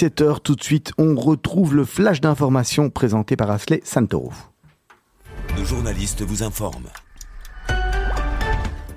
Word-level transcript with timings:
7h 0.00 0.40
tout 0.42 0.56
de 0.56 0.62
suite, 0.62 0.92
on 0.98 1.14
retrouve 1.14 1.76
le 1.76 1.84
flash 1.84 2.20
d'information 2.20 2.90
présenté 2.90 3.36
par 3.36 3.48
Asley 3.50 3.80
Santoro. 3.84 4.32
Nos 5.56 5.64
journalistes 5.64 6.22
vous 6.22 6.42
informent. 6.42 6.90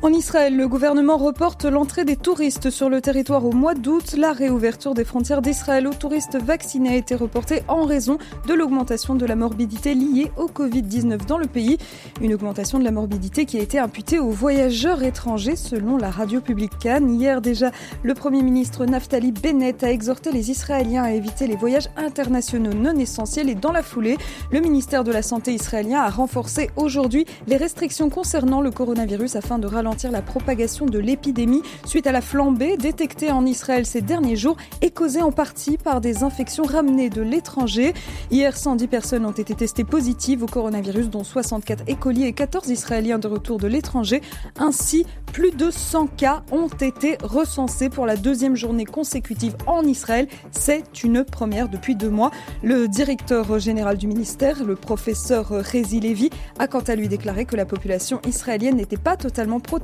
En 0.07 0.13
Israël, 0.13 0.55
le 0.55 0.69
gouvernement 0.69 1.17
reporte 1.17 1.65
l'entrée 1.65 2.05
des 2.05 2.15
touristes 2.15 2.69
sur 2.69 2.87
le 2.87 3.01
territoire 3.01 3.43
au 3.43 3.51
mois 3.51 3.73
d'août. 3.73 4.15
La 4.17 4.31
réouverture 4.31 4.93
des 4.93 5.03
frontières 5.03 5.41
d'Israël 5.41 5.85
aux 5.85 5.93
touristes 5.93 6.37
vaccinés 6.41 6.91
a 6.91 6.95
été 6.95 7.13
reportée 7.13 7.63
en 7.67 7.83
raison 7.83 8.17
de 8.47 8.53
l'augmentation 8.53 9.15
de 9.15 9.25
la 9.25 9.35
morbidité 9.35 9.95
liée 9.95 10.31
au 10.37 10.45
Covid-19 10.45 11.25
dans 11.25 11.37
le 11.37 11.47
pays. 11.47 11.77
Une 12.21 12.33
augmentation 12.33 12.79
de 12.79 12.85
la 12.85 12.91
morbidité 12.91 13.43
qui 13.43 13.59
a 13.59 13.61
été 13.61 13.79
imputée 13.79 14.17
aux 14.17 14.29
voyageurs 14.29 15.03
étrangers 15.03 15.57
selon 15.57 15.97
la 15.97 16.09
radio 16.09 16.39
publique 16.39 16.79
Cannes. 16.79 17.09
Hier 17.09 17.41
déjà, 17.41 17.71
le 18.01 18.13
Premier 18.13 18.43
ministre 18.43 18.85
Naftali 18.85 19.33
Bennett 19.33 19.83
a 19.83 19.91
exhorté 19.91 20.31
les 20.31 20.51
Israéliens 20.51 21.03
à 21.03 21.11
éviter 21.11 21.47
les 21.47 21.57
voyages 21.57 21.89
internationaux 21.97 22.73
non 22.73 22.97
essentiels 22.97 23.49
et 23.49 23.55
dans 23.55 23.73
la 23.73 23.83
foulée, 23.83 24.17
le 24.53 24.61
ministère 24.61 25.03
de 25.03 25.11
la 25.11 25.21
Santé 25.21 25.53
israélien 25.53 25.99
a 25.99 26.09
renforcé 26.09 26.69
aujourd'hui 26.77 27.25
les 27.47 27.57
restrictions 27.57 28.09
concernant 28.09 28.61
le 28.61 28.71
coronavirus 28.71 29.35
afin 29.35 29.59
de 29.59 29.67
ralentir 29.67 29.96
la 30.05 30.21
propagation 30.21 30.85
de 30.85 30.99
l'épidémie 30.99 31.63
suite 31.85 32.05
à 32.05 32.11
la 32.11 32.21
flambée 32.21 32.77
détectée 32.77 33.31
en 33.31 33.45
Israël 33.45 33.85
ces 33.85 34.01
derniers 34.01 34.35
jours 34.35 34.55
et 34.81 34.91
causée 34.91 35.23
en 35.23 35.31
partie 35.31 35.77
par 35.77 36.01
des 36.01 36.23
infections 36.23 36.63
ramenées 36.63 37.09
de 37.09 37.21
l'étranger. 37.21 37.93
Hier, 38.29 38.55
110 38.55 38.87
personnes 38.87 39.25
ont 39.25 39.31
été 39.31 39.55
testées 39.55 39.83
positives 39.83 40.43
au 40.43 40.45
coronavirus, 40.45 41.09
dont 41.09 41.23
64 41.23 41.85
écoliers 41.87 42.27
et 42.27 42.33
14 42.33 42.69
Israéliens 42.69 43.17
de 43.17 43.27
retour 43.27 43.57
de 43.57 43.67
l'étranger. 43.67 44.21
Ainsi, 44.59 45.05
plus 45.33 45.51
de 45.51 45.71
100 45.71 46.07
cas 46.15 46.43
ont 46.51 46.67
été 46.67 47.17
recensés 47.23 47.89
pour 47.89 48.05
la 48.05 48.17
deuxième 48.17 48.55
journée 48.55 48.85
consécutive 48.85 49.55
en 49.65 49.83
Israël. 49.83 50.27
C'est 50.51 51.03
une 51.03 51.23
première 51.23 51.69
depuis 51.69 51.95
deux 51.95 52.09
mois. 52.09 52.31
Le 52.61 52.87
directeur 52.87 53.57
général 53.59 53.97
du 53.97 54.07
ministère, 54.07 54.63
le 54.63 54.75
professeur 54.75 55.49
Rezi 55.49 55.99
Levi, 55.99 56.29
a 56.59 56.67
quant 56.67 56.81
à 56.81 56.95
lui 56.95 57.07
déclaré 57.07 57.45
que 57.45 57.55
la 57.55 57.65
population 57.65 58.19
israélienne 58.27 58.75
n'était 58.75 58.97
pas 58.97 59.17
totalement 59.17 59.59
protégée 59.59 59.76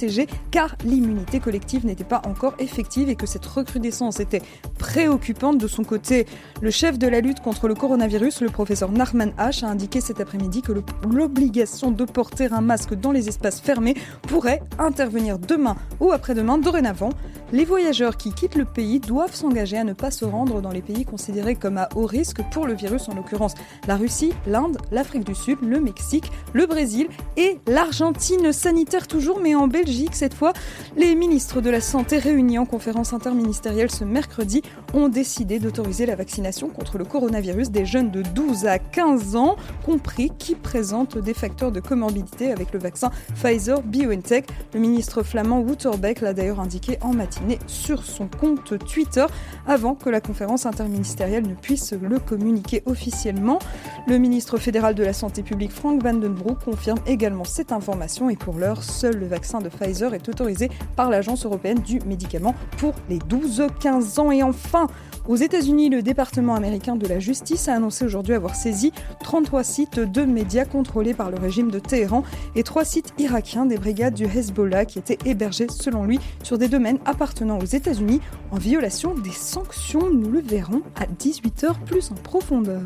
car 0.52 0.76
l'immunité 0.84 1.40
collective 1.40 1.86
n'était 1.86 2.04
pas 2.04 2.22
encore 2.26 2.54
effective 2.60 3.10
et 3.10 3.16
que 3.16 3.26
cette 3.26 3.46
recrudescence 3.46 4.20
était 4.20 4.42
préoccupante. 4.78 5.58
De 5.58 5.68
son 5.68 5.84
côté, 5.84 6.26
le 6.62 6.72
chef 6.72 6.98
de 6.98 7.08
la 7.08 7.22
lutte 7.22 7.40
contre 7.42 7.68
le 7.68 7.76
coronavirus, 7.76 8.42
le 8.42 8.50
professeur 8.50 8.92
Narman 8.92 9.34
H, 9.38 9.64
a 9.64 9.70
indiqué 9.70 10.02
cet 10.02 10.20
après-midi 10.20 10.62
que 10.62 10.74
l'obligation 11.10 11.92
de 11.92 12.06
porter 12.06 12.48
un 12.52 12.62
masque 12.62 12.94
dans 12.96 13.12
les 13.12 13.28
espaces 13.28 13.62
fermés 13.62 13.96
pourrait 14.24 14.62
intervenir 14.80 15.40
demain 15.40 15.76
ou 16.00 16.12
après-demain. 16.12 16.58
Dorénavant, 16.58 17.10
les 17.52 17.66
voyageurs 17.66 18.18
qui 18.18 18.34
quittent 18.34 18.56
le 18.56 18.66
pays 18.66 19.00
doivent 19.00 19.36
s'engager 19.36 19.78
à 19.78 19.84
ne 19.84 19.94
pas 19.94 20.12
se 20.12 20.26
rendre 20.26 20.62
dans 20.62 20.72
les 20.72 20.82
pays 20.82 21.06
considérés 21.06 21.56
comme 21.56 21.78
à 21.78 21.90
haut 21.96 22.06
risque 22.06 22.42
pour 22.52 22.66
le 22.66 22.74
virus, 22.74 23.10
en 23.10 23.16
l'occurrence 23.16 23.54
la 23.88 23.96
Russie, 23.96 24.34
l'Inde, 24.48 24.78
l'Afrique 24.92 25.24
du 25.24 25.36
Sud, 25.36 25.60
le 25.62 25.80
Mexique, 25.80 26.32
le 26.54 26.66
Brésil 26.66 27.08
et 27.38 27.60
l'Argentine 27.68 28.52
sanitaire 28.52 29.08
toujours, 29.08 29.40
mais 29.40 29.56
en 29.56 29.68
Belgique 29.68 29.83
cette 30.12 30.34
fois. 30.34 30.54
Les 30.96 31.14
ministres 31.14 31.60
de 31.60 31.70
la 31.70 31.82
Santé 31.82 32.18
réunis 32.18 32.58
en 32.58 32.66
conférence 32.66 33.12
interministérielle 33.12 33.92
ce 33.92 34.06
mercredi 34.06 34.62
ont 34.94 35.10
décidé 35.10 35.60
d'autoriser 35.60 36.06
la 36.06 36.16
vaccination 36.16 36.70
contre 36.70 36.98
le 36.98 37.04
coronavirus 37.04 37.70
des 37.70 37.86
jeunes 37.86 38.10
de 38.10 38.22
12 38.22 38.66
à 38.66 38.80
15 38.80 39.36
ans, 39.36 39.58
compris 39.86 40.32
qui 40.38 40.56
présentent 40.56 41.18
des 41.18 41.34
facteurs 41.34 41.72
de 41.72 41.82
comorbidité 41.82 42.52
avec 42.52 42.72
le 42.72 42.80
vaccin 42.80 43.12
Pfizer 43.36 43.82
BioNTech. 43.82 44.48
Le 44.74 44.80
ministre 44.80 45.22
flamand 45.22 45.60
Wouterbeck 45.60 46.22
l'a 46.22 46.34
d'ailleurs 46.34 46.62
indiqué 46.62 46.98
en 47.02 47.14
matinée 47.14 47.60
sur 47.68 48.04
son 48.06 48.28
compte 48.28 48.78
Twitter 48.86 49.26
avant 49.68 49.96
que 49.96 50.10
la 50.10 50.22
conférence 50.22 50.66
interministérielle 50.66 51.46
ne 51.46 51.56
puisse 51.56 51.92
le 51.92 52.20
communiquer 52.20 52.84
officiellement. 52.86 53.60
Le 54.08 54.18
ministre 54.18 54.58
fédéral 54.58 54.96
de 54.96 55.04
la 55.04 55.14
Santé 55.14 55.44
publique 55.44 55.72
Frank 55.72 56.02
Vandenbroek 56.02 56.64
confirme 56.64 57.00
également 57.06 57.44
cette 57.44 57.74
information 57.74 58.30
et 58.30 58.38
pour 58.38 58.56
l'heure, 58.56 58.84
seul 58.84 59.18
le 59.18 59.28
vaccin 59.28 59.60
de 59.60 59.73
Pfizer 59.78 60.14
est 60.14 60.30
autorisé 60.30 60.70
par 60.96 61.10
l'Agence 61.10 61.46
européenne 61.46 61.80
du 61.80 62.00
médicament 62.02 62.56
pour 62.78 62.94
les 63.10 63.20
12-15 63.20 64.20
ans. 64.20 64.32
Et 64.32 64.44
enfin, 64.44 64.88
aux 65.28 65.36
États-Unis, 65.36 65.90
le 65.90 66.02
département 66.02 66.56
américain 66.56 66.96
de 66.96 67.08
la 67.08 67.20
justice 67.20 67.68
a 67.68 67.76
annoncé 67.76 68.04
aujourd'hui 68.04 68.34
avoir 68.34 68.56
saisi 68.56 68.92
33 69.22 69.64
sites 69.64 70.00
de 70.00 70.24
médias 70.24 70.66
contrôlés 70.66 71.14
par 71.14 71.32
le 71.32 71.38
régime 71.38 71.72
de 71.72 71.80
Téhéran 71.80 72.24
et 72.56 72.64
trois 72.64 72.84
sites 72.84 73.14
irakiens 73.18 73.66
des 73.66 73.78
brigades 73.78 74.14
du 74.14 74.26
Hezbollah 74.26 74.86
qui 74.86 75.00
étaient 75.00 75.20
hébergés, 75.26 75.68
selon 75.70 76.04
lui, 76.04 76.20
sur 76.44 76.58
des 76.58 76.68
domaines 76.68 77.00
appartenant 77.06 77.58
aux 77.60 77.66
États-Unis 77.66 78.20
en 78.52 78.58
violation 78.58 79.16
des 79.16 79.32
sanctions. 79.32 80.12
Nous 80.12 80.30
le 80.30 80.42
verrons 80.42 80.82
à 80.96 81.06
18h 81.06 81.84
plus 81.86 82.12
en 82.12 82.16
profondeur. 82.16 82.82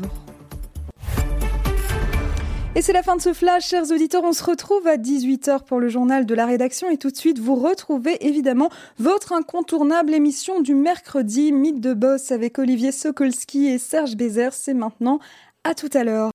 Et 2.78 2.80
c'est 2.80 2.92
la 2.92 3.02
fin 3.02 3.16
de 3.16 3.20
ce 3.20 3.32
flash, 3.32 3.66
chers 3.66 3.90
auditeurs. 3.90 4.22
On 4.22 4.32
se 4.32 4.44
retrouve 4.44 4.86
à 4.86 4.96
18h 4.96 5.64
pour 5.64 5.80
le 5.80 5.88
journal 5.88 6.26
de 6.26 6.34
la 6.36 6.46
rédaction. 6.46 6.88
Et 6.88 6.96
tout 6.96 7.10
de 7.10 7.16
suite, 7.16 7.40
vous 7.40 7.56
retrouvez 7.56 8.24
évidemment 8.24 8.70
votre 9.00 9.32
incontournable 9.32 10.14
émission 10.14 10.60
du 10.60 10.76
mercredi, 10.76 11.50
Mythe 11.50 11.80
de 11.80 11.92
Boss 11.92 12.30
avec 12.30 12.56
Olivier 12.60 12.92
Sokolski 12.92 13.66
et 13.66 13.78
Serge 13.78 14.14
Bézère. 14.14 14.52
C'est 14.52 14.74
maintenant. 14.74 15.18
À 15.64 15.74
tout 15.74 15.90
à 15.92 16.04
l'heure. 16.04 16.30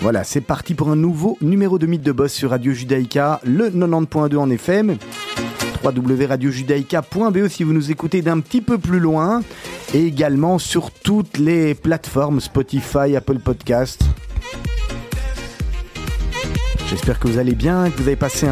Voilà, 0.00 0.22
c'est 0.22 0.40
parti 0.42 0.74
pour 0.74 0.90
un 0.90 0.96
nouveau 0.96 1.38
numéro 1.40 1.78
de 1.78 1.86
Mythe 1.86 2.02
de 2.02 2.12
Boss 2.12 2.32
sur 2.32 2.50
Radio 2.50 2.72
Judaïka, 2.72 3.40
le 3.44 3.70
90.2 3.70 4.36
en 4.36 4.50
FM, 4.50 4.98
www.radiojudaïka.be 5.84 7.48
si 7.48 7.64
vous 7.64 7.72
nous 7.72 7.90
écoutez 7.90 8.22
d'un 8.22 8.40
petit 8.40 8.60
peu 8.60 8.78
plus 8.78 9.00
loin, 9.00 9.42
et 9.92 10.06
également 10.06 10.58
sur 10.58 10.90
toutes 10.90 11.38
les 11.38 11.74
plateformes 11.74 12.40
Spotify, 12.40 13.16
Apple 13.16 13.38
Podcast. 13.38 14.02
J'espère 16.88 17.18
que 17.18 17.28
vous 17.28 17.38
allez 17.38 17.54
bien, 17.54 17.90
que 17.90 17.96
vous 17.96 18.06
avez 18.06 18.16
passé 18.16 18.46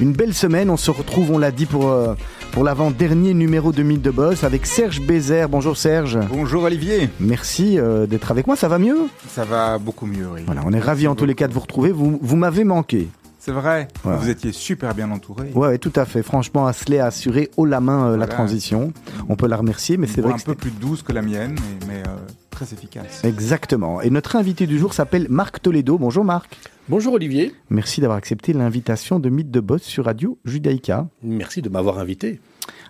une 0.00 0.12
belle 0.12 0.32
semaine. 0.32 0.70
On 0.70 0.76
se 0.76 0.90
retrouve, 0.90 1.32
on 1.32 1.38
l'a 1.38 1.50
dit, 1.50 1.66
pour, 1.66 1.88
euh, 1.88 2.14
pour 2.52 2.64
l'avant-dernier 2.64 3.34
numéro 3.34 3.72
de 3.72 3.82
Mythe 3.82 4.00
de 4.00 4.10
Boss 4.10 4.44
avec 4.44 4.64
Serge 4.64 5.00
Bézère. 5.00 5.48
Bonjour 5.48 5.76
Serge. 5.76 6.18
Bonjour 6.30 6.62
Olivier. 6.62 7.10
Merci 7.20 7.78
euh, 7.78 8.06
d'être 8.06 8.30
avec 8.30 8.46
moi. 8.46 8.56
Ça 8.56 8.68
va 8.68 8.78
mieux? 8.78 9.08
Ça 9.28 9.44
va 9.44 9.76
beaucoup 9.78 10.06
mieux, 10.06 10.26
oui. 10.32 10.42
Voilà, 10.46 10.62
on 10.64 10.72
est 10.72 10.80
ravis 10.80 11.08
en 11.08 11.14
tous 11.14 11.26
les 11.26 11.34
cas 11.34 11.48
de 11.48 11.52
vous 11.52 11.60
retrouver. 11.60 11.90
Vous, 11.92 12.18
vous 12.22 12.36
m'avez 12.36 12.64
manqué. 12.64 13.08
C'est 13.48 13.54
vrai. 13.54 13.88
Vous 14.04 14.28
étiez 14.28 14.52
super 14.52 14.94
bien 14.94 15.10
entouré. 15.10 15.50
Ouais, 15.54 15.78
tout 15.78 15.92
à 15.96 16.04
fait. 16.04 16.22
Franchement, 16.22 16.66
Asley 16.66 16.98
a 16.98 17.06
assuré 17.06 17.50
haut 17.56 17.64
la 17.64 17.80
main 17.80 18.10
euh, 18.10 18.16
la 18.18 18.26
transition. 18.26 18.92
On 19.30 19.36
peut 19.36 19.46
la 19.46 19.56
remercier, 19.56 19.96
mais 19.96 20.06
c'est 20.06 20.20
vrai. 20.20 20.34
Un 20.34 20.36
peu 20.36 20.54
plus 20.54 20.70
douce 20.70 21.02
que 21.02 21.14
la 21.14 21.22
mienne, 21.22 21.56
mais, 21.86 22.02
très 22.50 22.66
efficace. 22.74 23.24
Exactement. 23.24 24.02
Et 24.02 24.10
notre 24.10 24.36
invité 24.36 24.66
du 24.66 24.78
jour 24.78 24.92
s'appelle 24.92 25.28
Marc 25.30 25.62
Toledo. 25.62 25.96
Bonjour 25.96 26.26
Marc. 26.26 26.58
Bonjour 26.90 27.14
Olivier. 27.14 27.54
Merci 27.70 28.02
d'avoir 28.02 28.18
accepté 28.18 28.52
l'invitation 28.52 29.18
de 29.18 29.30
Mythe 29.30 29.50
de 29.50 29.60
Boss 29.60 29.80
sur 29.80 30.04
Radio 30.04 30.38
Judaïka. 30.44 31.08
Merci 31.22 31.62
de 31.62 31.70
m'avoir 31.70 31.98
invité. 31.98 32.40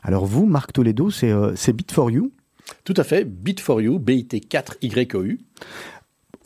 Alors 0.03 0.27
vous, 0.27 0.45
Marc 0.45 0.73
Toledo, 0.73 1.13
c'est 1.13 1.31
euh, 1.31 1.55
Bit 1.73 1.93
for 1.93 2.11
You 2.11 2.33
Tout 2.83 2.95
à 2.97 3.05
fait, 3.05 3.25
Bit 3.25 3.61
for 3.61 3.81
You, 3.81 4.01
BIT4YOU. 4.01 5.39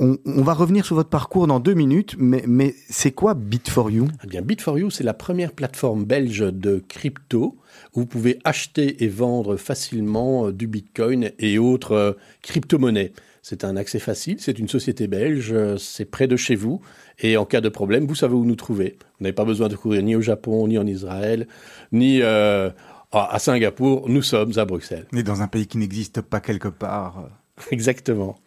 On, 0.00 0.17
on, 0.25 0.43
va 0.43 0.55
revenir 0.55 0.85
sur 0.85 0.97
votre 0.97 1.11
parcours 1.11 1.47
dans 1.47 1.61
deux 1.61 1.75
minutes, 1.75 2.17
mais, 2.19 2.44
mais 2.47 2.75
c'est 2.89 3.12
quoi 3.12 3.35
Bit 3.35 3.69
for 3.69 3.91
You? 3.91 4.09
Eh 4.25 4.27
bien, 4.27 4.41
Bit 4.41 4.62
for 4.62 4.79
You, 4.79 4.91
c'est 4.91 5.05
la 5.05 5.15
première 5.15 5.53
plateforme 5.53 6.05
belge 6.05 6.41
de 6.41 6.83
crypto 6.89 7.56
où 7.94 8.00
vous 8.00 8.06
pouvez 8.06 8.39
acheter 8.44 9.05
et 9.05 9.09
vendre 9.09 9.56
facilement 9.56 10.47
euh, 10.47 10.53
du 10.53 10.67
Bitcoin 10.67 11.31
et 11.39 11.59
autres 11.59 11.93
euh, 11.93 12.12
crypto-monnaies. 12.43 13.12
C'est 13.43 13.65
un 13.65 13.77
accès 13.77 13.99
facile, 13.99 14.37
c'est 14.39 14.59
une 14.59 14.69
société 14.69 15.09
belge, 15.09 15.53
c'est 15.77 16.05
près 16.05 16.29
de 16.29 16.37
chez 16.37 16.55
vous. 16.55 16.81
Et 17.19 17.37
en 17.37 17.44
cas 17.44 17.61
de 17.61 17.69
problème, 17.69 18.06
vous 18.06 18.15
savez 18.15 18.35
où 18.35 18.44
nous 18.44 18.55
trouver. 18.55 18.97
Vous 19.19 19.25
n'avez 19.25 19.33
pas 19.33 19.44
besoin 19.44 19.69
de 19.69 19.75
courir 19.75 20.03
ni 20.03 20.15
au 20.15 20.21
Japon, 20.21 20.69
ni 20.69 20.79
en 20.79 20.87
Israël, 20.87 21.49
ni 21.91 22.23
euh, 22.23 22.71
à 23.11 23.39
Singapour. 23.41 24.09
Nous 24.09 24.23
sommes 24.23 24.53
à 24.56 24.65
Bruxelles. 24.65 25.06
Ni 25.12 25.25
dans 25.25 25.43
un 25.43 25.49
pays 25.49 25.67
qui 25.67 25.79
n'existe 25.79 26.21
pas 26.21 26.41
quelque 26.41 26.69
part. 26.69 27.29
Exactement. 27.73 28.39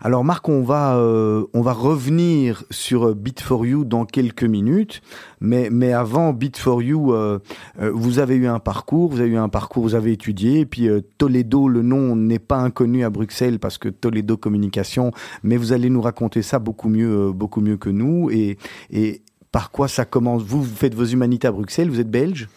Alors 0.00 0.22
Marc, 0.22 0.48
on 0.48 0.62
va, 0.62 0.96
euh, 0.96 1.44
on 1.54 1.60
va 1.60 1.72
revenir 1.72 2.62
sur 2.70 3.16
Bit4You 3.16 3.84
dans 3.84 4.04
quelques 4.04 4.44
minutes, 4.44 5.00
mais, 5.40 5.70
mais 5.70 5.92
avant 5.92 6.32
Bit4You, 6.32 7.12
euh, 7.12 7.38
euh, 7.80 7.90
vous 7.92 8.20
avez 8.20 8.36
eu 8.36 8.46
un 8.46 8.60
parcours, 8.60 9.10
vous 9.10 9.18
avez 9.18 9.30
eu 9.30 9.36
un 9.36 9.48
parcours, 9.48 9.82
vous 9.82 9.96
avez 9.96 10.12
étudié, 10.12 10.60
et 10.60 10.66
puis 10.66 10.88
Toledo, 11.18 11.68
le 11.68 11.82
nom 11.82 12.14
n'est 12.14 12.38
pas 12.38 12.58
inconnu 12.58 13.04
à 13.04 13.10
Bruxelles 13.10 13.58
parce 13.58 13.76
que 13.76 13.88
Toledo 13.88 14.36
Communication, 14.36 15.10
mais 15.42 15.56
vous 15.56 15.72
allez 15.72 15.90
nous 15.90 16.00
raconter 16.00 16.42
ça 16.42 16.60
beaucoup 16.60 16.88
mieux, 16.88 17.32
beaucoup 17.32 17.60
mieux 17.60 17.76
que 17.76 17.90
nous, 17.90 18.30
et, 18.30 18.56
et 18.92 19.22
par 19.50 19.72
quoi 19.72 19.88
ça 19.88 20.04
commence? 20.04 20.44
Vous, 20.44 20.62
vous 20.62 20.76
faites 20.76 20.94
vos 20.94 21.06
humanités 21.06 21.48
à 21.48 21.52
Bruxelles, 21.52 21.90
vous 21.90 21.98
êtes 21.98 22.10
belge? 22.10 22.48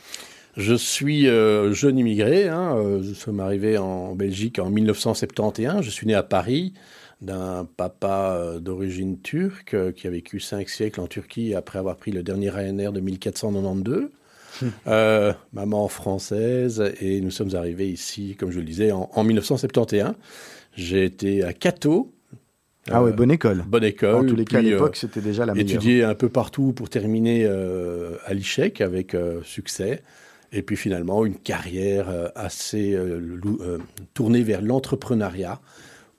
Je 0.57 0.75
suis 0.75 1.25
jeune 1.25 1.97
immigré. 1.97 2.49
Hein, 2.49 2.75
nous 3.01 3.13
sommes 3.15 3.39
arrivés 3.39 3.77
en 3.77 4.15
Belgique 4.15 4.59
en 4.59 4.69
1971. 4.69 5.81
Je 5.81 5.89
suis 5.89 6.05
né 6.05 6.13
à 6.13 6.23
Paris 6.23 6.73
d'un 7.21 7.67
papa 7.77 8.35
euh, 8.35 8.59
d'origine 8.59 9.19
turque 9.19 9.75
euh, 9.75 9.91
qui 9.91 10.07
a 10.07 10.09
vécu 10.09 10.39
cinq 10.39 10.69
siècles 10.69 10.99
en 11.01 11.07
Turquie 11.07 11.53
après 11.53 11.77
avoir 11.77 11.95
pris 11.95 12.11
le 12.11 12.23
dernier 12.23 12.49
ANR 12.49 12.91
de 12.91 12.99
1492. 12.99 14.09
Euh, 14.85 15.31
maman 15.53 15.87
française 15.87 16.83
et 16.99 17.21
nous 17.21 17.31
sommes 17.31 17.55
arrivés 17.55 17.89
ici, 17.89 18.35
comme 18.37 18.51
je 18.51 18.59
le 18.59 18.65
disais, 18.65 18.91
en, 18.91 19.23
1971. 19.23 20.13
J'ai 20.75 21.05
été 21.05 21.41
à 21.43 21.53
Cato. 21.53 22.13
Ah 22.89 23.01
ouais, 23.01 23.13
bonne 23.13 23.31
école. 23.31 23.63
Bonne 23.65 23.85
école. 23.85 24.15
En 24.15 24.25
tous 24.25 24.35
les 24.35 24.43
cas, 24.43 24.57
à 24.57 24.61
l'époque, 24.61 24.97
c'était 24.97 25.21
déjà 25.21 25.45
la 25.45 25.53
meilleure. 25.53 25.69
Étudié 25.69 26.03
un 26.03 26.15
peu 26.15 26.27
partout 26.27 26.73
pour 26.73 26.89
terminer 26.89 27.45
à 27.45 28.33
l'ICHEC 28.33 28.81
avec 28.81 29.15
succès. 29.43 30.03
Et 30.51 30.61
puis 30.61 30.75
finalement, 30.75 31.25
une 31.25 31.37
carrière 31.37 32.09
assez 32.35 32.99
tournée 34.13 34.43
vers 34.43 34.61
l'entrepreneuriat 34.61 35.61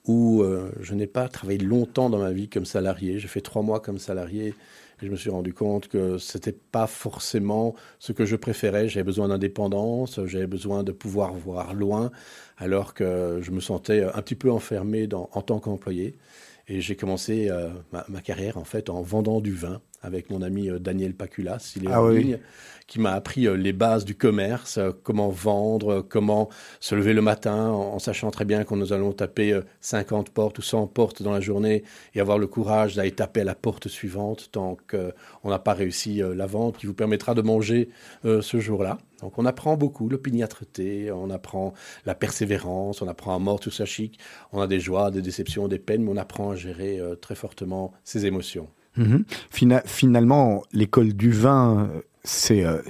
où 0.07 0.41
euh, 0.41 0.71
je 0.81 0.93
n'ai 0.93 1.07
pas 1.07 1.27
travaillé 1.29 1.59
longtemps 1.59 2.09
dans 2.09 2.19
ma 2.19 2.31
vie 2.31 2.49
comme 2.49 2.65
salarié. 2.65 3.19
J'ai 3.19 3.27
fait 3.27 3.41
trois 3.41 3.61
mois 3.61 3.79
comme 3.79 3.99
salarié 3.99 4.53
et 5.01 5.05
je 5.05 5.09
me 5.09 5.15
suis 5.15 5.29
rendu 5.29 5.53
compte 5.53 5.87
que 5.87 6.17
c'était 6.17 6.51
pas 6.53 6.87
forcément 6.87 7.75
ce 7.99 8.11
que 8.11 8.25
je 8.25 8.35
préférais. 8.35 8.89
J'avais 8.89 9.03
besoin 9.03 9.29
d'indépendance, 9.29 10.19
j'avais 10.25 10.47
besoin 10.47 10.83
de 10.83 10.91
pouvoir 10.91 11.33
voir 11.33 11.73
loin, 11.73 12.11
alors 12.57 12.93
que 12.93 13.39
je 13.41 13.51
me 13.51 13.59
sentais 13.59 14.03
un 14.03 14.21
petit 14.21 14.35
peu 14.35 14.51
enfermé 14.51 15.07
en 15.13 15.41
tant 15.41 15.59
qu'employé. 15.59 16.15
Et 16.67 16.79
j'ai 16.79 16.95
commencé 16.95 17.49
euh, 17.49 17.69
ma, 17.91 18.21
carrière 18.21 18.57
en 18.57 18.63
fait 18.63 18.89
en 18.89 19.01
vendant 19.01 19.41
du 19.41 19.53
vin 19.53 19.81
avec 20.03 20.29
mon 20.29 20.41
ami 20.41 20.69
euh, 20.69 20.79
Daniel 20.79 21.15
Paculas, 21.15 21.73
il 21.75 21.85
est 21.85 21.91
ah 21.91 22.01
en 22.01 22.09
ligne, 22.09 22.37
qui 22.85 22.99
m'a 22.99 23.13
appris 23.13 23.47
euh, 23.47 23.55
les 23.55 23.73
bases 23.73 24.05
du 24.05 24.15
commerce, 24.15 24.79
comment 25.01 25.29
vendre, 25.29 26.01
comment 26.01 26.49
se 26.79 26.93
lever 26.93 27.13
le 27.13 27.21
matin 27.21 27.69
en, 27.69 27.97
sachant 27.97 28.29
très 28.29 28.45
bien 28.45 28.63
qu'on 28.63 28.75
nous 28.75 28.93
allons 28.93 29.13
taper 29.13 29.59
50 29.81 30.29
portes 30.29 30.59
ou 30.59 30.61
100 30.61 30.87
portes 30.87 31.23
dans 31.23 31.31
la 31.31 31.39
journée 31.39 31.83
et 32.13 32.19
avoir 32.19 32.37
le 32.37 32.47
courage 32.47 32.95
d'aller 32.95 33.11
taper 33.11 33.41
à 33.41 33.45
la 33.45 33.55
porte 33.55 33.87
suivante 33.87 34.49
tant 34.51 34.77
qu'on 34.89 35.49
n'a 35.49 35.59
pas 35.59 35.73
réussi 35.73 36.21
la 36.35 36.45
vente 36.45 36.77
qui 36.77 36.85
vous 36.85 36.93
permettra 36.93 37.33
de 37.33 37.41
manger 37.41 37.89
ce 38.23 38.59
jour-là. 38.59 38.97
Donc 39.23 39.37
on 39.37 39.45
apprend 39.45 39.77
beaucoup 39.77 40.09
l'opiniâtreté, 40.09 41.09
on 41.09 41.29
apprend 41.29 41.73
la 42.05 42.13
persévérance, 42.13 43.01
on 43.01 43.07
apprend 43.07 43.33
à 43.33 43.39
mort 43.39 43.61
tout 43.61 43.71
ça 43.71 43.85
chic, 43.85 44.19
on 44.51 44.59
a 44.59 44.67
des 44.67 44.81
joies, 44.81 45.11
des 45.11 45.21
déceptions, 45.21 45.69
des 45.69 45.79
peines, 45.79 46.03
mais 46.03 46.11
on 46.11 46.17
apprend 46.17 46.51
à 46.51 46.55
gérer 46.57 46.99
euh, 46.99 47.15
très 47.15 47.35
fortement 47.35 47.93
ses 48.03 48.25
émotions. 48.25 48.67
Mhm. 48.97 49.23
finalement, 49.85 50.63
l'école 50.71 51.13
du 51.13 51.31
vin, 51.31 51.89
euh, 51.95 52.01
c'est 52.23 52.63
euh, 52.63 52.81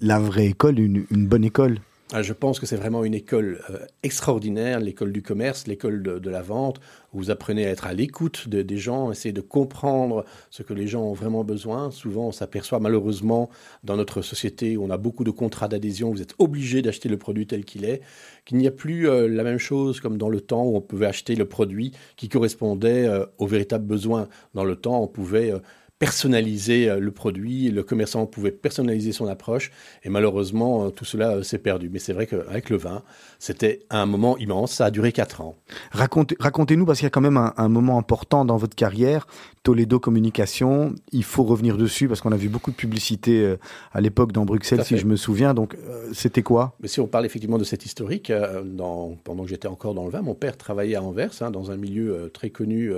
la 0.00 0.18
vraie 0.18 0.46
école, 0.46 0.78
une 0.78 1.26
bonne 1.26 1.44
école. 1.44 1.78
Ah, 2.14 2.20
je 2.20 2.34
pense 2.34 2.60
que 2.60 2.66
c'est 2.66 2.76
vraiment 2.76 3.04
une 3.04 3.14
école 3.14 3.62
euh, 3.70 3.78
extraordinaire, 4.02 4.80
l'école 4.80 5.12
du 5.12 5.22
commerce, 5.22 5.66
l'école 5.66 6.02
de, 6.02 6.30
la 6.30 6.42
vente, 6.42 6.78
où 7.14 7.18
vous 7.18 7.30
apprenez 7.30 7.64
à 7.64 7.70
être 7.70 7.86
à 7.86 7.94
l'écoute 7.94 8.50
des 8.50 8.76
gens, 8.76 9.10
essayer 9.10 9.32
de 9.32 9.40
comprendre 9.40 10.26
ce 10.50 10.62
que 10.62 10.74
les 10.74 10.86
gens 10.86 11.04
ont 11.04 11.14
vraiment 11.14 11.42
besoin. 11.42 11.90
Souvent, 11.90 12.26
on 12.26 12.32
s'aperçoit 12.32 12.80
malheureusement 12.80 13.48
dans 13.82 13.96
notre 13.96 14.20
société 14.20 14.76
où 14.76 14.84
on 14.84 14.90
a 14.90 14.98
beaucoup 14.98 15.24
de 15.24 15.30
contrats 15.30 15.68
d'adhésion, 15.68 16.10
vous 16.10 16.20
êtes 16.20 16.34
obligé 16.38 16.82
d'acheter 16.82 17.08
le 17.08 17.16
produit 17.16 17.46
tel 17.46 17.64
qu'il 17.64 17.86
est, 17.86 18.02
qu'il 18.44 18.58
n'y 18.58 18.66
a 18.66 18.72
plus 18.72 19.08
euh, 19.08 19.26
la 19.26 19.42
même 19.42 19.58
chose 19.58 20.00
comme 20.00 20.18
dans 20.18 20.28
le 20.28 20.42
temps 20.42 20.64
où 20.64 20.76
on 20.76 20.82
pouvait 20.82 21.06
acheter 21.06 21.34
le 21.34 21.46
produit 21.46 21.92
qui 22.16 22.28
correspondait 22.28 23.06
euh, 23.06 23.24
aux 23.38 23.46
véritables 23.46 23.86
besoins. 23.86 24.28
Dans 24.52 24.64
le 24.64 24.76
temps, 24.76 25.02
on 25.02 25.08
pouvait 25.08 25.54
personnaliser 26.02 26.90
euh, 26.90 26.98
le 26.98 27.12
produit, 27.12 27.70
le 27.70 27.84
commerçant 27.84 28.26
pouvait 28.26 28.50
personnaliser 28.50 29.12
son 29.12 29.28
approche, 29.28 29.70
et 30.02 30.08
malheureusement, 30.08 30.86
euh, 30.86 30.90
tout 30.90 31.04
cela 31.04 31.36
euh, 31.36 31.42
s'est 31.44 31.58
perdu. 31.58 31.90
Mais 31.92 32.00
c'est 32.00 32.12
vrai 32.12 32.26
qu'avec 32.26 32.70
le 32.70 32.76
vin, 32.76 33.04
c'était 33.38 33.84
un 33.88 34.04
moment 34.04 34.36
immense, 34.38 34.72
ça 34.72 34.86
a 34.86 34.90
duré 34.90 35.12
quatre 35.12 35.42
ans. 35.42 35.54
Racontez-nous, 35.92 36.86
parce 36.86 36.98
qu'il 36.98 37.06
y 37.06 37.06
a 37.06 37.10
quand 37.10 37.20
même 37.20 37.52
un, 37.56 37.68
moment 37.68 37.98
important 37.98 38.44
dans 38.44 38.56
votre 38.56 38.74
carrière, 38.74 39.28
Toledo 39.62 40.00
Communication, 40.00 40.92
il 41.12 41.22
faut 41.22 41.44
revenir 41.44 41.76
dessus, 41.76 42.08
parce 42.08 42.20
qu'on 42.20 42.32
a 42.32 42.36
vu 42.36 42.48
beaucoup 42.48 42.72
de 42.72 42.76
publicité 42.76 43.54
à 43.92 44.00
l'époque 44.00 44.32
dans 44.32 44.44
Bruxelles, 44.44 44.84
si 44.84 44.98
je 44.98 45.06
me 45.06 45.14
souviens, 45.14 45.54
donc 45.54 45.76
c'était 46.12 46.42
quoi? 46.42 46.74
Mais 46.80 46.88
si 46.88 46.98
on 46.98 47.06
parle 47.06 47.26
effectivement 47.26 47.58
de 47.58 47.64
cette 47.64 47.86
historique, 47.86 48.32
dans, 48.64 49.16
pendant 49.22 49.44
que 49.44 49.50
j'étais 49.50 49.68
encore 49.68 49.94
dans 49.94 50.04
le 50.04 50.10
vin, 50.10 50.22
mon 50.22 50.34
père 50.34 50.56
travaillait 50.56 50.96
à 50.96 51.02
Anvers, 51.02 51.30
hein, 51.42 51.52
dans 51.52 51.70
un 51.70 51.76
milieu 51.76 52.30
très 52.34 52.50
connu 52.50 52.92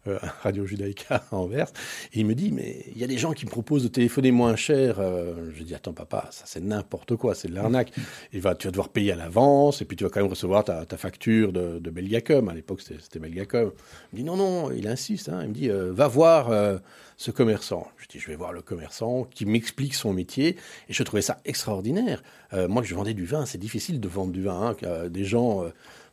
Radio 0.41 0.65
Judaïka 0.65 1.23
à 1.31 1.35
Anvers. 1.35 1.67
Et 2.13 2.21
il 2.21 2.25
me 2.25 2.33
dit, 2.33 2.51
mais 2.51 2.85
il 2.93 2.97
y 2.97 3.03
a 3.03 3.07
des 3.07 3.17
gens 3.17 3.33
qui 3.33 3.45
me 3.45 3.51
proposent 3.51 3.83
de 3.83 3.87
téléphoner 3.87 4.31
moins 4.31 4.55
cher. 4.55 4.99
Euh, 4.99 5.51
je 5.55 5.63
dis, 5.63 5.75
attends 5.75 5.93
papa, 5.93 6.27
ça 6.31 6.45
c'est 6.47 6.61
n'importe 6.61 7.15
quoi, 7.15 7.35
c'est 7.35 7.47
de 7.47 7.53
l'arnaque. 7.53 7.91
Il 8.33 8.41
va, 8.41 8.55
tu 8.55 8.67
vas 8.67 8.71
devoir 8.71 8.89
payer 8.89 9.11
à 9.11 9.15
l'avance, 9.15 9.81
et 9.81 9.85
puis 9.85 9.95
tu 9.95 10.03
vas 10.03 10.09
quand 10.09 10.21
même 10.21 10.29
recevoir 10.29 10.63
ta, 10.63 10.85
facture 10.97 11.53
de, 11.53 11.89
Belgacom. 11.89 12.49
À 12.49 12.53
l'époque, 12.53 12.81
c'était 12.81 13.19
Belgacom. 13.19 13.71
Il 14.11 14.15
me 14.15 14.17
dit, 14.17 14.23
non, 14.23 14.37
non, 14.37 14.71
il 14.71 14.87
insiste. 14.87 15.29
Hein. 15.29 15.41
Il 15.43 15.49
me 15.49 15.53
dit, 15.53 15.69
euh, 15.69 15.91
va 15.91 16.07
voir 16.07 16.51
ce 17.17 17.31
commerçant. 17.31 17.87
Je 17.97 18.07
dis, 18.07 18.19
je 18.19 18.27
vais 18.27 18.35
voir 18.35 18.53
le 18.53 18.61
commerçant 18.61 19.25
qui 19.25 19.45
m'explique 19.45 19.93
son 19.93 20.13
métier. 20.13 20.57
Et 20.89 20.93
je 20.93 21.03
trouvais 21.03 21.21
ça 21.21 21.39
extraordinaire. 21.45 22.23
moi, 22.69 22.81
je 22.83 22.95
vendais 22.95 23.13
du 23.13 23.25
vin, 23.25 23.45
c'est 23.45 23.57
difficile 23.57 23.99
de 23.99 24.07
vendre 24.07 24.31
du 24.31 24.41
vin. 24.41 24.75
Hein, 24.81 25.09
des 25.09 25.25
gens 25.25 25.65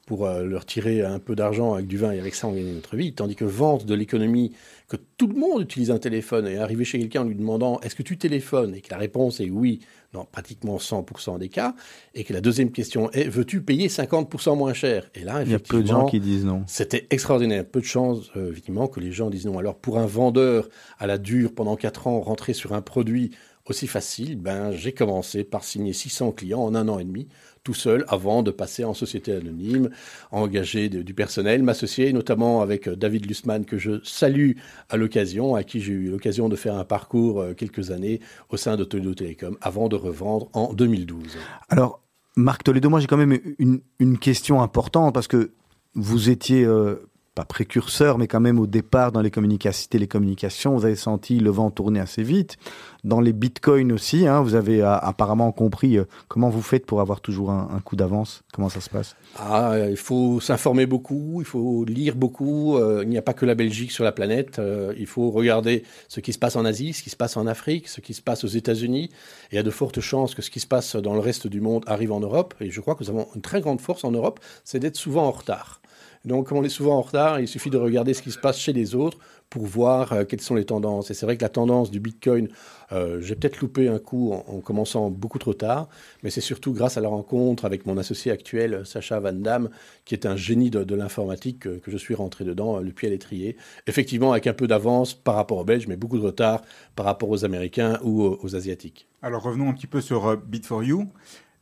pour 0.08 0.24
euh, 0.24 0.42
leur 0.42 0.64
tirer 0.64 1.02
un 1.02 1.18
peu 1.18 1.36
d'argent 1.36 1.74
avec 1.74 1.86
du 1.86 1.98
vin 1.98 2.12
et 2.12 2.18
avec 2.18 2.34
ça 2.34 2.48
on 2.48 2.52
gagne 2.52 2.72
notre 2.72 2.96
vie, 2.96 3.12
tandis 3.12 3.36
que 3.36 3.44
vente 3.44 3.84
de 3.84 3.94
l'économie, 3.94 4.52
que 4.88 4.96
tout 5.18 5.26
le 5.26 5.34
monde 5.34 5.60
utilise 5.60 5.90
un 5.90 5.98
téléphone 5.98 6.46
et 6.46 6.56
arriver 6.56 6.86
chez 6.86 6.98
quelqu'un 6.98 7.20
en 7.20 7.24
lui 7.24 7.34
demandant 7.34 7.78
est-ce 7.80 7.94
que 7.94 8.02
tu 8.02 8.16
téléphones? 8.16 8.74
Et 8.74 8.80
que 8.80 8.90
la 8.90 8.96
réponse 8.96 9.38
est 9.40 9.50
oui 9.50 9.80
dans 10.14 10.24
pratiquement 10.24 10.78
100% 10.78 11.38
des 11.38 11.50
cas, 11.50 11.74
et 12.14 12.24
que 12.24 12.32
la 12.32 12.40
deuxième 12.40 12.72
question 12.72 13.10
est 13.10 13.28
veux-tu 13.28 13.60
payer 13.60 13.88
50% 13.88 14.56
moins 14.56 14.72
cher? 14.72 15.10
Et 15.14 15.24
là, 15.24 15.42
il 15.42 15.50
y 15.50 15.54
a 15.54 15.58
peu 15.58 15.82
de 15.82 15.88
gens 15.88 16.06
qui 16.06 16.20
disent 16.20 16.46
non. 16.46 16.64
C'était 16.66 17.06
extraordinaire, 17.10 17.66
peu 17.66 17.80
de 17.80 17.84
chance 17.84 18.30
euh, 18.34 18.50
évidemment 18.50 18.88
que 18.88 19.00
les 19.00 19.12
gens 19.12 19.28
disent 19.28 19.44
non. 19.44 19.58
Alors 19.58 19.76
pour 19.76 19.98
un 19.98 20.06
vendeur 20.06 20.70
à 20.98 21.06
la 21.06 21.18
dure 21.18 21.52
pendant 21.54 21.76
4 21.76 22.06
ans 22.06 22.20
rentrer 22.22 22.54
sur 22.54 22.72
un 22.72 22.80
produit 22.80 23.32
aussi 23.66 23.86
facile, 23.86 24.36
ben 24.36 24.72
j'ai 24.72 24.92
commencé 24.92 25.44
par 25.44 25.64
signer 25.64 25.92
600 25.92 26.32
clients 26.32 26.62
en 26.62 26.74
un 26.74 26.88
an 26.88 26.98
et 26.98 27.04
demi 27.04 27.28
tout 27.68 27.74
seul 27.74 28.06
avant 28.08 28.42
de 28.42 28.50
passer 28.50 28.82
en 28.84 28.94
société 28.94 29.30
anonyme, 29.30 29.90
engager 30.30 30.88
du 30.88 31.12
personnel, 31.12 31.62
m'associer 31.62 32.14
notamment 32.14 32.62
avec 32.62 32.88
euh, 32.88 32.96
David 32.96 33.26
Lussmann 33.26 33.66
que 33.66 33.76
je 33.76 34.00
salue 34.04 34.52
à 34.88 34.96
l'occasion, 34.96 35.54
à 35.54 35.64
qui 35.64 35.82
j'ai 35.82 35.92
eu 35.92 36.10
l'occasion 36.10 36.48
de 36.48 36.56
faire 36.56 36.78
un 36.78 36.86
parcours 36.86 37.42
euh, 37.42 37.52
quelques 37.52 37.90
années 37.90 38.20
au 38.48 38.56
sein 38.56 38.78
de 38.78 38.84
Toledo 38.84 39.12
Telecom 39.12 39.58
avant 39.60 39.90
de 39.90 39.96
revendre 39.96 40.48
en 40.54 40.72
2012. 40.72 41.36
Alors, 41.68 42.00
Marc 42.36 42.62
Toledo, 42.62 42.88
moi 42.88 43.00
j'ai 43.00 43.06
quand 43.06 43.18
même 43.18 43.38
une, 43.58 44.18
question 44.18 44.62
importante 44.62 45.12
parce 45.12 45.28
que 45.28 45.50
vous 45.94 46.30
étiez 46.30 46.64
euh, 46.64 47.07
pas 47.38 47.44
précurseur, 47.44 48.18
mais 48.18 48.26
quand 48.26 48.40
même 48.40 48.58
au 48.58 48.66
départ 48.66 49.12
dans 49.12 49.20
les 49.20 49.30
télécommunications, 49.30 50.76
vous 50.76 50.84
avez 50.84 50.96
senti 50.96 51.38
le 51.38 51.50
vent 51.50 51.70
tourner 51.70 52.00
assez 52.00 52.24
vite. 52.24 52.56
Dans 53.04 53.20
les 53.20 53.32
bitcoins 53.32 53.92
aussi, 53.92 54.26
hein, 54.26 54.42
vous 54.42 54.56
avez 54.56 54.82
euh, 54.82 54.96
apparemment 54.96 55.52
compris 55.52 55.98
euh, 55.98 56.04
comment 56.26 56.50
vous 56.50 56.62
faites 56.62 56.84
pour 56.84 57.00
avoir 57.00 57.20
toujours 57.20 57.52
un, 57.52 57.80
coup 57.84 57.94
d'avance. 57.94 58.42
Comment 58.52 58.68
ça 58.68 58.80
se 58.80 58.90
passe? 58.90 59.14
Ah, 59.38 59.76
Il 59.88 59.96
faut 59.96 60.40
s'informer 60.40 60.86
beaucoup, 60.86 61.36
il 61.38 61.44
faut 61.44 61.84
lire 61.84 62.16
beaucoup. 62.16 62.76
Euh, 62.76 63.02
il 63.04 63.08
n'y 63.08 63.18
a 63.18 63.22
pas 63.22 63.34
que 63.34 63.46
la 63.46 63.54
Belgique 63.54 63.92
sur 63.92 64.02
la 64.02 64.10
planète. 64.10 64.60
il 64.98 65.06
faut 65.06 65.30
regarder 65.30 65.84
ce 66.08 66.18
qui 66.18 66.32
se 66.32 66.40
passe 66.40 66.56
en 66.56 66.64
Asie, 66.64 66.92
ce 66.92 67.04
qui 67.04 67.10
se 67.10 67.16
passe 67.16 67.36
en 67.36 67.46
Afrique, 67.46 67.86
ce 67.86 68.00
qui 68.00 68.14
se 68.14 68.22
passe 68.22 68.42
aux 68.42 68.48
États-Unis. 68.48 69.10
il 69.52 69.54
y 69.54 69.58
a 69.58 69.62
de 69.62 69.70
fortes 69.70 70.00
chances 70.00 70.34
que 70.34 70.42
ce 70.42 70.50
qui 70.50 70.58
se 70.58 70.66
passe 70.66 70.96
dans 70.96 71.14
le 71.14 71.20
reste 71.20 71.46
du 71.46 71.60
monde 71.60 71.84
arrive 71.86 72.10
en 72.10 72.18
Europe. 72.18 72.54
Et 72.60 72.72
je 72.72 72.80
crois 72.80 72.96
que 72.96 73.04
nous 73.04 73.10
avons 73.10 73.28
une 73.36 73.42
très 73.42 73.60
grande 73.60 73.80
force 73.80 74.02
en 74.02 74.10
Europe, 74.10 74.40
c'est 74.64 74.80
d'être 74.80 74.96
souvent 74.96 75.26
en 75.26 75.30
retard. 75.30 75.80
Donc, 76.28 76.48
comme 76.48 76.58
on 76.58 76.64
est 76.64 76.68
souvent 76.68 76.98
en 76.98 77.00
retard, 77.00 77.40
il 77.40 77.48
suffit 77.48 77.70
de 77.70 77.78
regarder 77.78 78.14
ce 78.14 78.22
qui 78.22 78.30
se 78.30 78.38
passe 78.38 78.58
chez 78.58 78.72
les 78.72 78.94
autres 78.94 79.18
pour 79.48 79.64
voir 79.64 80.12
euh, 80.12 80.24
quelles 80.24 80.42
sont 80.42 80.54
les 80.54 80.66
tendances. 80.66 81.10
Et 81.10 81.14
c'est 81.14 81.24
vrai 81.24 81.38
que 81.38 81.42
la 81.42 81.48
tendance 81.48 81.90
du 81.90 82.00
Bitcoin, 82.00 82.48
euh, 82.92 83.18
j'ai 83.20 83.34
peut-être 83.34 83.60
loupé 83.60 83.88
un 83.88 83.98
coup 83.98 84.32
en, 84.32 84.60
commençant 84.60 85.10
beaucoup 85.10 85.38
trop 85.38 85.54
tard, 85.54 85.88
mais 86.22 86.28
c'est 86.28 86.42
surtout 86.42 86.74
grâce 86.74 86.98
à 86.98 87.00
la 87.00 87.08
rencontre 87.08 87.64
avec 87.64 87.86
mon 87.86 87.96
associé 87.96 88.30
actuel, 88.30 88.82
Sacha 88.84 89.18
Van 89.20 89.32
Damme, 89.32 89.70
qui 90.04 90.14
est 90.14 90.26
un 90.26 90.36
génie 90.36 90.68
de, 90.70 90.94
l'informatique, 90.94 91.60
que, 91.60 91.90
je 91.90 91.96
suis 91.96 92.14
rentré 92.14 92.44
dedans, 92.44 92.78
le 92.78 92.92
pied 92.92 93.08
à 93.08 93.10
l'étrier. 93.10 93.56
Effectivement, 93.86 94.32
avec 94.32 94.46
un 94.46 94.52
peu 94.52 94.66
d'avance 94.66 95.14
par 95.14 95.34
rapport 95.34 95.56
aux 95.56 95.64
Belges, 95.64 95.86
mais 95.86 95.96
beaucoup 95.96 96.18
de 96.18 96.24
retard 96.24 96.60
par 96.94 97.06
rapport 97.06 97.30
aux 97.30 97.44
Américains 97.44 97.98
ou 98.02 98.22
aux, 98.22 98.54
Asiatiques. 98.54 99.08
Alors 99.22 99.42
revenons 99.42 99.70
un 99.70 99.72
petit 99.72 99.86
peu 99.86 100.00
sur 100.00 100.26
euh, 100.26 100.36
Bit4You. 100.36 101.06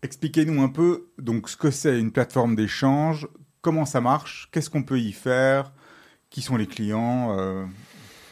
Expliquez-nous 0.03 0.61
un 0.63 0.69
peu 0.69 1.09
donc 1.19 1.49
ce 1.49 1.57
que 1.57 1.71
c'est 1.71 1.99
une 1.99 2.13
plateforme 2.13 2.55
d'échange, 2.55 3.29
comment 3.67 3.85
ça 3.85 4.01
marche, 4.01 4.49
qu'est-ce 4.53 4.71
qu'on 4.71 4.85
peut 4.85 5.01
y 5.01 5.11
faire, 5.11 5.73
qui 6.31 6.41
sont 6.41 6.57
les 6.57 6.69
clients 6.69 7.37
euh? 7.37 7.65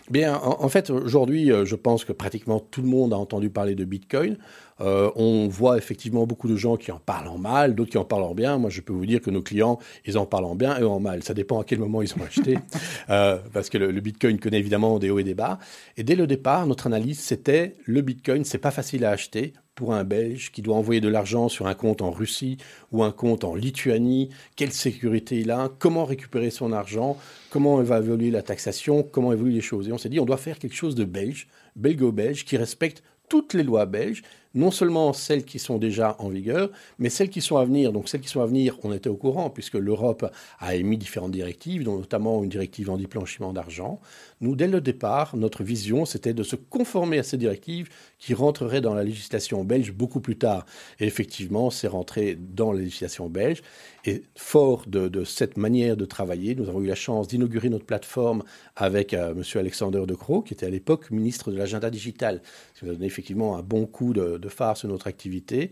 Bien, 0.09 0.37
en, 0.37 0.69
fait, 0.69 0.91
aujourd'hui, 0.91 1.51
euh, 1.51 1.65
je 1.65 1.75
pense 1.75 2.05
que 2.05 2.13
pratiquement 2.13 2.61
tout 2.61 2.83
le 2.83 2.87
monde 2.87 3.13
a 3.13 3.17
entendu 3.17 3.51
parler 3.51 3.75
de 3.75 3.85
Bitcoin. 3.85 4.37
Euh, 4.81 5.11
on 5.17 5.49
voit 5.49 5.79
effectivement 5.79 6.27
beaucoup 6.27 6.49
de 6.49 6.57
gens 6.57 6.77
qui 6.77 6.91
en 6.93 6.99
parlent 6.99 7.29
en 7.29 7.39
mal, 7.39 7.75
d'autres 7.75 7.91
qui 7.91 7.99
en 7.99 8.05
parlent 8.05 8.25
en 8.25 8.35
bien. 8.35 8.59
Moi, 8.59 8.71
je 8.71 8.81
peux 8.81 8.93
vous 8.93 9.07
dire 9.07 9.21
que 9.21 9.31
nos 9.31 9.43
clients, 9.43 9.79
ils 10.05 10.19
en 10.19 10.27
parlent 10.27 10.45
en 10.47 10.55
bien 10.55 10.79
et 10.79 10.85
en 10.85 11.01
mal. 11.01 11.23
Ça 11.23 11.35
dépend 11.35 11.61
à 11.61 11.65
quel 11.65 11.79
moment 11.79 12.03
ils 12.03 12.13
ont 12.15 12.25
acheté, 12.27 12.59
euh, 13.11 13.39
parce 13.53 13.69
que 13.69 13.79
le, 13.79 13.91
le, 13.91 14.01
Bitcoin 14.01 14.39
connaît 14.39 14.59
évidemment 14.59 14.99
des 14.99 15.11
hauts 15.11 15.19
et 15.19 15.25
des 15.25 15.35
bas. 15.35 15.59
Et 15.97 16.03
dès 16.03 16.17
le 16.17 16.27
départ, 16.27 16.67
notre 16.67 16.87
analyse, 16.87 17.21
c'était 17.21 17.77
le 17.85 18.01
Bitcoin, 18.01 18.45
c'est 18.45 18.59
pas 18.59 18.71
facile 18.71 19.05
à 19.05 19.11
acheter 19.11 19.53
pour 19.75 19.93
un 19.93 20.05
Belge 20.05 20.53
qui 20.53 20.63
doit 20.63 20.77
envoyer 20.77 21.01
de 21.01 21.09
l'argent 21.09 21.49
sur 21.49 21.67
un 21.67 21.75
compte 21.75 22.03
en 22.03 22.11
Russie 22.11 22.59
ou 22.93 23.03
un 23.03 23.11
compte 23.11 23.45
en 23.45 23.55
Lituanie, 23.55 24.31
quelle 24.57 24.73
sécurité 24.73 25.41
il 25.41 25.51
a, 25.51 25.71
comment 25.79 26.05
récupérer 26.05 26.51
son 26.51 26.73
argent, 26.73 27.17
comment 27.51 27.83
va 27.83 27.99
évoluer 27.99 28.31
la 28.31 28.43
taxation, 28.43 29.03
comment 29.03 29.33
évoluent 29.33 29.53
les 29.53 29.61
choses? 29.61 29.89
Et 29.89 29.93
on 29.93 29.99
s'est 29.99 30.09
dit, 30.09 30.21
on 30.21 30.25
doit 30.25 30.37
faire 30.37 30.59
quelque 30.59 30.77
chose 30.77 30.95
de 30.95 31.05
belge, 31.05 31.49
belgo-belge, 31.77 32.45
qui 32.45 32.57
respecte 32.57 33.03
toutes 33.29 33.55
les 33.55 33.63
lois 33.63 33.87
belges, 33.87 34.23
non 34.55 34.71
seulement 34.71 35.13
celles 35.13 35.45
qui 35.45 35.59
sont 35.59 35.79
déjà 35.79 36.17
en 36.19 36.29
vigueur, 36.29 36.71
mais 36.99 37.11
celles 37.11 37.31
qui 37.31 37.41
sont 37.41 37.57
à 37.57 37.65
venir. 37.65 37.93
Donc 37.93 38.09
celles 38.09 38.21
qui 38.21 38.29
sont 38.29 38.41
à 38.41 38.47
venir, 38.47 38.79
on 38.85 38.93
était 38.93 39.09
au 39.09 39.17
courant, 39.17 39.51
puisque 39.51 39.75
l'Europe 39.75 40.31
a 40.59 40.75
émis 40.75 40.97
différentes 40.97 41.33
directives, 41.33 41.85
dont 41.85 41.99
notamment 41.99 42.43
une 42.43 42.51
directive 42.51 42.91
anti-blanchiment 42.91 43.53
d'argent. 43.53 44.01
Nous, 44.41 44.57
dès 44.57 44.67
le 44.67 44.81
départ, 44.81 45.37
notre 45.37 45.63
vision, 45.63 46.05
c'était 46.05 46.35
de 46.35 46.43
se 46.43 46.57
conformer 46.57 47.19
à 47.19 47.23
ces 47.23 47.37
directives 47.37 47.89
qui 48.19 48.35
rentreraient 48.35 48.81
dans 48.81 48.95
la 48.95 49.05
législation 49.05 49.65
belge 49.65 49.93
beaucoup 49.93 50.21
plus 50.21 50.37
tard. 50.37 50.67
Et 51.01 51.07
effectivement, 51.07 51.71
c'est 51.71 51.89
rentré 51.89 52.37
dans 52.39 52.73
la 52.73 52.81
législation 52.81 53.29
belge. 53.29 53.63
Et 54.07 54.23
fort 54.37 54.85
de, 54.87 55.25
cette 55.25 55.57
manière 55.57 55.97
de 55.97 56.05
travailler, 56.05 56.55
nous 56.55 56.69
avons 56.69 56.83
eu 56.83 56.87
la 56.87 56.95
chance 56.95 57.29
d'inaugurer 57.29 57.71
notre 57.71 57.87
plateforme 57.87 58.43
avec 58.77 59.15
euh, 59.15 59.33
M. 59.33 59.43
Alexander 59.55 60.05
De 60.07 60.15
Croo, 60.15 60.43
qui 60.43 60.53
était 60.53 60.67
à 60.67 60.71
l'époque 60.71 61.11
ministre 61.11 61.51
de 61.51 61.57
l'agenda 61.57 61.89
digital. 61.89 62.43
Ça 62.75 62.85
nous 62.85 62.93
a 62.93 62.95
donné 62.95 63.07
effectivement 63.07 63.57
un 63.57 63.63
bon 63.63 63.87
coup 63.87 64.13
de, 64.13 64.37
de 64.37 64.49
phare 64.49 64.77
sur 64.77 64.89
notre 64.89 65.07
activité. 65.07 65.71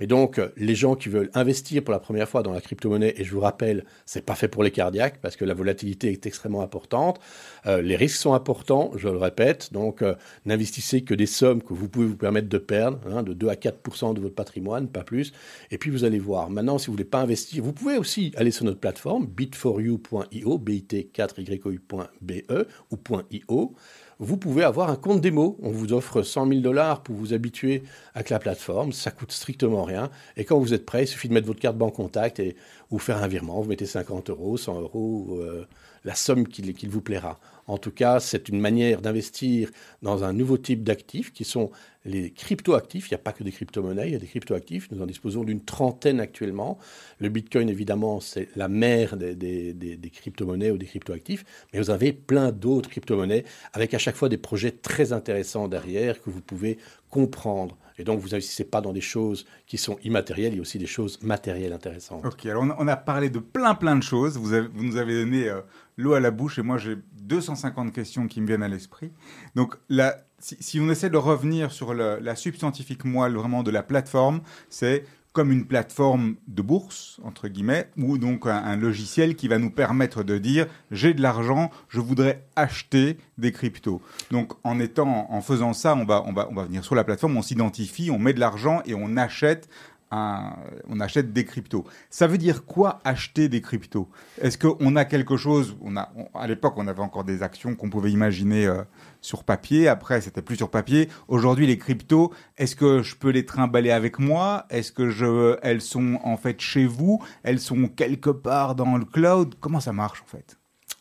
Mais 0.00 0.06
donc, 0.06 0.40
les 0.56 0.74
gens 0.74 0.94
qui 0.94 1.08
veulent 1.08 1.30
investir 1.34 1.84
pour 1.84 1.92
la 1.92 2.00
première 2.00 2.28
fois 2.28 2.42
dans 2.42 2.52
la 2.52 2.60
crypto-monnaie, 2.60 3.14
et 3.16 3.24
je 3.24 3.32
vous 3.32 3.40
rappelle, 3.40 3.84
c'est 4.06 4.24
pas 4.24 4.34
fait 4.34 4.48
pour 4.48 4.62
les 4.62 4.70
cardiaques 4.70 5.20
parce 5.20 5.36
que 5.36 5.44
la 5.44 5.54
volatilité 5.54 6.12
est 6.12 6.26
extrêmement 6.26 6.62
importante. 6.62 7.20
Euh, 7.66 7.82
les 7.82 7.96
risques 8.04 8.20
sont 8.20 8.34
importants, 8.34 8.92
je 8.96 9.08
le 9.08 9.16
répète. 9.16 9.72
Donc, 9.72 10.02
euh, 10.02 10.14
n'investissez 10.44 11.02
que 11.02 11.14
des 11.14 11.26
sommes 11.26 11.62
que 11.62 11.72
vous 11.72 11.88
pouvez 11.88 12.06
vous 12.06 12.16
permettre 12.16 12.48
de 12.48 12.58
perdre, 12.58 12.98
hein, 13.10 13.22
de 13.22 13.32
2 13.32 13.48
à 13.48 13.54
4% 13.54 14.14
de 14.14 14.20
votre 14.20 14.34
patrimoine, 14.34 14.88
pas 14.88 15.04
plus. 15.04 15.32
Et 15.70 15.78
puis, 15.78 15.90
vous 15.90 16.04
allez 16.04 16.18
voir. 16.18 16.50
Maintenant, 16.50 16.78
si 16.78 16.86
vous 16.86 16.92
voulez 16.92 17.04
pas 17.04 17.20
investir, 17.20 17.62
vous 17.62 17.72
pouvez 17.72 17.98
aussi 17.98 18.32
aller 18.36 18.50
sur 18.50 18.64
notre 18.64 18.80
plateforme 18.80 19.26
bit4u.io, 19.26 20.58
bit4u.be 20.58 22.64
ou 22.90 22.98
.io 23.30 23.74
vous 24.18 24.36
pouvez 24.36 24.62
avoir 24.62 24.90
un 24.90 24.96
compte 24.96 25.20
démo. 25.20 25.58
On 25.62 25.70
vous 25.70 25.92
offre 25.92 26.22
100 26.22 26.48
000 26.48 26.60
dollars 26.60 27.02
pour 27.02 27.16
vous 27.16 27.32
habituer 27.32 27.82
avec 28.14 28.30
la 28.30 28.38
plateforme. 28.38 28.92
Ça 28.92 29.10
coûte 29.10 29.32
strictement 29.32 29.82
rien. 29.82 30.10
Et 30.36 30.44
quand 30.44 30.58
vous 30.58 30.72
êtes 30.72 30.86
prêt, 30.86 31.04
il 31.04 31.06
suffit 31.06 31.28
de 31.28 31.34
mettre 31.34 31.46
votre 31.46 31.60
carte 31.60 31.76
banque 31.76 31.94
contact 31.94 32.38
et 32.38 32.56
ou 32.90 32.98
faire 32.98 33.22
un 33.22 33.28
virement. 33.28 33.60
Vous 33.60 33.68
mettez 33.68 33.86
50 33.86 34.30
euros, 34.30 34.56
100 34.56 34.80
euros, 34.80 35.38
euh, 35.40 35.66
la 36.04 36.14
somme 36.14 36.46
qu'il 36.46 36.88
vous 36.88 37.00
plaira. 37.00 37.40
En 37.66 37.78
tout 37.78 37.90
cas, 37.90 38.20
c'est 38.20 38.48
une 38.48 38.60
manière 38.60 39.00
d'investir 39.00 39.70
dans 40.02 40.24
un 40.24 40.32
nouveau 40.32 40.58
type 40.58 40.82
d'actifs 40.84 41.32
qui 41.32 41.44
sont 41.44 41.70
les 42.04 42.30
crypto-actifs. 42.30 43.10
Il 43.10 43.14
n'y 43.14 43.16
a 43.16 43.22
pas 43.22 43.32
que 43.32 43.42
des 43.42 43.52
crypto-monnaies, 43.52 44.08
il 44.08 44.12
y 44.12 44.16
a 44.16 44.18
des 44.18 44.26
crypto-actifs. 44.26 44.90
Nous 44.90 45.02
en 45.02 45.06
disposons 45.06 45.44
d'une 45.44 45.64
trentaine 45.64 46.20
actuellement. 46.20 46.78
Le 47.18 47.28
Bitcoin, 47.28 47.68
évidemment, 47.68 48.20
c'est 48.20 48.48
la 48.56 48.68
mère 48.68 49.16
des, 49.16 49.34
des 49.34 50.10
crypto-monnaies 50.10 50.70
ou 50.70 50.78
des 50.78 50.86
crypto-actifs. 50.86 51.44
Mais 51.72 51.80
vous 51.80 51.90
avez 51.90 52.12
plein 52.12 52.52
d'autres 52.52 52.90
crypto-monnaies 52.90 53.44
avec 53.72 53.94
à 53.94 53.98
chaque 53.98 54.16
fois 54.16 54.28
des 54.28 54.38
projets 54.38 54.72
très 54.72 55.12
intéressants 55.12 55.68
derrière 55.68 56.20
que 56.20 56.30
vous 56.30 56.40
pouvez 56.40 56.78
comprendre. 57.10 57.76
Et 57.96 58.02
donc, 58.02 58.18
vous 58.18 58.30
n'investissez 58.30 58.64
pas 58.64 58.80
dans 58.80 58.92
des 58.92 59.00
choses 59.00 59.46
qui 59.66 59.78
sont 59.78 59.98
immatérielles, 60.02 60.52
il 60.52 60.56
y 60.56 60.58
a 60.58 60.62
aussi 60.62 60.78
des 60.78 60.86
choses 60.86 61.22
matérielles 61.22 61.72
intéressantes. 61.72 62.24
Ok, 62.24 62.44
alors 62.46 62.64
on 62.78 62.88
a 62.88 62.96
parlé 62.96 63.30
de 63.30 63.38
plein 63.38 63.76
plein 63.76 63.94
de 63.94 64.02
choses. 64.02 64.36
Vous, 64.36 64.48
vous 64.48 64.82
nous 64.82 64.96
avez 64.96 65.14
donné 65.14 65.48
euh, 65.48 65.60
l'eau 65.96 66.14
à 66.14 66.20
la 66.20 66.32
bouche 66.32 66.58
et 66.58 66.62
moi 66.62 66.76
j'ai 66.76 66.96
250 67.22 67.92
questions 67.92 68.26
qui 68.26 68.40
me 68.40 68.48
viennent 68.48 68.64
à 68.64 68.68
l'esprit. 68.68 69.12
Donc, 69.54 69.76
la, 69.88 70.16
si, 70.44 70.78
on 70.80 70.90
essaie 70.90 71.10
de 71.10 71.16
revenir 71.16 71.72
sur 71.72 71.94
la 71.94 72.36
substantifique 72.36 73.04
moelle 73.04 73.34
vraiment 73.34 73.62
de 73.62 73.70
la 73.70 73.82
plateforme, 73.82 74.40
c'est 74.68 75.04
comme 75.34 75.50
une 75.50 75.66
plateforme 75.66 76.36
de 76.46 76.62
bourse, 76.62 77.18
entre 77.24 77.48
guillemets, 77.48 77.88
ou 77.98 78.18
donc 78.18 78.46
un, 78.46 78.76
logiciel 78.76 79.34
qui 79.34 79.48
va 79.48 79.58
nous 79.58 79.70
permettre 79.70 80.22
de 80.22 80.38
dire 80.38 80.66
j'ai 80.92 81.12
de 81.12 81.20
l'argent, 81.20 81.72
je 81.88 81.98
voudrais 81.98 82.44
acheter 82.54 83.18
des 83.36 83.50
cryptos. 83.50 84.00
Donc 84.30 84.52
en 84.62 84.78
étant, 84.78 85.26
en 85.28 85.40
faisant 85.40 85.72
ça, 85.72 85.96
on 85.96 86.04
va, 86.04 86.22
on 86.24 86.32
va, 86.32 86.46
on 86.50 86.54
va 86.54 86.64
venir 86.66 86.84
sur 86.84 86.94
la 86.94 87.02
plateforme, 87.02 87.36
on 87.36 87.42
s'identifie, 87.42 88.12
on 88.12 88.18
met 88.20 88.32
de 88.32 88.38
l'argent 88.38 88.80
et 88.86 88.94
on 88.94 89.16
achète 89.16 89.68
on 90.10 91.00
achète 91.00 91.32
des 91.32 91.44
cryptos. 91.44 91.84
Ça 92.10 92.26
veut 92.26 92.38
dire 92.38 92.64
quoi 92.64 93.00
acheter 93.04 93.48
des 93.48 93.60
cryptos? 93.60 94.08
Est-ce 94.40 94.58
qu'on 94.58 94.96
a 94.96 95.04
quelque 95.04 95.36
chose 95.36 95.76
on 95.82 95.96
a, 95.96 96.12
À 96.34 96.46
l'époque, 96.46 96.74
on 96.76 96.86
avait 96.86 97.02
encore 97.02 97.24
des 97.24 97.42
actions 97.42 97.74
qu'on 97.74 97.90
pouvait 97.90 98.12
imaginer 98.12 98.66
euh, 98.66 98.82
sur 99.20 99.44
papier. 99.44 99.88
Après, 99.88 100.20
c'était 100.20 100.42
plus 100.42 100.56
sur 100.56 100.70
papier. 100.70 101.08
Aujourd'hui, 101.28 101.66
les 101.66 101.78
cryptos, 101.78 102.32
est-ce 102.58 102.76
que 102.76 103.02
je 103.02 103.16
peux 103.16 103.30
les 103.30 103.44
trimballer 103.44 103.90
avec 103.90 104.18
moi? 104.18 104.66
Est-ce 104.70 104.92
que 104.92 105.10
je, 105.10 105.56
elles 105.62 105.80
sont 105.80 106.18
en 106.22 106.36
fait 106.36 106.60
chez 106.60 106.86
vous? 106.86 107.22
Elles 107.42 107.60
sont 107.60 107.88
quelque 107.88 108.30
part 108.30 108.74
dans 108.74 108.96
le 108.96 109.04
cloud? 109.04 109.54
Comment 109.60 109.80
ça 109.80 109.92
marche 109.92 110.22
en 110.22 110.26
fait? 110.26 110.58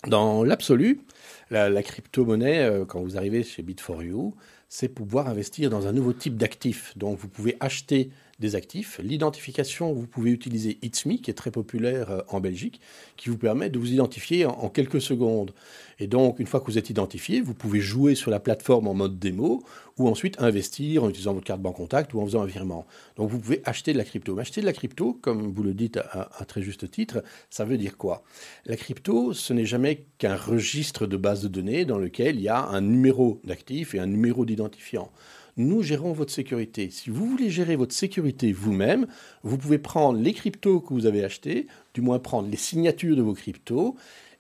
Dans 0.07 0.43
l'absolu, 0.43 1.01
la, 1.49 1.83
crypto-monnaie, 1.83 2.59
euh, 2.59 2.85
quand 2.85 3.01
vous 3.01 3.15
arrivez 3.15 3.43
chez 3.43 3.63
Bit4You, 3.63 4.33
c'est 4.67 4.89
pouvoir 4.89 5.29
investir 5.29 5.69
dans 5.69 5.87
un 5.87 5.93
nouveau 5.93 6.13
type 6.13 6.35
d'actif. 6.35 6.97
Donc, 6.97 7.19
vous 7.19 7.29
pouvez 7.29 7.55
acheter 7.59 8.09
des 8.43 8.55
actifs. 8.55 8.99
L'identification, 9.01 9.93
vous 9.93 10.05
pouvez 10.05 10.31
utiliser 10.31 10.77
It's 10.83 11.03
qui 11.03 11.31
est 11.31 11.33
très 11.33 11.49
populaire 11.49 12.11
euh, 12.11 12.21
en 12.27 12.39
Belgique, 12.39 12.81
qui 13.17 13.29
vous 13.29 13.37
permet 13.37 13.69
de 13.69 13.79
vous 13.79 13.91
identifier 13.91 14.45
en, 14.45 14.69
quelques 14.69 15.01
secondes. 15.01 15.53
Et 15.99 16.07
donc, 16.07 16.39
une 16.39 16.47
fois 16.47 16.59
que 16.59 16.65
vous 16.65 16.77
êtes 16.77 16.89
identifié, 16.89 17.41
vous 17.41 17.53
pouvez 17.53 17.79
jouer 17.79 18.15
sur 18.15 18.31
la 18.31 18.39
plateforme 18.39 18.87
en 18.87 18.93
mode 18.93 19.17
démo 19.17 19.63
ou 19.97 20.09
ensuite 20.09 20.41
investir 20.41 21.03
en 21.03 21.09
utilisant 21.09 21.33
votre 21.33 21.45
carte 21.45 21.61
banque 21.61 21.77
contact 21.77 22.13
ou 22.13 22.19
en 22.19 22.25
faisant 22.25 22.41
un 22.41 22.45
virement. 22.45 22.85
Donc, 23.15 23.29
vous 23.29 23.39
pouvez 23.39 23.61
acheter 23.65 23.93
de 23.93 23.97
la 23.97 24.03
crypto. 24.03 24.35
Mais 24.35 24.41
acheter 24.41 24.61
de 24.61 24.65
la 24.65 24.73
crypto, 24.73 25.13
comme 25.21 25.53
vous 25.53 25.63
le 25.63 25.73
dites 25.73 25.97
à, 25.97 26.29
à 26.37 26.45
très 26.45 26.61
juste 26.61 26.89
titre, 26.91 27.23
ça 27.49 27.63
veut 27.63 27.77
dire 27.77 27.97
quoi? 27.97 28.23
La 28.65 28.75
crypto, 28.75 29.33
ce 29.33 29.53
n'est 29.53 29.65
jamais 29.65 30.05
qu'un 30.17 30.35
registre 30.35 31.07
de 31.07 31.17
base 31.17 31.41
de 31.43 31.47
données 31.47 31.85
dans 31.85 31.97
lequel 31.97 32.35
il 32.35 32.41
y 32.41 32.49
a 32.49 32.65
un 32.65 32.81
numéro 32.81 33.39
d'actif 33.45 33.95
et 33.95 33.99
un 33.99 34.07
numéro 34.07 34.45
d'identifiant 34.45 35.11
nous 35.57 35.83
gérons 35.83 36.13
votre 36.13 36.31
sécurité. 36.31 36.89
Si 36.91 37.09
vous 37.09 37.25
voulez 37.25 37.49
gérer 37.49 37.75
votre 37.75 37.93
sécurité 37.93 38.51
vous-même, 38.51 39.07
vous 39.43 39.57
pouvez 39.57 39.77
prendre 39.77 40.19
les 40.19 40.33
cryptos 40.33 40.79
que 40.79 40.93
vous 40.93 41.05
avez 41.05 41.23
achetés, 41.23 41.67
du 41.93 42.01
moins 42.01 42.19
prendre 42.19 42.49
les 42.49 42.57
signatures 42.57 43.15
de 43.15 43.21
vos 43.21 43.33
cryptos, 43.33 43.95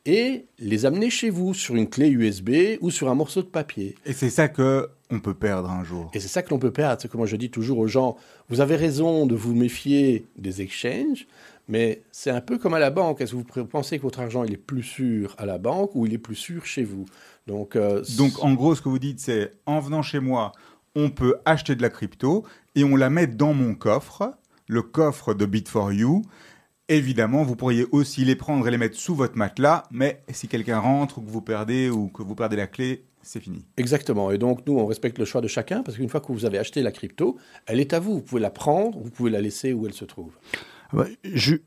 et 0.05 0.45
les 0.59 0.85
amener 0.85 1.09
chez 1.09 1.29
vous 1.29 1.53
sur 1.53 1.75
une 1.75 1.89
clé 1.89 2.09
USB 2.09 2.77
ou 2.81 2.91
sur 2.91 3.09
un 3.09 3.15
morceau 3.15 3.41
de 3.41 3.47
papier. 3.47 3.95
Et 4.05 4.13
c'est 4.13 4.29
ça 4.29 4.49
que 4.49 4.89
on 5.09 5.19
peut 5.19 5.33
perdre 5.33 5.69
un 5.69 5.83
jour. 5.83 6.09
Et 6.13 6.19
c'est 6.19 6.27
ça 6.27 6.41
que 6.41 6.49
l'on 6.49 6.59
peut 6.59 6.71
perdre. 6.71 7.01
C'est 7.01 7.07
comme 7.07 7.25
je 7.25 7.35
dis 7.35 7.49
toujours 7.49 7.77
aux 7.77 7.87
gens, 7.87 8.17
vous 8.49 8.61
avez 8.61 8.75
raison 8.75 9.25
de 9.25 9.35
vous 9.35 9.53
méfier 9.53 10.25
des 10.37 10.61
exchanges, 10.61 11.27
mais 11.67 12.01
c'est 12.11 12.31
un 12.31 12.41
peu 12.41 12.57
comme 12.57 12.73
à 12.73 12.79
la 12.79 12.89
banque. 12.89 13.21
Est-ce 13.21 13.31
que 13.31 13.59
vous 13.59 13.65
pensez 13.65 13.97
que 13.97 14.03
votre 14.03 14.19
argent 14.19 14.43
il 14.43 14.53
est 14.53 14.57
plus 14.57 14.83
sûr 14.83 15.35
à 15.37 15.45
la 15.45 15.57
banque 15.57 15.91
ou 15.95 16.05
il 16.05 16.13
est 16.13 16.17
plus 16.17 16.35
sûr 16.35 16.65
chez 16.65 16.83
vous? 16.83 17.05
Donc, 17.47 17.75
euh, 17.75 18.03
Donc 18.17 18.43
en 18.43 18.53
gros, 18.53 18.75
ce 18.75 18.81
que 18.81 18.89
vous 18.89 18.99
dites, 18.99 19.19
c'est 19.19 19.51
en 19.65 19.79
venant 19.79 20.01
chez 20.01 20.19
moi, 20.19 20.51
on 20.95 21.09
peut 21.09 21.37
acheter 21.45 21.75
de 21.75 21.81
la 21.81 21.89
crypto 21.89 22.45
et 22.75 22.83
on 22.83 22.95
la 22.95 23.09
met 23.09 23.27
dans 23.27 23.53
mon 23.53 23.75
coffre, 23.75 24.33
le 24.67 24.81
coffre 24.81 25.33
de 25.33 25.45
Bit4You. 25.45 26.23
Évidemment, 26.89 27.43
vous 27.43 27.55
pourriez 27.55 27.85
aussi 27.91 28.25
les 28.25 28.35
prendre 28.35 28.67
et 28.67 28.71
les 28.71 28.77
mettre 28.77 28.97
sous 28.97 29.15
votre 29.15 29.37
matelas, 29.37 29.83
mais 29.91 30.23
si 30.29 30.47
quelqu'un 30.47 30.79
rentre 30.79 31.19
ou 31.19 31.21
que 31.21 31.29
vous 31.29 31.41
perdez 31.41 31.89
ou 31.89 32.09
que 32.09 32.21
vous 32.21 32.35
perdez 32.35 32.57
la 32.57 32.67
clé, 32.67 33.05
c'est 33.21 33.39
fini. 33.39 33.65
Exactement. 33.77 34.31
Et 34.31 34.37
donc, 34.37 34.67
nous, 34.67 34.77
on 34.77 34.85
respecte 34.85 35.17
le 35.17 35.25
choix 35.25 35.39
de 35.39 35.47
chacun 35.47 35.81
parce 35.81 35.97
qu'une 35.97 36.09
fois 36.09 36.19
que 36.19 36.31
vous 36.31 36.45
avez 36.45 36.57
acheté 36.57 36.81
la 36.81 36.91
crypto, 36.91 37.37
elle 37.65 37.79
est 37.79 37.93
à 37.93 37.99
vous. 37.99 38.15
Vous 38.15 38.21
pouvez 38.21 38.41
la 38.41 38.49
prendre, 38.49 38.99
vous 38.99 39.09
pouvez 39.09 39.31
la 39.31 39.39
laisser 39.39 39.71
où 39.71 39.87
elle 39.87 39.93
se 39.93 40.05
trouve 40.05 40.33
juste, 41.23 41.63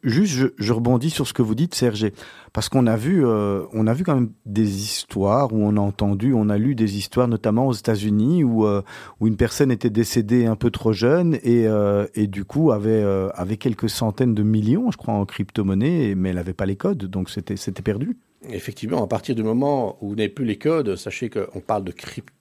je, 0.58 0.72
rebondis 0.72 1.10
sur 1.10 1.26
ce 1.26 1.32
que 1.32 1.42
vous 1.42 1.54
dites, 1.54 1.74
Serge, 1.74 2.10
parce 2.52 2.68
qu'on 2.68 2.86
a 2.86 2.96
vu, 2.96 3.24
euh, 3.24 3.64
on 3.72 3.86
a 3.86 3.94
vu 3.94 4.04
quand 4.04 4.14
même 4.14 4.30
des 4.44 4.82
histoires 4.82 5.52
où 5.52 5.62
on 5.62 5.76
a 5.76 5.80
entendu, 5.80 6.32
on 6.32 6.48
a 6.48 6.58
lu 6.58 6.74
des 6.74 6.96
histoires, 6.96 7.28
notamment 7.28 7.66
aux 7.66 7.72
États-Unis, 7.72 8.44
où 8.44 8.66
euh, 8.66 8.82
où 9.20 9.26
une 9.26 9.36
personne 9.36 9.70
était 9.70 9.90
décédée 9.90 10.46
un 10.46 10.56
peu 10.56 10.70
trop 10.70 10.92
jeune 10.92 11.34
et 11.42 11.66
euh, 11.66 12.06
et 12.14 12.26
du 12.26 12.44
coup 12.44 12.72
avait 12.72 13.56
quelques 13.58 13.90
centaines 13.90 14.34
de 14.34 14.42
millions, 14.42 14.90
je 14.90 14.96
crois, 14.96 15.14
en 15.14 15.24
crypto-monnaie, 15.24 16.14
mais 16.14 16.30
elle 16.30 16.36
n'avait 16.36 16.52
pas 16.52 16.66
les 16.66 16.76
codes, 16.76 17.04
donc 17.06 17.30
c'était 17.30 17.56
c'était 17.56 17.82
perdu. 17.82 18.16
Effectivement, 18.48 19.02
à 19.02 19.08
partir 19.08 19.34
du 19.34 19.42
moment 19.42 19.96
où 20.00 20.10
vous 20.10 20.14
n'avez 20.14 20.28
plus 20.28 20.44
les 20.44 20.58
codes, 20.58 20.94
sachez 20.96 21.30
qu'on 21.30 21.60
parle 21.60 21.84
de 21.84 21.92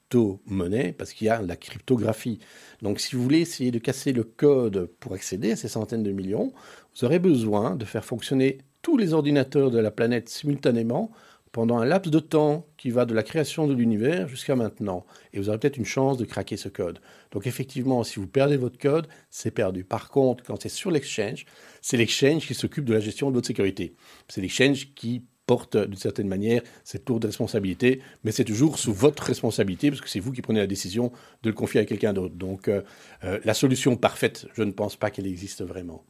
crypto-monnaie 0.10 0.94
parce 0.94 1.14
qu'il 1.14 1.28
y 1.28 1.30
a 1.30 1.42
la 1.42 1.56
cryptographie. 1.56 2.40
Donc 2.82 3.00
si 3.00 3.16
vous 3.16 3.24
voulez 3.24 3.40
essayer 3.40 3.72
de 3.72 3.80
casser 3.80 4.14
le 4.14 4.24
code 4.24 4.90
pour 5.00 5.14
accéder 5.14 5.52
à 5.52 5.56
ces 5.56 5.68
centaines 5.68 6.04
de 6.04 6.12
millions, 6.12 6.54
vous 6.96 7.06
aurez 7.06 7.20
besoin 7.20 7.76
de 7.76 7.86
faire 7.86 8.06
fonctionner 8.06 8.60
tous 8.82 8.98
les 8.98 9.14
ordinateurs 9.14 9.72
de 9.72 9.80
la 9.80 9.92
planète 9.92 10.30
simultanément 10.30 11.12
pendant 11.52 11.78
un 11.78 11.86
laps 11.86 12.12
de 12.12 12.20
temps 12.20 12.68
qui 12.76 12.92
va 12.92 13.06
de 13.06 13.14
la 13.14 13.24
création 13.24 13.66
de 13.66 13.74
l'univers 13.74 14.28
jusqu'à 14.28 14.58
maintenant. 14.58 15.06
Et 15.32 15.40
vous 15.40 15.48
aurez 15.48 15.58
peut-être 15.58 15.78
une 15.78 15.86
chance 15.86 16.18
de 16.18 16.26
craquer 16.26 16.58
ce 16.58 16.68
code. 16.68 17.00
Donc 17.32 17.48
effectivement, 17.48 18.04
si 18.04 18.20
vous 18.20 18.28
perdez 18.28 18.58
votre 18.58 18.78
code, 18.78 19.08
c'est 19.30 19.52
perdu. 19.52 19.86
Par 19.86 20.10
contre, 20.10 20.44
quand 20.44 20.62
c'est 20.62 20.70
sur 20.70 20.92
l'exchange, 20.92 21.46
c'est 21.82 21.96
l'exchange 21.96 22.46
qui 22.46 22.54
s'occupe 22.54 22.84
de 22.84 22.94
la 22.94 23.00
gestion 23.00 23.30
de 23.30 23.36
votre 23.36 23.48
sécurité. 23.48 23.96
C'est 24.28 24.42
l'exchange 24.42 24.94
qui 24.96 25.24
porte 25.46 25.78
d'une 25.78 25.98
certaine 25.98 26.28
manière 26.28 26.62
cette 26.84 27.08
lourde 27.08 27.26
responsabilité, 27.26 28.02
mais 28.24 28.32
c'est 28.32 28.44
toujours 28.44 28.80
sous 28.80 28.94
votre 28.94 29.24
responsabilité, 29.24 29.90
parce 29.90 30.02
que 30.02 30.10
c'est 30.10 30.20
vous 30.20 30.32
qui 30.32 30.42
prenez 30.42 30.60
la 30.60 30.68
décision 30.68 31.12
de 31.44 31.50
le 31.50 31.56
confier 31.56 31.80
à 31.80 31.86
quelqu'un 31.86 32.14
d'autre. 32.14 32.36
Donc 32.36 32.68
euh, 32.68 32.82
euh, 33.24 33.40
la 33.44 33.54
solution 33.54 33.96
parfaite, 33.96 34.48
je 34.54 34.64
ne 34.64 34.72
pense 34.72 34.96
pas 34.96 35.10
qu'elle 35.10 35.28
existe 35.28 35.64
vraiment 35.64 36.04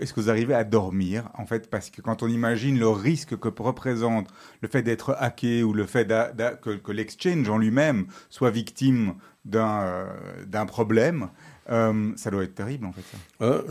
est-ce 0.00 0.12
que 0.12 0.20
vous 0.20 0.30
arrivez 0.30 0.54
à 0.54 0.64
dormir 0.64 1.30
En 1.38 1.46
fait, 1.46 1.70
parce 1.70 1.90
que 1.90 2.02
quand 2.02 2.22
on 2.22 2.28
imagine 2.28 2.78
le 2.78 2.88
risque 2.88 3.36
que 3.38 3.48
représente 3.62 4.28
le 4.60 4.68
fait 4.68 4.82
d'être 4.82 5.16
hacké 5.18 5.62
ou 5.62 5.72
le 5.72 5.86
fait 5.86 6.06
que, 6.06 6.92
l'exchange 6.92 7.48
en 7.48 7.58
lui-même 7.58 8.06
soit 8.28 8.50
victime 8.50 9.14
d'un 9.44 9.80
euh, 9.82 10.64
problème, 10.66 11.28
euh, 11.70 12.12
ça 12.16 12.30
doit 12.30 12.44
être 12.44 12.54
terrible 12.54 12.86
en 12.86 12.92
fait. 12.92 13.02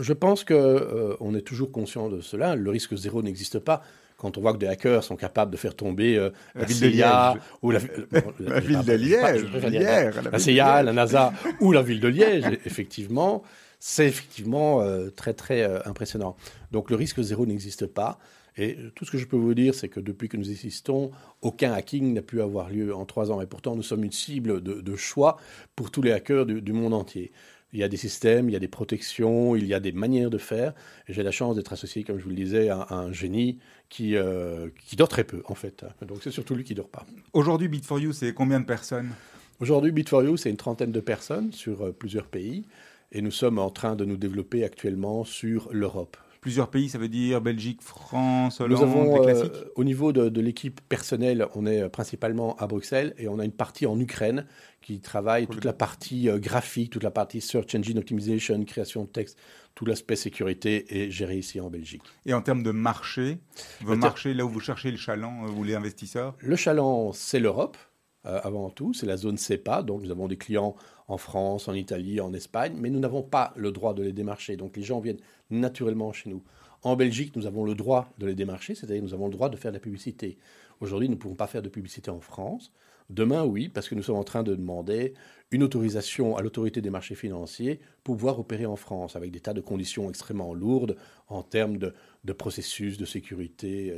Je 0.00 0.12
pense 0.12 0.44
que 0.44 1.16
on 1.20 1.34
est 1.34 1.42
toujours 1.42 1.70
conscient 1.70 2.08
de 2.08 2.20
cela. 2.20 2.56
Le 2.56 2.70
risque 2.70 2.96
zéro 2.96 3.22
n'existe 3.22 3.58
pas. 3.58 3.82
Quand 4.26 4.38
on 4.38 4.40
voit 4.40 4.54
que 4.54 4.58
des 4.58 4.66
hackers 4.66 5.04
sont 5.04 5.14
capables 5.14 5.52
de 5.52 5.56
faire 5.56 5.76
tomber 5.76 6.16
la, 6.56 6.64
ville 6.64 6.80
de 6.80 6.88
Liège 6.88 7.38
ou 7.62 7.70
la, 7.70 7.78
ville 7.78 8.84
de 8.84 8.92
Liège, 8.92 10.14
la 10.32 10.38
CIA, 10.40 10.82
la 10.82 10.92
NASA 10.92 11.32
ou 11.60 11.70
la 11.70 11.82
ville 11.82 12.00
de 12.00 12.08
Liège, 12.08 12.58
effectivement, 12.64 13.44
c'est 13.78 14.08
effectivement 14.08 14.82
euh, 14.82 15.10
très 15.10 15.32
très 15.32 15.62
euh, 15.62 15.78
impressionnant. 15.84 16.36
Donc 16.72 16.90
le 16.90 16.96
risque 16.96 17.20
zéro 17.22 17.46
n'existe 17.46 17.86
pas. 17.86 18.18
Et 18.56 18.76
tout 18.96 19.04
ce 19.04 19.12
que 19.12 19.18
je 19.18 19.26
peux 19.26 19.36
vous 19.36 19.54
dire, 19.54 19.74
c'est 19.74 19.88
que 19.88 20.00
depuis 20.00 20.28
que 20.28 20.36
nous 20.36 20.50
existons, 20.50 21.12
aucun 21.42 21.72
hacking 21.72 22.14
n'a 22.14 22.22
pu 22.22 22.40
avoir 22.40 22.70
lieu 22.70 22.94
en 22.94 23.04
trois 23.04 23.30
ans. 23.30 23.40
Et 23.42 23.46
pourtant, 23.46 23.76
nous 23.76 23.82
sommes 23.82 24.02
une 24.02 24.12
cible 24.12 24.60
de, 24.62 24.96
choix 24.96 25.36
pour 25.76 25.90
tous 25.90 26.00
les 26.00 26.10
hackers 26.10 26.46
du, 26.46 26.72
monde 26.72 26.94
entier. 26.94 27.32
Il 27.72 27.80
y 27.80 27.82
a 27.82 27.88
des 27.88 27.96
systèmes, 27.96 28.48
il 28.48 28.52
y 28.52 28.56
a 28.56 28.60
des 28.60 28.68
protections, 28.68 29.56
il 29.56 29.66
y 29.66 29.74
a 29.74 29.80
des 29.80 29.92
manières 29.92 30.30
de 30.30 30.38
faire. 30.38 30.72
J'ai 31.08 31.22
la 31.22 31.30
chance 31.30 31.56
d'être 31.56 31.72
associé, 31.72 32.04
comme 32.04 32.18
je 32.18 32.24
vous 32.24 32.30
le 32.30 32.36
disais, 32.36 32.68
à, 32.68 32.86
un 32.90 33.12
génie 33.12 33.58
qui, 33.88 34.16
euh, 34.16 34.68
qui 34.84 34.96
dort 34.96 35.08
très 35.08 35.24
peu, 35.24 35.42
en 35.46 35.54
fait. 35.54 35.84
Donc 36.06 36.18
c'est 36.22 36.30
surtout 36.30 36.54
lui 36.54 36.64
qui 36.64 36.74
dort 36.74 36.88
pas. 36.88 37.04
Aujourd'hui, 37.32 37.68
Bit4You, 37.68 38.12
c'est 38.12 38.32
combien 38.32 38.60
de 38.60 38.66
personnes? 38.66 39.10
Aujourd'hui, 39.60 39.92
Bit4You, 39.92 40.36
c'est 40.36 40.50
une 40.50 40.56
trentaine 40.56 40.92
de 40.92 41.00
personnes 41.00 41.52
sur 41.52 41.94
plusieurs 41.94 42.26
pays. 42.26 42.64
Et 43.12 43.22
nous 43.22 43.30
sommes 43.30 43.58
en 43.58 43.70
train 43.70 43.96
de 43.96 44.04
nous 44.04 44.16
développer 44.16 44.64
actuellement 44.64 45.24
sur 45.24 45.68
l'Europe. 45.72 46.16
Plusieurs 46.46 46.70
pays, 46.70 46.88
ça 46.88 46.98
veut 46.98 47.08
dire 47.08 47.40
Belgique, 47.40 47.82
France, 47.82 48.60
Hollande, 48.60 48.78
nous 48.78 48.84
avons, 48.84 49.26
euh, 49.26 49.48
au 49.74 49.82
niveau 49.82 50.12
de, 50.12 50.40
l'équipe 50.40 50.80
personnelle, 50.88 51.44
on 51.56 51.66
est 51.66 51.88
principalement 51.88 52.54
à 52.58 52.68
Bruxelles 52.68 53.14
et 53.18 53.26
on 53.26 53.40
a 53.40 53.44
une 53.44 53.50
partie 53.50 53.84
en 53.84 53.98
Ukraine 53.98 54.46
qui 54.80 55.00
travaille 55.00 55.48
toute 55.48 55.64
la 55.64 55.72
partie 55.72 56.28
euh, 56.28 56.38
graphique, 56.38 56.90
toute 56.90 57.02
la 57.02 57.10
partie 57.10 57.40
search 57.40 57.74
engine 57.74 57.98
optimization, 57.98 58.64
création 58.64 59.02
de 59.02 59.08
texte, 59.08 59.36
tout 59.74 59.86
l'aspect 59.86 60.14
sécurité 60.14 61.02
est 61.02 61.10
géré 61.10 61.36
ici 61.36 61.60
en 61.60 61.68
Belgique. 61.68 62.04
Et 62.26 62.32
en 62.32 62.42
termes 62.42 62.62
de 62.62 62.70
marché, 62.70 63.38
vos 63.80 63.96
marché 63.96 64.32
là 64.32 64.44
où 64.44 64.48
vous 64.48 64.60
cherchez 64.60 64.92
le 64.92 64.98
chaland 64.98 65.48
ou 65.48 65.64
les 65.64 65.74
investisseurs? 65.74 66.36
Le 66.38 66.54
chaland, 66.54 67.12
c'est 67.12 67.40
l'Europe. 67.40 67.76
Euh, 68.26 68.40
avant 68.42 68.70
tout, 68.70 68.92
c'est 68.92 69.06
la 69.06 69.16
zone 69.16 69.38
CEPA, 69.38 69.82
donc 69.82 70.02
nous 70.02 70.10
avons 70.10 70.28
des 70.28 70.36
clients 70.36 70.74
en 71.08 71.18
France, 71.18 71.68
en 71.68 71.74
Italie, 71.74 72.20
en 72.20 72.32
Espagne, 72.32 72.74
mais 72.78 72.90
nous 72.90 72.98
n'avons 72.98 73.22
pas 73.22 73.52
le 73.56 73.70
droit 73.70 73.94
de 73.94 74.02
les 74.02 74.12
démarcher, 74.12 74.56
donc 74.56 74.76
les 74.76 74.82
gens 74.82 75.00
viennent 75.00 75.20
naturellement 75.50 76.12
chez 76.12 76.30
nous. 76.30 76.42
En 76.82 76.96
Belgique, 76.96 77.34
nous 77.36 77.46
avons 77.46 77.64
le 77.64 77.74
droit 77.74 78.10
de 78.18 78.26
les 78.26 78.34
démarcher, 78.34 78.74
c'est-à-dire 78.74 79.02
nous 79.02 79.14
avons 79.14 79.26
le 79.26 79.32
droit 79.32 79.48
de 79.48 79.56
faire 79.56 79.70
de 79.70 79.76
la 79.76 79.80
publicité. 79.80 80.38
Aujourd'hui, 80.80 81.08
nous 81.08 81.14
ne 81.14 81.20
pouvons 81.20 81.34
pas 81.34 81.46
faire 81.46 81.62
de 81.62 81.68
publicité 81.68 82.10
en 82.10 82.20
France. 82.20 82.72
Demain, 83.08 83.44
oui, 83.44 83.68
parce 83.68 83.88
que 83.88 83.94
nous 83.94 84.02
sommes 84.02 84.16
en 84.16 84.24
train 84.24 84.42
de 84.42 84.54
demander 84.54 85.14
une 85.52 85.62
autorisation 85.62 86.36
à 86.36 86.42
l'autorité 86.42 86.80
des 86.80 86.90
marchés 86.90 87.14
financiers 87.14 87.80
pour 88.02 88.16
pouvoir 88.16 88.38
opérer 88.40 88.66
en 88.66 88.76
France, 88.76 89.14
avec 89.14 89.30
des 89.30 89.40
tas 89.40 89.54
de 89.54 89.60
conditions 89.60 90.08
extrêmement 90.08 90.52
lourdes 90.54 90.96
en 91.28 91.42
termes 91.42 91.78
de, 91.78 92.32
processus, 92.32 92.98
de 92.98 93.04
sécurité 93.04 93.96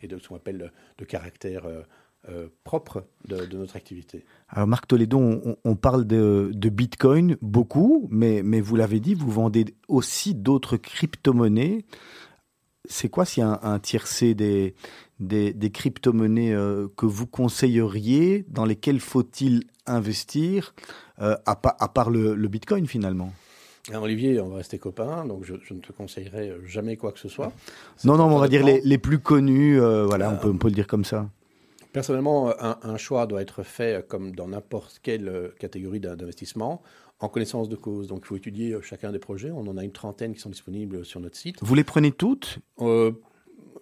et 0.00 0.06
de 0.06 0.18
ce 0.18 0.28
qu'on 0.28 0.36
appelle 0.36 0.72
de 0.98 1.04
caractère 1.04 1.66
euh, 1.66 1.82
euh, 2.28 2.46
propre 2.62 3.04
de, 3.26 3.56
notre 3.56 3.74
activité. 3.74 4.24
Alors 4.48 4.68
Marc 4.68 4.86
Toledo, 4.86 5.18
on, 5.64 5.74
parle 5.74 6.06
de, 6.06 6.52
Bitcoin 6.68 7.36
beaucoup, 7.42 8.06
mais, 8.12 8.42
mais 8.44 8.60
vous 8.60 8.76
l'avez 8.76 9.00
dit, 9.00 9.14
vous 9.14 9.28
vendez 9.28 9.64
aussi 9.88 10.32
d'autres 10.32 10.76
crypto-monnaies. 10.76 11.84
C'est 12.88 13.08
quoi 13.08 13.24
s'il 13.24 13.40
y 13.40 13.44
a 13.44 13.58
un, 13.64 13.78
tiercé 13.80 14.34
des, 14.36 14.76
des, 15.18 15.52
des 15.52 15.70
crypto-monnaies 15.70 16.54
euh, 16.54 16.86
que 16.96 17.06
vous 17.06 17.26
conseilleriez, 17.26 18.44
dans 18.48 18.66
lesquelles 18.66 19.00
faut-il 19.00 19.64
investir, 19.86 20.76
euh, 21.20 21.34
à, 21.44 21.60
à, 21.80 21.88
part 21.88 22.10
le, 22.10 22.36
Bitcoin 22.46 22.86
finalement? 22.86 23.32
Olivier, 23.92 24.40
on 24.40 24.50
va 24.50 24.58
rester 24.58 24.78
copains, 24.78 25.26
donc 25.26 25.42
je, 25.42 25.54
ne 25.74 25.80
te 25.80 25.90
conseillerais 25.90 26.52
jamais 26.66 26.96
quoi 26.96 27.10
que 27.10 27.18
ce 27.18 27.28
soit. 27.28 27.52
Non, 28.04 28.16
non, 28.16 28.26
on 28.26 28.38
va 28.38 28.46
dire 28.46 28.64
les, 28.64 28.80
les, 28.84 28.98
plus 28.98 29.18
connus, 29.18 29.80
voilà, 29.80 30.30
on, 30.30 30.36
peut, 30.36 30.50
on 30.50 30.56
peut 30.56 30.68
le 30.68 30.74
dire 30.74 30.86
comme 30.86 31.04
ça. 31.04 31.28
Personnellement, 31.92 32.54
un, 32.58 32.96
choix 32.96 33.26
doit 33.26 33.42
être 33.42 33.62
fait 33.62 33.98
euh, 33.98 34.02
comme 34.02 34.34
dans 34.34 34.48
n'importe 34.48 34.98
quelle 35.02 35.28
euh, 35.28 35.48
catégorie 35.58 36.00
d'investissement, 36.00 36.82
en 37.20 37.28
connaissance 37.28 37.68
de 37.68 37.76
cause. 37.76 38.08
Donc 38.08 38.20
il 38.22 38.26
faut 38.26 38.36
étudier 38.36 38.72
euh, 38.72 38.80
chacun 38.80 39.12
des 39.12 39.18
projets. 39.18 39.50
On 39.50 39.66
en 39.66 39.76
a 39.76 39.84
une 39.84 39.92
trentaine 39.92 40.34
qui 40.34 40.40
sont 40.40 40.48
disponibles 40.48 41.04
sur 41.04 41.20
notre 41.20 41.36
site. 41.36 41.56
Vous 41.60 41.74
les 41.74 41.84
prenez 41.84 42.10
toutes? 42.10 42.58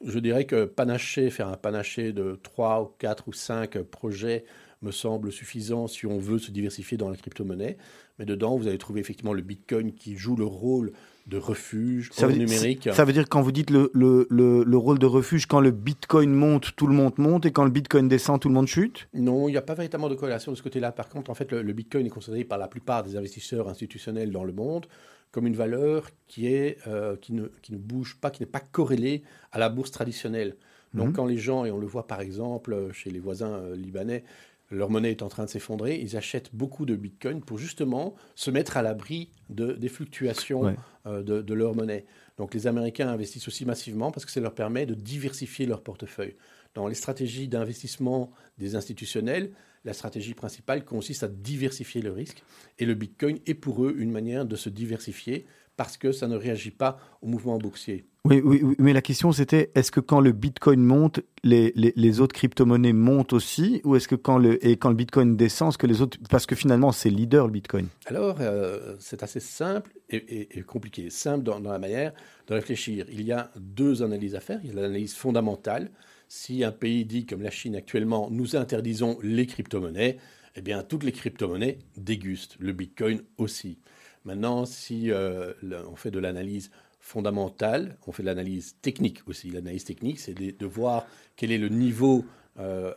Je 0.03 0.19
dirais 0.19 0.47
que 0.47 0.65
panacher, 0.65 1.29
faire 1.31 1.49
un 1.49 1.57
panaché 1.57 2.13
de 2.13 2.41
3 2.43 2.83
ou 2.83 2.87
4 2.99 3.29
ou 3.29 3.33
5 3.33 3.83
projets 3.83 4.45
me 4.83 4.93
semble 4.93 5.31
suffisant 5.31 5.87
si 5.89 6.07
on 6.07 6.19
veut 6.19 6.39
se 6.39 6.51
diversifier 6.51 6.97
dans 6.97 7.11
la 7.11 7.17
crypto-monnaie. 7.17 7.77
Mais 8.19 8.25
dedans, 8.25 8.57
vous 8.57 8.67
allez 8.67 8.79
trouver 8.79 9.01
effectivement 9.01 9.35
le 9.35 9.43
Bitcoin 9.43 9.93
qui 9.93 10.17
joue 10.17 10.37
le 10.37 10.47
rôle 10.47 10.93
de 11.27 11.37
refuge 11.37 12.11
ça 12.13 12.27
veut, 12.27 12.35
numérique. 12.35 12.89
Ça 12.93 13.05
veut 13.05 13.13
dire 13.13 13.29
quand 13.29 13.43
vous 13.43 13.53
dites 13.53 13.71
le, 13.71 13.91
le, 13.95 14.27
le, 14.31 14.77
rôle 14.77 14.99
de 14.99 15.07
refuge, 15.07 15.47
quand 15.47 15.61
le 15.61 15.71
Bitcoin 15.71 16.33
monte, 16.33 16.75
tout 16.77 16.87
le 16.87 16.95
monde 16.95 17.15
monte, 17.19 17.47
et 17.47 17.53
quand 17.53 17.65
le 17.65 17.71
Bitcoin 17.71 18.09
descend, 18.09 18.41
tout 18.41 18.49
le 18.49 18.55
monde 18.55 18.67
chute? 18.67 19.09
Non, 19.15 19.49
il 19.49 19.53
n'y 19.53 19.59
a 19.59 19.63
pas 19.63 19.75
véritablement 19.75 20.09
de 20.09 20.15
corrélation 20.15 20.53
de 20.53 20.57
ce 20.57 20.63
côté-là. 20.63 20.93
Par 20.93 21.09
contre, 21.09 21.31
en 21.31 21.35
fait, 21.35 21.53
le, 21.53 21.73
Bitcoin 21.73 22.07
est 22.07 22.11
considéré 22.11 22.45
par 22.45 22.59
la 22.59 22.69
plupart 22.69 23.03
des 23.03 23.17
investisseurs 23.17 23.69
institutionnels 23.69 24.31
dans 24.33 24.45
le 24.45 24.53
monde 24.53 24.87
comme 25.33 25.47
une 25.47 25.55
valeur 25.55 26.11
qui, 26.27 26.53
est, 26.53 26.79
euh, 26.89 27.17
qui, 27.17 27.33
ne, 27.33 27.47
qui 27.63 27.73
ne 27.73 27.79
bouge 27.79 28.17
pas, 28.21 28.31
qui 28.31 28.43
n'est 28.43 28.49
pas 28.49 28.61
corrélée 28.61 29.23
à 29.53 29.61
la 29.61 29.69
bourse 29.69 29.93
traditionnelle. 29.93 30.57
Donc 30.93 31.09
mhm. 31.09 31.13
quand 31.13 31.27
les 31.27 31.39
gens, 31.39 31.65
et 31.65 31.71
on 31.71 31.79
le 31.79 31.87
voit 31.87 32.07
par 32.07 32.21
exemple 32.21 32.91
chez 32.93 33.11
les 33.11 33.21
voisins 33.21 33.53
euh, 33.53 33.77
libanais, 33.77 34.25
leur 34.71 34.91
monnaie 34.91 35.11
est 35.11 35.23
en 35.23 35.29
train 35.29 35.45
de 35.45 35.51
s'effondrer, 35.51 35.99
ils 36.01 36.17
achètent 36.17 36.55
beaucoup 36.55 36.87
de 36.87 36.95
Bitcoin 36.95 37.41
pour 37.41 37.59
justement 37.59 38.15
se 38.35 38.51
mettre 38.51 38.77
à 38.77 38.83
l'abri 38.83 39.31
de, 39.49 39.73
des 39.73 39.89
fluctuations 39.89 40.77
euh, 41.07 41.23
de, 41.23 41.55
leur 41.55 41.75
monnaie. 41.75 42.07
Donc 42.39 42.55
les 42.55 42.67
Américains 42.67 43.09
investissent 43.09 43.49
aussi 43.49 43.65
massivement 43.65 44.11
parce 44.11 44.25
que 44.25 44.33
ça 44.33 44.41
leur 44.41 44.55
permet 44.55 44.87
de 44.87 44.95
diversifier 44.95 45.67
leur 45.67 45.83
portefeuille. 45.83 46.37
Dans 46.75 46.87
les 46.87 46.95
stratégies 46.95 47.49
d'investissement 47.49 48.31
des 48.59 48.77
institutionnels, 48.77 49.53
la 49.85 49.93
stratégie 49.93 50.35
principale 50.35 50.85
consiste 50.85 51.23
à 51.23 51.29
diversifier 51.29 52.03
le 52.03 52.13
risque 52.13 52.43
et 52.79 52.85
le 52.85 52.95
Bitcoin 52.95 53.39
est 53.47 53.55
pour 53.55 53.85
eux 53.85 53.95
une 53.99 54.13
manière 54.13 54.45
de 54.45 54.57
se 54.57 54.69
diversifier 54.69 55.47
parce 55.81 55.97
que 55.97 56.13
ça 56.13 56.29
ne 56.29 56.37
réagit 56.37 56.73
pas 56.73 56.99
au 57.23 57.27
mouvement 57.27 57.57
boursier. 57.57 58.05
Oui, 58.27 58.43
oui, 58.45 58.63
mais 58.79 58.93
la 58.93 59.01
question 59.01 59.33
c'était 59.33 59.71
est-ce 59.75 59.91
que 59.91 60.01
quand 60.01 60.21
le 60.21 60.33
Bitcoin 60.33 60.83
monte, 60.83 61.21
les, 61.43 61.73
les, 61.75 62.21
autres 62.21 62.35
crypto-monnaies 62.35 62.93
montent 62.93 63.33
aussi 63.33 63.81
Ou 63.85 63.97
est-ce 63.97 64.07
que 64.07 64.15
quand 64.15 64.37
le, 64.37 64.63
et 64.63 64.77
quand 64.77 64.91
le 64.91 64.95
Bitcoin 64.95 65.39
descend, 65.39 65.73
ce 65.73 65.79
que 65.79 65.87
les 65.87 66.03
autres. 66.03 66.19
Parce 66.29 66.45
que 66.45 66.55
finalement, 66.55 66.93
c'est 66.93 67.09
leader 67.09 67.47
le 67.47 67.53
Bitcoin? 67.53 67.87
Alors, 68.05 68.37
euh, 68.43 68.95
c'est 68.99 69.23
assez 69.23 69.41
simple 69.41 69.91
et, 70.11 70.49
compliqué. 70.67 71.09
Simple 71.09 71.45
dans, 71.45 71.61
dans, 71.61 71.73
la 71.73 71.79
manière 71.79 72.13
de 72.47 72.53
réfléchir. 72.53 73.07
Il 73.11 73.23
y 73.23 73.33
a 73.33 73.51
deux 73.57 74.03
analyses 74.03 74.35
à 74.35 74.41
faire. 74.41 74.61
Il 74.63 74.69
y 74.69 74.73
a 74.73 74.83
l'analyse 74.83 75.15
fondamentale. 75.15 75.91
Si 76.29 76.63
un 76.63 76.73
pays 76.73 77.07
dit, 77.07 77.25
comme 77.25 77.41
la 77.41 77.51
Chine 77.51 77.75
actuellement, 77.75 78.29
nous 78.31 78.55
interdisons 78.55 79.17
les 79.23 79.47
crypto-monnaies, 79.47 80.19
eh 80.57 80.61
bien, 80.61 80.83
toutes 80.83 81.05
les 81.05 81.13
crypto-monnaies 81.13 81.79
dégustent. 81.97 82.57
Le 82.59 82.75
Bitcoin 82.75 83.23
aussi. 83.39 83.79
Maintenant, 84.25 84.67
si 84.67 85.11
euh, 85.11 85.53
on 85.91 85.97
fait 85.97 86.11
de 86.11 86.19
l'analyse 86.19 86.71
fondamentale, 87.01 87.97
on 88.07 88.13
fait 88.13 88.23
de 88.23 88.29
l'analyse 88.29 88.77
technique 88.83 89.27
aussi. 89.27 89.51
L'analyse 89.51 89.85
technique, 89.85 90.21
c'est 90.21 90.35
de, 90.35 90.67
voir 90.67 91.07
quel 91.37 91.51
est 91.51 91.59
le 91.59 91.69
niveau 91.69 92.25
euh, 92.59 92.93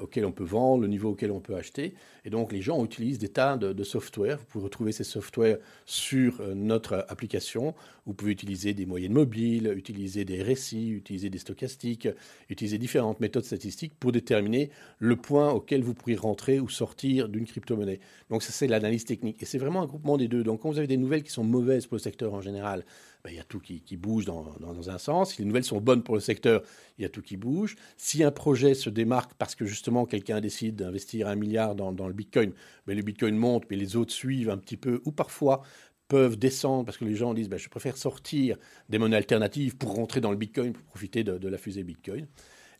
auquel 0.00 0.24
on 0.24 0.32
peut 0.32 0.44
vendre, 0.44 0.82
le 0.82 0.88
niveau 0.88 1.10
auquel 1.10 1.32
on 1.32 1.40
peut 1.40 1.56
acheter. 1.56 1.94
Et 2.24 2.30
donc, 2.30 2.52
les 2.52 2.62
gens 2.62 2.84
utilisent 2.84 3.18
des 3.18 3.28
tas 3.28 3.56
de, 3.56 3.84
software. 3.84 4.38
Vous 4.38 4.44
pouvez 4.44 4.64
retrouver 4.64 4.92
ces 4.92 5.04
softwares 5.04 5.56
sur 5.84 6.40
euh, 6.40 6.54
notre 6.54 7.04
application. 7.08 7.74
Vous 8.06 8.14
pouvez 8.14 8.32
utiliser 8.32 8.74
des 8.74 8.86
moyennes 8.86 9.12
mobiles, 9.12 9.72
utiliser 9.76 10.24
des 10.24 10.42
récits, 10.42 10.90
utiliser 10.90 11.30
des 11.30 11.38
stochastiques, 11.38 12.08
utiliser 12.50 12.78
différentes 12.78 13.20
méthodes 13.20 13.44
statistiques 13.44 13.94
pour 13.98 14.12
déterminer 14.12 14.70
le 14.98 15.16
point 15.16 15.50
auquel 15.50 15.82
vous 15.82 15.94
pourriez 15.94 16.16
rentrer 16.16 16.60
ou 16.60 16.68
sortir 16.68 17.28
d'une 17.28 17.46
crypto-monnaie. 17.46 18.00
Donc, 18.30 18.42
ça, 18.42 18.52
c'est 18.52 18.66
l'analyse 18.66 19.04
technique. 19.04 19.42
Et 19.42 19.46
c'est 19.46 19.58
vraiment 19.58 19.82
un 19.82 19.86
groupement 19.86 20.18
des 20.18 20.28
deux. 20.28 20.44
Donc, 20.44 20.60
quand 20.60 20.70
vous 20.70 20.78
avez 20.78 20.86
des 20.86 20.96
nouvelles 20.96 21.22
qui 21.22 21.30
sont 21.30 21.44
mauvaises 21.44 21.86
pour 21.86 21.96
le 21.96 22.02
secteur 22.02 22.34
en 22.34 22.40
général, 22.40 22.84
ben, 23.24 23.30
il 23.30 23.36
y 23.36 23.40
a 23.40 23.44
tout 23.44 23.58
qui, 23.58 23.96
bouge 23.96 24.26
dans, 24.26 24.54
un 24.90 24.98
sens. 24.98 25.32
Si 25.32 25.40
les 25.40 25.46
nouvelles 25.46 25.64
sont 25.64 25.80
bonnes 25.80 26.02
pour 26.02 26.14
le 26.14 26.20
secteur, 26.20 26.62
il 26.98 27.02
y 27.02 27.04
a 27.06 27.08
tout 27.08 27.22
qui 27.22 27.38
bouge. 27.38 27.74
Si 27.96 28.22
un 28.22 28.30
projet 28.30 28.74
se 28.74 28.90
démarque 28.90 29.32
parce 29.38 29.54
que 29.54 29.64
justement 29.64 30.04
quelqu'un 30.04 30.42
décide 30.42 30.76
d'investir 30.76 31.26
un 31.26 31.34
milliard 31.34 31.74
dans, 31.74 32.06
le 32.06 32.12
Bitcoin, 32.12 32.52
ben, 32.86 32.94
le 32.94 33.02
Bitcoin 33.02 33.34
monte, 33.34 33.64
mais 33.70 33.76
les 33.76 33.96
autres 33.96 34.12
suivent 34.12 34.50
un 34.50 34.58
petit 34.58 34.76
peu, 34.76 35.00
ou 35.06 35.12
parfois 35.12 35.62
peuvent 36.08 36.36
descendre 36.36 36.84
parce 36.84 36.98
que 36.98 37.04
les 37.04 37.16
gens 37.16 37.34
disent 37.34 37.48
ben, 37.48 37.58
je 37.58 37.68
préfère 37.68 37.96
sortir 37.96 38.56
des 38.88 38.98
monnaies 38.98 39.16
alternatives 39.16 39.76
pour 39.76 39.94
rentrer 39.94 40.20
dans 40.20 40.30
le 40.30 40.36
Bitcoin, 40.36 40.72
pour 40.72 40.82
profiter 40.84 41.24
de, 41.24 41.48
la 41.48 41.58
fusée 41.58 41.82
Bitcoin 41.82 42.26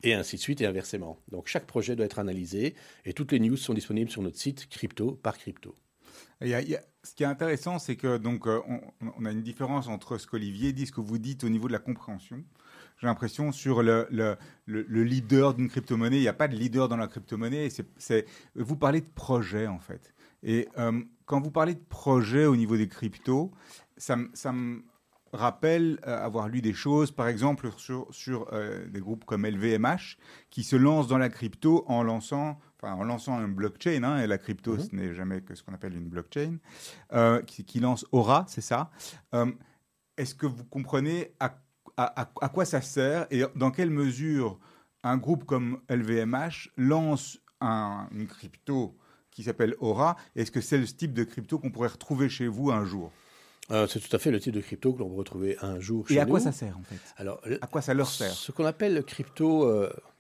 et 0.03 0.15
ainsi 0.15 0.37
de 0.37 0.41
suite 0.41 0.61
et 0.61 0.67
inversement. 0.67 1.19
Donc 1.31 1.49
chaque 1.49 1.67
projet 1.67 1.97
doit 1.97 2.07
être 2.07 2.19
analysé 2.19 2.75
et 3.05 3.13
toutes 3.13 3.33
les 3.33 3.41
news 3.41 3.57
sont 3.57 3.75
disponibles 3.75 4.11
sur 4.11 4.23
notre 4.23 4.39
site 4.39 4.69
crypto 4.69 5.13
par 5.13 5.39
crypto. 5.39 5.77
Ce 6.41 7.15
qui 7.15 7.23
est 7.23 7.27
intéressant, 7.27 7.79
c'est 7.79 7.97
que 7.97 8.19
donc 8.19 8.47
euh, 8.47 8.61
on, 9.19 9.25
a 9.25 9.31
une 9.31 9.43
différence 9.43 9.89
entre 9.89 10.19
ce 10.19 10.27
qu'Olivier 10.27 10.73
dit, 10.73 10.87
ce 10.87 10.93
que 10.93 11.01
vous 11.01 11.19
dites 11.19 11.45
au 11.45 11.49
niveau 11.49 11.69
de 11.69 11.73
la 11.73 11.79
compréhension. 11.79 12.43
J'ai 12.99 13.07
l'impression 13.07 13.53
sur 13.53 13.83
le, 13.83 14.07
le, 14.11 14.37
le, 14.67 15.05
leader 15.05 15.55
d'une 15.55 15.69
crypto-monnaie, 15.69 16.19
il 16.19 16.23
n'y 16.23 16.29
a 16.29 16.33
pas 16.35 16.49
de 16.49 16.55
leader 16.55 16.89
dans 16.89 16.97
la 16.97 17.09
crypto-monnaie. 17.09 17.69
Vous 18.55 18.77
parlez 18.77 19.01
de 19.01 19.11
projet 19.15 19.67
en 19.67 19.81
fait. 19.81 20.14
Et 20.45 20.69
euh, 20.79 21.03
quand 21.27 21.41
vous 21.41 21.51
parlez 21.51 21.75
de 21.75 21.85
projet 21.89 22.47
au 22.47 22.55
niveau 22.55 22.77
des 22.77 22.89
cryptos, 22.89 23.51
ça, 23.97 24.17
ça 24.35 24.53
me 24.53 24.85
rappelle 25.33 25.99
euh, 26.07 26.25
avoir 26.25 26.49
lu 26.49 26.61
des 26.61 26.75
choses, 26.75 27.11
par 27.11 27.27
exemple 27.27 27.71
sur, 27.77 28.07
sur 28.11 28.49
des 28.89 29.01
groupes 29.01 29.25
comme 29.25 29.45
LVMH, 29.47 30.17
qui 30.51 30.63
se 30.63 30.77
lancent 30.77 31.09
dans 31.09 31.19
la 31.19 31.29
crypto 31.29 31.85
en 31.89 32.03
lançant 32.03 32.59
en 32.93 33.05
lançant 33.05 33.39
un 33.39 33.49
blockchain, 33.49 34.03
hein, 34.03 34.19
et 34.19 34.27
la 34.27 34.39
crypto, 34.39 34.75
mhm. 34.75 34.81
ce 34.81 34.97
n'est 34.97 35.15
jamais 35.15 35.41
que 35.41 35.55
ce 35.55 35.63
qu'on 35.63 35.75
appelle 35.75 35.95
une 35.95 36.09
blockchain, 36.09 36.59
euh, 37.13 37.43
qui, 37.43 37.81
lance 37.81 38.07
Aura, 38.13 38.45
c'est 38.49 38.61
ça. 38.61 38.91
Euh, 39.35 39.51
est-ce 40.17 40.35
que 40.35 40.47
vous 40.47 40.65
comprenez 40.65 41.35
à, 41.41 41.57
à, 41.97 42.49
quoi 42.49 42.65
ça 42.65 42.81
sert 42.81 43.27
et 43.31 43.45
dans 43.57 43.71
quelle 43.71 43.91
mesure 43.91 44.59
un 45.03 45.17
groupe 45.17 45.45
comme 45.45 45.81
LVMH 45.89 46.71
lance 46.77 47.39
un, 47.61 48.09
une 48.13 48.27
crypto 48.27 48.97
qui 49.35 49.43
s'appelle 49.43 49.75
Aura 49.81 50.17
Est-ce 50.37 50.51
que 50.51 50.63
c'est 50.63 50.79
le 50.79 50.87
type 50.87 51.13
de 51.13 51.25
crypto 51.25 51.59
qu'on 51.59 51.71
pourrait 51.71 51.89
retrouver 51.89 52.29
chez 52.31 52.47
vous 52.47 52.71
un 52.71 52.85
jour? 52.87 53.13
Euh, 53.71 53.87
c'est 53.87 54.01
tout 54.01 54.15
à 54.15 54.19
fait 54.19 54.31
le 54.31 54.41
type 54.41 54.55
de 54.55 54.61
crypto 54.61 54.93
que 54.93 55.01
l'on 55.01 55.09
peut 55.09 55.17
retrouver 55.17 55.57
un 55.61 55.81
jour 55.81 56.09
chez 56.09 56.15
nous. 56.15 56.21
Et 56.21 56.23
à 56.23 56.27
quoi 56.27 56.41
ça 56.41 56.53
sert 56.53 56.79
en 56.79 56.83
fait? 56.83 57.01
Alors, 57.17 57.41
à 57.61 57.67
quoi 57.67 57.83
ça 57.83 57.95
leur 57.95 58.09
sert? 58.09 58.33
Ce 58.33 58.53
qu'on 58.53 58.65
appelle 58.65 59.03
crypto, 59.05 59.71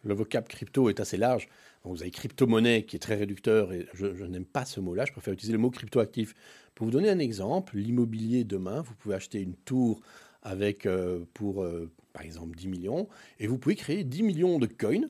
le 0.02 0.14
vocable 0.14 0.48
crypto 0.48 0.88
est 0.88 1.00
assez 1.00 1.16
large 1.16 1.48
vous 1.90 2.00
avez 2.00 2.10
crypto-monnaie 2.10 2.84
qui 2.84 2.96
est 2.96 3.00
très 3.00 3.14
réducteur 3.14 3.72
et 3.72 3.86
je, 3.92 4.06
n'aime 4.24 4.46
pas 4.46 4.64
ce 4.64 4.80
mot-là. 4.80 5.04
Je 5.04 5.12
préfère 5.12 5.34
utiliser 5.34 5.52
le 5.52 5.58
mot 5.58 5.70
crypto-actif. 5.70 6.34
Pour 6.74 6.86
vous 6.86 6.90
donner 6.90 7.10
un 7.10 7.18
exemple, 7.18 7.76
l'immobilier 7.76 8.44
demain, 8.44 8.80
vous 8.80 8.94
pouvez 8.94 9.14
acheter 9.14 9.40
une 9.40 9.54
tour 9.54 10.00
avec 10.42 10.86
euh, 10.86 11.24
pour 11.34 11.62
euh, 11.62 11.90
par 12.12 12.22
exemple 12.22 12.56
10 12.56 12.68
millions 12.68 13.08
et 13.38 13.46
vous 13.46 13.58
pouvez 13.58 13.76
créer 13.76 14.04
10 14.04 14.22
millions 14.22 14.58
de 14.58 14.66
coins 14.66 15.08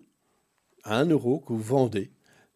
à 0.82 0.98
1 0.98 1.06
euro 1.06 1.40
que 1.40 1.52
vous 1.52 1.62
vendez 1.62 2.10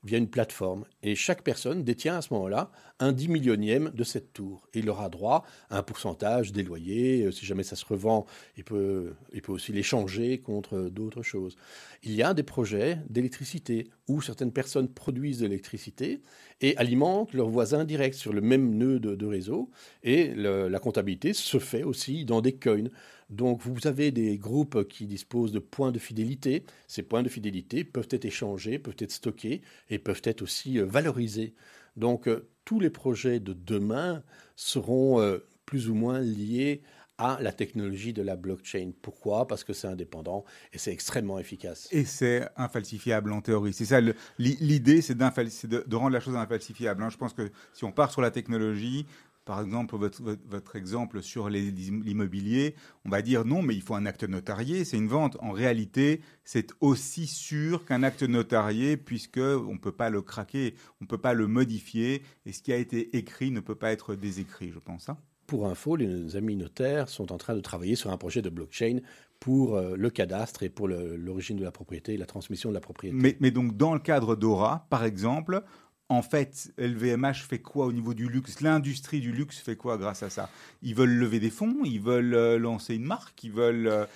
via 0.05 0.19
une 0.19 0.29
plateforme. 0.29 0.85
Et 1.03 1.15
chaque 1.15 1.43
personne 1.43 1.83
détient 1.83 2.17
à 2.17 2.23
ce 2.23 2.33
moment-là 2.35 2.71
un 3.01 3.13
dix 3.13 3.29
millionième 3.29 3.91
de 3.91 4.05
cette 4.05 4.33
tour. 4.33 4.67
Et 4.75 4.81
il 4.81 4.91
aura 4.91 5.09
droit 5.09 5.45
à 5.71 5.79
un 5.79 5.83
pourcentage 5.83 6.53
des 6.53 6.63
loyers. 6.63 7.25
Euh, 7.25 7.31
si 7.31 7.47
jamais 7.47 7.63
ça 7.63 7.77
se 7.77 7.85
revend, 7.85 8.27
il 8.57 8.65
peut, 8.65 9.15
il 9.33 9.43
peut 9.43 9.53
aussi 9.53 9.73
l'échanger 9.73 10.39
contre 10.41 10.89
d'autres 10.91 11.23
choses. 11.23 11.57
Il 12.03 12.13
y 12.13 12.23
a 12.23 12.35
des 12.35 12.43
projets 12.43 12.99
d'électricité 13.09 13.89
où 14.09 14.23
certaines 14.23 14.53
personnes 14.53 14.89
produisent 14.89 15.41
de 15.41 15.47
l'électricité 15.47 16.23
et 16.61 16.77
alimentent 16.77 17.35
leurs 17.35 17.49
voisins 17.49 17.85
directs 17.85 18.15
sur 18.15 18.33
le 18.33 18.41
même 18.41 18.75
nœud 18.75 18.99
de, 18.99 19.27
réseau. 19.27 19.71
Et 20.03 20.33
la 20.35 20.79
comptabilité 20.79 21.33
se 21.33 21.59
fait 21.59 21.83
aussi 21.83 22.25
dans 22.25 22.41
des 22.41 22.55
coins. 22.55 22.89
Donc 23.31 23.61
vous 23.63 23.87
avez 23.87 24.11
des 24.11 24.39
groupes 24.39 24.89
qui 24.89 25.07
disposent 25.07 25.53
de 25.53 25.59
points 25.59 25.93
de 25.93 25.99
fidélité. 25.99 26.65
Ces 26.87 27.03
points 27.03 27.23
de 27.23 27.29
fidélité 27.29 27.85
peuvent 27.85 28.09
être 28.11 28.25
échangés, 28.25 28.79
peuvent 28.79 28.97
être 28.99 29.13
stockés 29.13 29.63
et 29.91 29.99
peuvent 29.99 30.23
être 30.25 30.43
aussi 30.43 30.79
euh, 30.79 30.87
valorisés. 30.87 31.55
Donc 31.97 32.27
euh, 32.27 32.49
tous 32.65 32.81
les 32.81 32.91
projets 32.91 33.41
de 33.41 33.53
demain 33.53 34.23
seront 34.57 35.21
euh, 35.21 35.39
plus 35.67 35.91
ou 35.91 35.95
moins 35.95 36.21
liés 36.21 36.83
à 37.19 37.39
la 37.43 37.53
technologie 37.53 38.13
de 38.13 38.23
la 38.23 38.37
blockchain. 38.37 38.93
Pourquoi? 39.03 39.49
Parce 39.49 39.65
que 39.65 39.73
c'est 39.73 39.89
indépendant 39.89 40.45
et 40.73 40.79
c'est 40.79 40.93
extrêmement 40.93 41.39
efficace. 41.41 41.89
Et 41.91 42.05
c'est 42.05 42.49
infalsifiable 42.57 43.33
en 43.33 43.41
théorie. 43.41 43.73
C'est 43.73 43.87
ça, 43.87 44.01
l'idée, 44.39 45.03
c'est 45.03 45.17
de, 45.19 45.85
de, 45.85 45.97
rendre 45.97 46.13
la 46.13 46.21
chose 46.21 46.37
infalsifiable. 46.37 47.03
Hein. 47.03 47.11
Je 47.11 47.17
pense 47.17 47.35
que 47.35 47.51
si 47.75 47.85
on 47.85 47.91
part 47.91 48.13
sur 48.13 48.23
la 48.23 48.31
technologie, 48.31 49.05
par 49.49 49.63
exemple, 49.63 49.97
votre, 49.97 50.21
votre 50.47 50.77
exemple 50.77 51.23
sur 51.23 51.49
l'immobilier, 51.49 52.75
on 53.07 53.09
va 53.09 53.23
dire 53.23 53.47
non, 53.47 53.63
mais 53.63 53.75
il 53.75 53.81
faut 53.81 53.95
un 53.95 54.05
acte 54.05 54.25
notarié, 54.25 54.85
c'est 54.85 54.99
une 54.99 55.09
vente. 55.09 55.39
En 55.41 55.53
réalité, 55.53 56.21
c'est 56.45 56.69
aussi 56.81 57.27
sûr 57.27 57.87
qu'un 57.87 58.03
acte 58.03 58.25
notarié, 58.25 58.99
puisque 58.99 59.39
on 59.39 59.73
ne 59.73 59.79
peut 59.79 59.91
pas 59.91 60.11
le 60.11 60.21
craquer, 60.21 60.75
on 61.01 61.05
ne 61.05 61.09
peut 61.09 61.17
pas 61.17 61.33
le 61.33 61.47
modifier, 61.47 62.21
et 62.45 62.53
ce 62.53 62.61
qui 62.61 62.75
a 62.75 62.77
été 62.77 63.17
écrit 63.17 63.51
ne 63.51 63.61
peut 63.61 63.75
pas 63.75 63.91
être 63.91 64.15
désécrit, 64.15 64.71
je 64.71 64.81
pense. 64.81 65.09
Hein. 65.09 65.17
Pour 65.47 65.67
info, 65.67 65.97
les 65.97 66.37
amis 66.37 66.57
notaires 66.57 67.09
sont 67.09 67.33
en 67.33 67.39
train 67.39 67.55
de 67.55 67.61
travailler 67.61 67.97
sur 67.97 68.11
un 68.11 68.19
projet 68.19 68.43
de 68.43 68.51
blockchain 68.51 68.99
pour 69.41 69.77
euh, 69.77 69.97
le 69.97 70.11
cadastre 70.11 70.63
et 70.63 70.69
pour 70.69 70.89
l'origine 70.89 71.57
de 71.57 71.65
la 71.65 71.71
propriété 71.71 72.13
et 72.13 72.17
la 72.19 72.27
transmission 72.27 72.69
de 72.69 72.75
la 72.75 72.83
propriété. 72.83 73.17
Mais, 73.19 73.35
mais 73.41 73.51
donc, 73.51 73.79
dans 73.79 73.95
le 73.95 74.01
cadre 74.01 74.37
d'Aura, 74.37 74.87
par 74.91 75.05
exemple, 75.05 75.63
en 76.11 76.23
fait, 76.23 76.73
LVMH 76.79 77.45
fait 77.49 77.59
quoi 77.59 77.87
au 77.87 77.93
niveau 77.93 78.15
du 78.15 78.29
luxe? 78.29 78.61
L'industrie 78.61 79.21
du 79.21 79.31
luxe 79.31 79.59
fait 79.59 79.77
quoi 79.77 79.99
grâce 79.99 80.23
à 80.23 80.31
ça? 80.31 80.49
Ils 80.83 80.95
veulent 80.95 81.15
lever 81.15 81.39
des 81.39 81.51
fonds, 81.51 81.81
ils 81.85 82.01
veulent 82.01 82.35
euh, 82.35 82.59
lancer 82.59 82.95
une 82.95 83.05
marque, 83.05 83.45
ils 83.45 83.53
veulent. 83.53 83.87
Euh, 83.87 84.07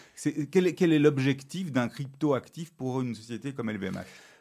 quel 0.51 0.67
est, 0.67 0.99
l'objectif 0.99 1.71
d'un 1.71 1.89
crypto 1.89 2.33
actif 2.35 2.73
pour 2.73 3.03
une 3.03 3.15
société 3.15 3.53
comme 3.53 3.71
LVMH 3.71 3.99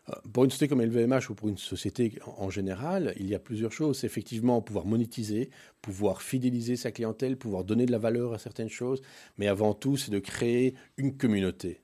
euh, 0.09 0.13
pour 0.33 0.45
une 0.45 0.49
société 0.49 0.69
comme 0.69 0.81
LVMH 0.81 1.29
ou 1.29 1.35
pour 1.35 1.49
une 1.49 1.59
société 1.59 2.17
en 2.25 2.49
général, 2.49 3.13
il 3.17 3.27
y 3.27 3.35
a 3.35 3.39
plusieurs 3.39 3.71
choses. 3.71 4.03
Effectivement 4.03 4.61
pouvoir 4.61 4.85
monétiser, 4.85 5.51
pouvoir 5.81 6.21
fidéliser 6.21 6.75
sa 6.75 6.91
clientèle, 6.91 7.37
pouvoir 7.37 7.63
donner 7.65 7.85
de 7.85 7.91
la 7.91 7.99
valeur 7.99 8.33
à 8.33 8.39
certaines 8.39 8.69
choses, 8.69 9.01
mais 9.37 9.47
avant 9.47 9.75
tout, 9.75 9.97
c'est 9.97 10.09
de 10.09 10.19
créer 10.19 10.73
une 10.97 11.17
communauté. 11.17 11.81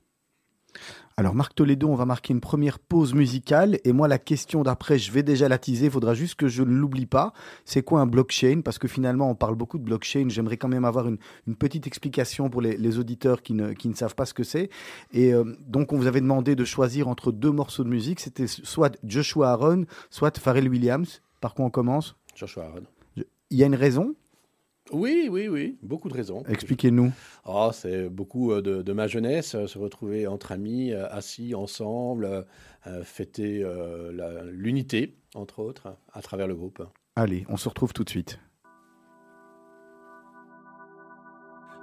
Alors 1.18 1.34
Marc 1.34 1.56
Toledo, 1.56 1.88
on 1.88 1.96
va 1.96 2.04
marquer 2.04 2.32
une 2.32 2.40
première 2.40 2.78
pause 2.78 3.12
musicale 3.12 3.80
et 3.82 3.90
moi 3.90 4.06
la 4.06 4.20
question 4.20 4.62
d'après, 4.62 5.00
je 5.00 5.10
vais 5.10 5.24
déjà 5.24 5.48
la 5.48 5.58
teaser, 5.58 5.86
il 5.86 5.90
faudra 5.90 6.14
juste 6.14 6.36
que 6.36 6.46
je 6.46 6.62
ne 6.62 6.70
l'oublie 6.70 7.06
pas. 7.06 7.32
C'est 7.64 7.82
quoi 7.82 8.00
un 8.00 8.06
blockchain? 8.06 8.60
Parce 8.64 8.78
que 8.78 8.86
finalement 8.86 9.28
on 9.28 9.34
parle 9.34 9.56
beaucoup 9.56 9.78
de 9.78 9.82
blockchain, 9.82 10.28
j'aimerais 10.28 10.58
quand 10.58 10.68
même 10.68 10.84
avoir 10.84 11.08
une, 11.08 11.18
petite 11.56 11.88
explication 11.88 12.50
pour 12.50 12.60
les, 12.62 12.98
auditeurs 13.00 13.42
qui 13.42 13.54
ne, 13.54 13.72
qui 13.72 13.88
ne, 13.88 13.94
savent 13.94 14.14
pas 14.14 14.26
ce 14.26 14.32
que 14.32 14.44
c'est. 14.44 14.70
Et 15.12 15.34
euh, 15.34 15.56
donc 15.66 15.92
on 15.92 15.96
vous 15.96 16.06
avait 16.06 16.20
demandé 16.20 16.54
de 16.54 16.64
choisir 16.64 17.08
entre 17.08 17.32
deux 17.32 17.50
morceaux 17.50 17.82
de 17.82 17.88
musique, 17.88 18.20
c'était 18.20 18.46
soit 18.46 18.96
Joshua 19.02 19.50
Aaron, 19.50 19.86
soit 20.10 20.38
Pharrell 20.38 20.68
Williams. 20.68 21.20
Par 21.40 21.54
quoi 21.54 21.64
on 21.64 21.70
commence? 21.70 22.14
Joshua 22.36 22.66
Aaron. 22.66 22.84
Il 23.50 23.58
y 23.58 23.64
a 23.64 23.66
une 23.66 23.74
raison? 23.74 24.14
oui, 24.91 25.29
oui, 25.31 25.47
oui, 25.47 25.77
beaucoup 25.81 26.09
de 26.09 26.13
raisons. 26.13 26.43
Expliquez-nous. 26.47 27.11
Oh, 27.45 27.71
c'est 27.73 28.09
beaucoup 28.09 28.51
euh, 28.51 28.61
de, 28.61 28.93
ma 28.93 29.07
jeunesse, 29.07 29.55
euh, 29.55 29.65
se 29.65 29.79
retrouver 29.79 30.27
entre 30.27 30.51
amis, 30.51 30.91
euh, 30.91 31.07
assis 31.09 31.55
ensemble, 31.55 32.45
fêter 33.03 33.65
l'unité, 34.51 35.15
entre 35.35 35.59
autres, 35.59 35.95
à 36.11 36.21
travers 36.21 36.47
le 36.47 36.55
groupe. 36.55 36.83
Allez, 37.15 37.45
on 37.47 37.55
se 37.55 37.69
retrouve 37.69 37.93
tout 37.93 38.03
de 38.03 38.09
suite. 38.09 38.37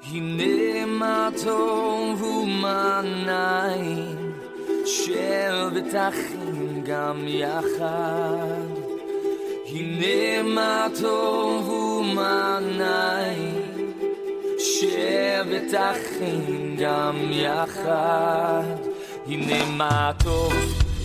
הנה 0.02 0.86
מה 0.86 1.28
טוב 1.44 2.22
ומה 2.22 3.02
נעים, 3.26 4.32
שבת 4.86 5.94
אחים 5.94 6.82
גם 6.84 7.16
יחד. 7.28 8.64
הנה 9.66 10.42
מה 10.42 10.86
טוב, 11.00 11.83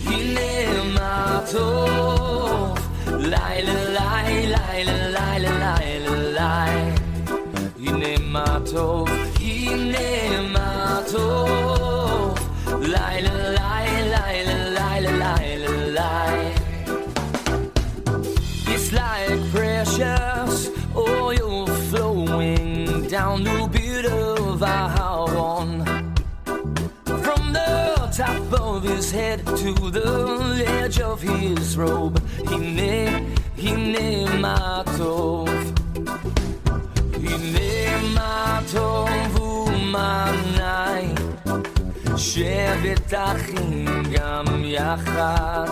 הנה 0.06 0.84
מה 0.94 1.40
טוב, 1.50 2.78
לילה 3.06 3.74
לילה 3.84 4.58
לילה 4.72 5.38
לילה 5.38 5.74
לילה 5.78 6.66
הנה 7.78 8.18
מה 8.24 8.58
טוב, 8.72 9.08
הנה 9.40 10.40
מה 10.52 11.00
טוב, 11.12 12.38
לילה 12.80 13.50
לילה 13.50 14.32
לילה 14.32 14.70
לילה 14.70 15.36
like 18.92 19.40
precious 19.52 20.29
to 29.60 29.90
the 29.90 30.64
edge 30.66 31.00
of 31.00 31.20
his 31.20 31.76
robe, 31.76 32.18
Hine, 32.48 33.34
Hine 33.56 34.26
Matov. 34.40 35.48
הנה 37.14 38.02
מה 38.14 38.60
טוב 38.72 39.40
ומה 39.40 40.32
נאי, 40.56 41.06
שבת 42.16 43.14
אחים 43.14 44.02
גם 44.12 44.44
יחד. 44.64 45.66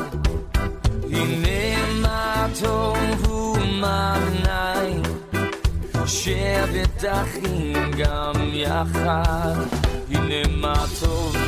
הנה 1.11 1.87
מה 2.03 2.47
טוב 2.61 3.29
ומה 3.29 4.19
נאי, 4.45 4.93
שבת 6.07 7.05
אחים 7.05 7.90
גם 7.99 8.35
יחד. 8.53 9.55
הנה 10.11 10.49
מה 10.57 10.85
טוב, 11.01 11.37
הנה 11.37 11.48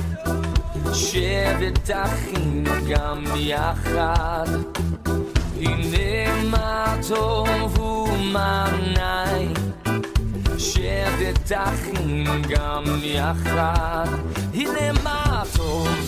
Share 1.05 1.53
the 1.63 1.71
dachim 1.91 2.65
gam 2.89 3.21
yachad. 3.51 4.51
Give 5.61 5.83
me 5.95 6.09
my 6.57 6.87
my 8.39 8.67
night. 9.03 9.57
Share 10.69 11.11
the 11.23 11.33
dachim 11.51 12.27
gam 12.51 12.87
yachad. 13.17 14.11
Give 14.53 14.73
me 14.77 14.87
my 15.07 15.45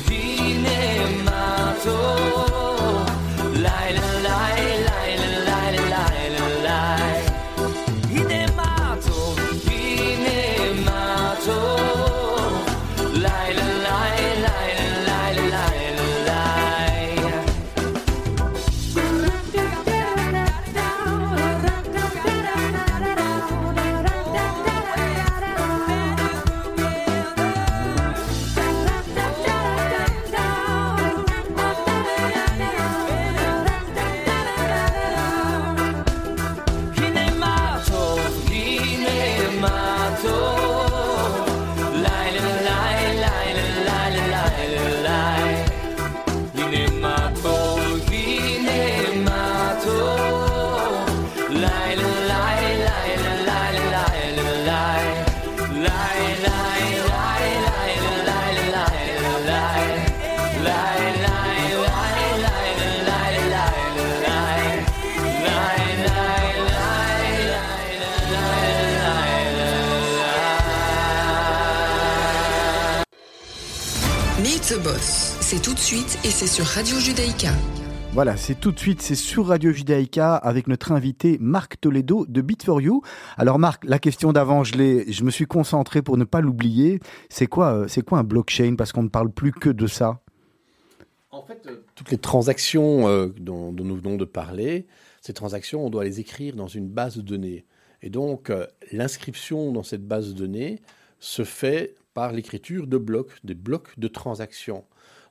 Give 0.09 0.57
me 0.65 0.79
my 1.29 1.67
Laila. 3.65 4.12
Suite 75.93 76.19
et 76.25 76.31
c'est 76.31 76.47
sur 76.47 76.65
Radio 76.65 76.97
Judaïka. 76.99 77.51
Voilà, 78.15 78.39
c'est 78.39 78.55
tout 78.59 78.73
de 78.73 78.79
suite, 78.79 79.03
c'est 79.03 79.15
sur 79.15 79.49
Radio 79.49 79.73
Judaïka 79.73 80.37
avec 80.37 80.67
notre 80.67 80.91
invité 80.91 81.37
Marc 81.39 81.79
Toledo 81.83 82.25
de 82.27 82.41
Bit4You. 82.41 83.03
Alors 83.37 83.59
Marc, 83.59 83.85
la 83.85 83.99
question 83.99 84.33
d'avant, 84.33 84.65
je, 84.65 84.75
l'ai- 84.77 85.13
je 85.13 85.23
me 85.23 85.31
suis 85.31 85.45
concentré 85.45 86.01
pour 86.01 86.17
ne 86.17 86.25
pas 86.25 86.41
l'oublier. 86.41 86.99
C'est 87.29 87.47
quoi, 87.47 87.75
euh, 87.75 87.89
c'est 87.89 88.01
quoi 88.01 88.19
un 88.21 88.25
blockchain? 88.25 88.75
Parce 88.79 88.91
qu'on 88.91 89.03
ne 89.03 89.11
parle 89.11 89.31
plus 89.31 89.53
que 89.53 89.69
de 89.69 89.87
ça. 89.87 90.23
En 91.31 91.43
fait, 91.43 91.61
euh, 91.67 91.85
toutes 91.95 92.11
les 92.11 92.17
transactions 92.17 93.07
euh, 93.07 93.29
dont, 93.39 93.71
dont 93.71 93.85
nous 93.85 93.97
venons 93.97 94.17
de 94.17 94.25
parler, 94.25 94.87
ces 95.21 95.35
transactions, 95.35 95.85
on 95.85 95.91
doit 95.91 96.05
les 96.05 96.21
écrire 96.21 96.57
dans 96.57 96.69
une 96.69 96.89
base 96.89 97.19
de 97.19 97.23
données. 97.23 97.67
Et 98.01 98.09
donc, 98.09 98.49
euh, 98.49 98.67
l'inscription 98.93 99.73
dans 99.73 99.83
cette 99.83 100.09
base 100.09 100.33
de 100.33 100.39
données 100.39 100.81
se 101.19 101.45
fait 101.45 101.97
par 102.15 102.33
l'écriture 102.33 102.87
de 102.87 102.97
blocs, 102.97 103.33
des 103.45 103.55
blocs 103.55 103.91
de 103.99 104.09
transactions. 104.09 104.85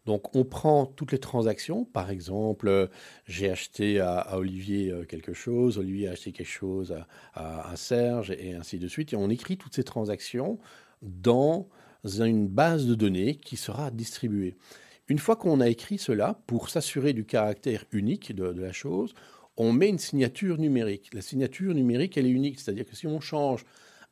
Donc, 0.06 0.36
on 0.36 0.44
prend 0.44 0.86
toutes 0.86 1.12
les 1.12 1.20
transactions. 1.20 1.86
Par 1.86 2.10
exemple, 2.10 2.68
euh, 2.68 2.88
j'ai 3.28 3.50
acheté 3.50 4.00
à, 4.00 4.38
Olivier 4.38 4.92
euh, 4.92 5.06
quelque 5.06 5.34
chose, 5.34 5.78
Olivier 5.78 6.08
a 6.08 6.12
acheté 6.12 6.32
quelque 6.32 6.48
chose 6.48 6.96
à 7.34 7.76
Serge, 7.76 8.32
et 8.32 8.54
ainsi 8.54 8.80
de 8.80 8.88
suite. 8.88 9.14
Et 9.14 9.16
on 9.16 9.30
écrit 9.30 9.58
toutes 9.58 9.76
ces 9.76 9.84
transactions 9.84 10.60
dans 11.02 11.68
une 12.04 12.48
base 12.48 12.88
de 12.88 12.96
données 12.96 13.36
qui 13.36 13.58
sera 13.58 13.92
distribuée. 13.92 14.56
Une 15.08 15.20
fois 15.20 15.36
qu'on 15.36 15.60
a 15.60 15.70
écrit 15.70 15.98
cela, 15.98 16.42
pour 16.48 16.70
s'assurer 16.70 17.14
du 17.14 17.26
caractère 17.26 17.86
unique 17.92 18.34
de, 18.34 18.54
de 18.54 18.62
la 18.62 18.72
chose, 18.72 19.14
on 19.58 19.72
met 19.72 19.90
une 19.90 20.00
signature 20.00 20.58
numérique. 20.58 21.14
La 21.14 21.22
signature 21.22 21.74
numérique, 21.76 22.18
elle 22.18 22.26
est 22.26 22.32
unique, 22.32 22.60
c'est-à-dire 22.60 22.86
que 22.86 22.96
si 22.96 23.06
on 23.06 23.20
change 23.20 23.66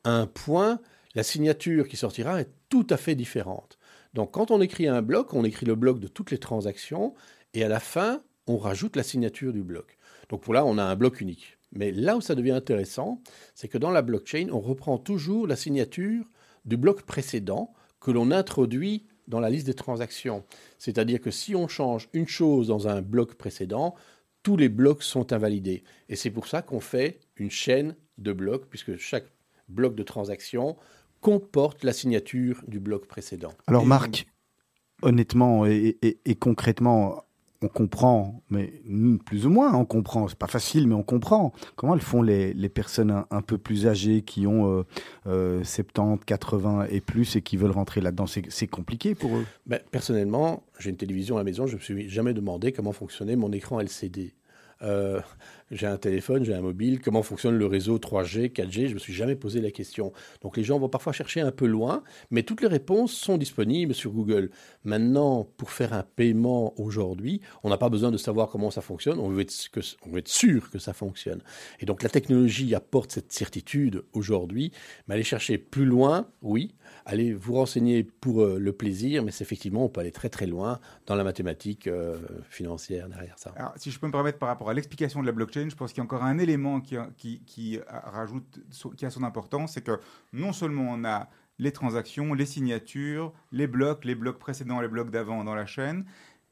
un 0.04 0.28
point, 0.28 0.80
la 1.16 1.24
signature 1.24 1.88
qui 1.88 1.98
sortira 1.98 2.42
est 2.42 2.50
tout 2.70 2.86
à 2.90 2.98
fait 2.98 3.16
différente. 3.16 3.79
Donc 4.14 4.32
quand 4.32 4.52
on 4.52 4.62
écrit 4.62 4.88
un 4.88 5.02
bloc, 5.02 5.34
on 5.34 5.44
écrit 5.44 5.66
le 5.66 5.76
bloc 5.76 6.00
de 6.00 6.08
toutes 6.08 6.32
les 6.32 6.40
transactions, 6.40 7.14
et 7.54 7.64
à 7.64 7.68
la 7.68 7.80
fin, 7.80 8.22
on 8.48 8.58
rajoute 8.58 8.96
la 8.96 9.04
signature 9.04 9.54
du 9.54 9.64
bloc. 9.64 9.98
Donc 10.30 10.42
pour 10.42 10.54
là, 10.54 10.66
on 10.66 10.78
a 10.78 10.84
un 10.84 10.96
bloc 10.96 11.22
unique. 11.22 11.58
Mais 11.72 11.92
là 11.92 12.18
où 12.18 12.22
ça 12.22 12.36
devient 12.36 12.52
intéressant, 12.52 13.22
c'est 13.54 13.68
que 13.68 13.78
dans 13.78 13.92
la 13.92 14.02
blockchain, 14.02 14.48
on 14.52 14.60
reprend 14.60 14.98
toujours 14.98 15.46
la 15.48 15.56
signature 15.56 16.26
du 16.66 16.78
bloc 16.78 17.04
précédent 17.04 17.74
que 18.00 18.12
l'on 18.12 18.32
introduit 18.32 19.06
dans 19.28 19.40
la 19.40 19.50
liste 19.50 19.68
des 19.68 19.76
transactions. 19.76 20.44
C'est-à-dire 20.80 21.22
que 21.22 21.30
si 21.32 21.56
on 21.56 21.68
change 21.68 22.10
une 22.14 22.28
chose 22.28 22.68
dans 22.68 22.88
un 22.88 23.02
bloc 23.02 23.36
précédent, 23.36 23.94
tous 24.42 24.58
les 24.58 24.70
blocs 24.70 25.04
sont 25.04 25.32
invalidés. 25.32 25.84
Et 26.08 26.16
c'est 26.16 26.32
pour 26.32 26.48
ça 26.48 26.62
qu'on 26.62 26.80
fait 26.80 27.20
une 27.36 27.52
chaîne 27.52 27.96
de 28.18 28.34
blocs, 28.34 28.66
puisque 28.68 28.98
chaque 28.98 29.28
bloc 29.68 29.96
de 29.96 30.04
transaction 30.04 30.76
comporte 31.22 31.84
la 31.84 31.94
signature 31.94 32.64
du 32.68 32.80
bloc 32.80 33.08
précédent. 33.08 33.52
Alors 33.68 33.84
Et- 33.84 33.88
Marc, 33.88 34.26
honnêtement 35.02 35.66
et, 35.66 35.98
et- 36.02 36.20
et 36.26 36.36
concrètement, 36.36 37.24
on 37.62 37.68
comprend, 37.68 38.42
mais 38.50 38.72
nous, 38.86 39.18
plus 39.18 39.46
ou 39.46 39.50
moins, 39.50 39.74
on 39.76 39.84
comprend. 39.84 40.30
C'est 40.30 40.38
pas 40.38 40.48
facile, 40.48 40.88
mais 40.88 40.96
on 40.96 41.04
comprend. 41.04 41.52
Comment 41.76 41.94
elles 41.94 42.00
font 42.02 42.22
les, 42.22 42.54
les 42.54 42.70
personnes 42.70 43.12
un, 43.12 43.26
un 43.32 43.42
peu 43.42 43.58
plus 43.58 43.86
âgées 43.86 44.22
qui 44.22 44.48
ont 44.48 44.80
euh, 44.80 44.84
euh, 45.28 45.62
70, 45.66 46.24
80 46.26 46.86
et 46.90 47.02
plus 47.02 47.36
et 47.36 47.42
qui 47.42 47.58
veulent 47.58 47.72
rentrer 47.72 48.00
là-dedans? 48.00 48.28
C'est 48.28 48.44
c'est 48.50 48.68
compliqué 48.68 49.14
pour 49.14 49.36
eux. 49.36 49.46
Ben, 49.66 49.82
personnellement, 49.92 50.64
j'ai 50.80 50.90
une 50.90 50.96
télévision 50.96 51.36
à 51.36 51.40
la 51.42 51.44
maison, 51.44 51.68
je 51.68 51.74
ne 51.74 51.80
me 51.80 51.84
suis 51.84 52.10
jamais 52.10 52.34
demandé 52.34 52.72
comment 52.72 52.94
fonctionnait 52.94 53.36
mon 53.36 53.52
écran 53.52 53.82
LCD. 53.82 54.34
Euh, 54.82 55.20
j'ai 55.72 55.86
un 55.86 55.98
téléphone, 55.98 56.44
j'ai 56.44 56.54
un 56.54 56.62
mobile, 56.62 57.00
comment 57.00 57.22
fonctionne 57.22 57.58
le 57.58 57.66
réseau 57.66 57.98
3G, 57.98 58.52
4G 58.52 58.88
Je 58.88 58.94
me 58.94 59.00
suis 59.00 59.14
jamais 59.14 59.36
posé 59.36 59.62
la 59.62 59.72
question. 59.72 60.12
Donc 60.42 60.58
les 60.58 60.64
gens 60.64 60.80
vont 60.80 60.90
parfois 60.90 61.14
chercher 61.14 61.42
un 61.42 61.52
peu 61.52 61.68
loin, 61.68 62.04
mais 62.32 62.44
toutes 62.44 62.62
les 62.62 62.68
réponses 62.68 63.14
sont 63.14 63.38
disponibles 63.38 63.94
sur 63.94 64.12
Google. 64.12 64.50
Maintenant, 64.84 65.48
pour 65.58 65.72
faire 65.72 65.94
un 65.94 66.04
paiement 66.04 66.74
aujourd'hui, 66.80 67.42
on 67.64 67.70
n'a 67.70 67.78
pas 67.78 67.90
besoin 67.90 68.12
de 68.12 68.18
savoir 68.18 68.50
comment 68.50 68.72
ça 68.72 68.82
fonctionne, 68.82 69.20
on 69.20 69.30
veut 69.30 69.42
être 69.42 70.28
sûr 70.28 70.70
que 70.72 70.80
ça 70.80 70.94
fonctionne. 70.94 71.42
Et 71.80 71.86
donc 71.86 72.02
la 72.02 72.10
technologie 72.10 72.74
apporte 72.74 73.12
cette 73.12 73.32
certitude 73.32 74.04
aujourd'hui, 74.14 74.72
mais 75.08 75.16
aller 75.16 75.24
chercher 75.24 75.58
plus 75.58 75.86
loin, 75.86 76.28
oui, 76.42 76.74
allez 77.10 77.34
vous 77.34 77.54
renseigner 77.56 78.04
pour 78.04 78.42
euh, 78.44 78.60
le 78.60 78.72
plaisir, 78.72 79.24
mais 79.24 79.32
c'est 79.32 79.44
effectivement, 79.44 79.84
on 79.86 79.90
peut 79.90 80.02
aller 80.02 80.12
très 80.12 80.30
très 80.30 80.46
loin 80.46 80.80
dans 81.08 81.16
la 81.16 81.24
mathématique 81.24 81.88
euh, 81.88 82.18
financière 82.50 83.10
derrière 83.10 83.38
ça. 83.38 83.54
Si 83.78 83.92
je 83.92 84.00
peux 84.00 84.08
me 84.08 84.12
permettre 84.12 84.38
par 84.38 84.50
rapport 84.50 84.70
à 84.70 84.74
l'explication 84.74 85.22
de 85.22 85.26
la 85.26 85.32
blockchain, 85.32 85.68
je 85.70 85.76
pense 85.76 85.92
qu'il 85.92 85.98
y 85.98 86.02
a 86.02 86.04
encore 86.04 86.24
un 86.24 86.38
élément 86.38 86.82
qui, 86.82 87.42
qui, 87.46 87.80
a- 87.88 88.10
rajoute, 88.12 88.60
qui 88.96 89.06
a 89.06 89.10
son 89.10 89.24
importance, 89.24 89.74
c'est 89.74 89.82
que 89.84 90.00
non 90.34 90.54
seulement 90.54 90.88
on 90.92 91.04
a 91.04 91.28
les 91.58 91.72
transactions, 91.74 92.34
les 92.34 92.46
signatures, 92.46 93.34
les 93.52 93.68
blocs, 93.68 94.06
les 94.06 94.16
blocs 94.16 94.40
précédents, 94.40 94.80
les 94.80 94.88
blocs 94.88 95.12
d'avant 95.12 95.44
dans 95.44 95.56
la 95.56 95.66
chaîne, 95.66 96.06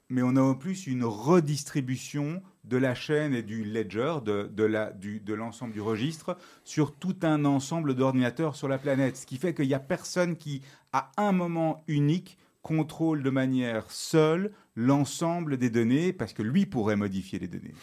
mais 0.09 0.21
on 0.21 0.35
a 0.35 0.41
en 0.41 0.55
plus 0.55 0.87
une 0.87 1.03
redistribution 1.03 2.41
de 2.63 2.77
la 2.77 2.95
chaîne 2.95 3.33
et 3.33 3.43
du 3.43 3.63
ledger, 3.63 4.15
de, 4.25 4.49
de 4.53 4.63
la- 4.63 4.91
du- 4.91 5.21
l'ensemble 5.27 5.73
du 5.73 5.81
registre, 5.81 6.37
sur 6.63 6.93
tout 6.95 7.15
un 7.21 7.45
ensemble 7.45 7.95
d'ordinateurs 7.95 8.55
sur 8.55 8.67
la 8.67 8.77
planète. 8.77 9.17
Ce 9.17 9.25
qui 9.25 9.37
fait 9.37 9.53
qu'il 9.53 9.67
n'y 9.67 9.73
a 9.73 9.79
personne 9.79 10.35
qui, 10.35 10.61
à 10.93 11.11
un 11.17 11.31
moment 11.31 11.83
unique, 11.87 12.37
contrôle 12.61 13.23
de 13.23 13.29
manière 13.29 13.89
seule 13.89 14.51
l'ensemble 14.75 15.57
des 15.57 15.69
données, 15.69 16.11
parce 16.11 16.33
que 16.33 16.43
lui 16.43 16.65
pourrait 16.65 16.97
modifier 16.97 17.39
les 17.39 17.47
données. 17.47 17.73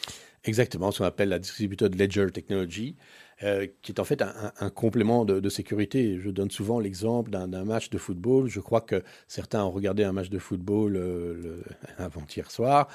Exactement, 0.46 0.90
ce 0.90 0.98
qu'on 0.98 1.04
appelle 1.04 1.30
la 1.30 1.38
distributed 1.38 1.98
ledger 1.98 2.26
technology, 2.30 2.96
euh, 3.42 3.66
qui 3.80 3.92
est 3.92 3.98
en 3.98 4.04
fait 4.04 4.22
un, 4.22 4.68
complément 4.68 5.24
de, 5.24 5.40
de 5.40 5.48
sécurité. 5.48 6.18
Je 6.20 6.28
donne 6.28 6.50
souvent 6.50 6.78
l'exemple 6.78 7.30
d'un 7.30 7.64
match 7.64 7.88
de 7.88 7.96
football. 7.96 8.48
Je 8.48 8.60
crois 8.60 8.82
que 8.82 9.02
certains 9.26 9.64
ont 9.64 9.70
regardé 9.70 10.04
un 10.04 10.12
match 10.12 10.28
de 10.28 10.38
football 10.38 10.96
euh, 10.96 11.62
avant-hier 11.98 12.50
soir, 12.50 12.88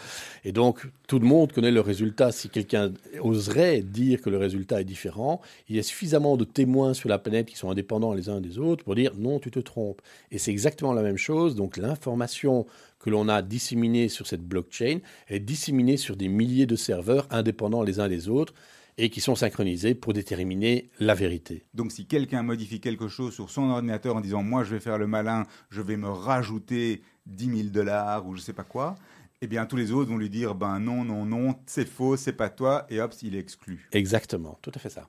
et 0.46 0.52
donc 0.52 0.88
tout 1.08 1.18
le 1.18 1.26
monde 1.26 1.52
connaît 1.52 1.72
le 1.72 1.82
résultat. 1.82 2.32
Si 2.32 2.50
quelqu'un 2.50 2.94
oserait 3.20 3.82
dire 3.82 4.22
que 4.22 4.30
le 4.30 4.38
résultat 4.38 4.82
est 4.82 4.86
différent, 4.86 5.42
il 5.70 5.76
y 5.76 5.80
a 5.80 5.84
suffisamment 5.84 6.38
de 6.38 6.46
témoins 6.46 6.94
sur 6.94 7.10
la 7.10 7.18
planète 7.18 7.48
qui 7.48 7.58
sont 7.58 7.72
indépendants 7.72 8.14
les 8.14 8.30
uns 8.30 8.42
des 8.42 8.60
autres 8.60 8.84
pour 8.84 8.94
dire 8.94 9.14
non, 9.18 9.40
tu 9.40 9.50
te 9.50 9.60
trompes. 9.60 10.04
Et 10.32 10.38
c'est 10.38 10.52
exactement 10.52 10.94
la 10.94 11.02
même 11.02 11.18
chose. 11.18 11.56
Donc 11.56 11.78
l'information 11.78 12.68
que 13.00 13.10
l'on 13.10 13.30
a 13.30 13.42
disséminée 13.42 14.10
sur 14.10 14.28
cette 14.28 14.44
blockchain 14.44 15.00
est 15.28 15.40
disséminée 15.40 15.98
sur 15.98 16.16
des 16.16 16.28
milliers 16.28 16.66
de 16.66 16.76
serveurs 16.76 17.28
indépendants 17.32 17.84
les 17.84 18.00
uns 18.00 18.10
des 18.10 18.30
autres 18.30 18.54
et 18.98 19.10
qui 19.10 19.22
sont 19.22 19.36
synchronisés 19.36 19.96
pour 19.96 20.12
déterminer 20.12 20.90
la 21.00 21.16
vérité. 21.16 21.64
Donc 21.74 21.94
si 21.94 22.06
quelqu'un 22.06 22.44
modifie 22.44 22.82
quelque 22.82 23.08
chose 23.08 23.34
sur 23.34 23.50
son 23.50 23.70
ordinateur 23.70 24.18
en 24.18 24.22
disant 24.22 24.44
moi 24.44 24.64
je 24.66 24.76
vais 24.76 24.82
faire 24.82 24.98
le 24.98 25.08
malin, 25.08 25.46
je 25.70 25.82
vais 25.82 25.96
me 25.96 26.10
rajouter 26.10 27.02
10 27.26 27.46
000 27.46 27.70
dollars 27.70 28.28
ou 28.28 28.36
je 28.36 28.42
sais 28.42 28.54
pas 28.54 28.66
quoi, 28.66 28.96
eh 29.42 29.48
bien 29.48 29.66
tous 29.66 29.78
les 29.78 29.92
autres 29.92 30.10
vont 30.10 30.18
lui 30.18 30.30
dire 30.30 30.54
ben 30.54 30.80
non, 30.80 31.06
non, 31.06 31.26
non, 31.26 31.56
c'est 31.66 31.88
faux, 31.88 32.18
c'est 32.18 32.34
pas 32.34 32.50
toi, 32.50 32.86
et 32.90 33.00
hop, 33.00 33.14
il 33.22 33.36
est 33.36 33.40
exclu. 33.40 33.88
Exactement, 33.94 34.60
tout 34.62 34.72
à 34.76 34.80
fait 34.80 34.90
ça. 34.90 35.08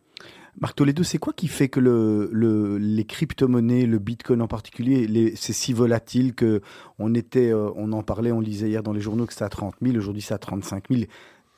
Marc 0.59 0.77
Toledo, 0.77 1.03
c'est 1.03 1.19
quoi 1.19 1.33
qui 1.33 1.49
fait 1.49 1.69
que 1.69 1.81
le, 1.81 2.29
le- 2.33 2.77
les 2.79 3.05
crypto-monnaies, 3.05 3.87
le 3.87 3.99
bitcoin 3.99 4.43
en 4.43 4.49
particulier, 4.49 5.33
c'est 5.37 5.53
si 5.53 5.73
volatile 5.73 6.35
que 6.35 6.61
on 6.99 7.15
était, 7.15 7.51
euh, 7.53 7.71
on 7.77 7.93
en 7.93 8.03
parlait, 8.03 8.33
on 8.33 8.41
lisait 8.41 8.69
hier 8.69 8.83
dans 8.83 8.93
les 8.93 9.01
journaux 9.01 9.27
que 9.27 9.33
c'était 9.33 9.45
à 9.45 9.49
30 9.49 9.77
000, 9.81 9.97
aujourd'hui 9.97 10.23
c'est 10.23 10.35
à 10.35 10.39
35 10.39 10.85
000. 10.91 11.03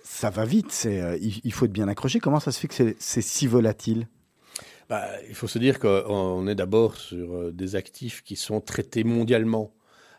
Ça 0.05 0.31
va 0.31 0.45
vite, 0.45 0.83
euh, 0.87 1.17
il, 1.21 1.53
faut 1.53 1.65
être 1.65 1.73
bien 1.73 1.89
accroché. 1.89 2.21
Comment 2.21 2.41
ça 2.41 2.53
se 2.53 2.61
fait 2.61 2.69
que 2.69 2.75
c'est, 2.75 2.97
c'est 2.99 3.23
si 3.23 3.47
volatile? 3.47 4.09
Bah, 4.89 5.07
il 5.29 5.35
faut 5.35 5.47
se 5.47 5.59
dire 5.59 5.79
qu'on 5.79 6.47
est 6.49 6.55
d'abord 6.55 6.97
sur 6.97 7.35
euh, 7.35 7.53
des 7.53 7.77
actifs 7.77 8.23
qui 8.23 8.37
sont 8.37 8.61
traités 8.61 9.05
mondialement. 9.05 9.73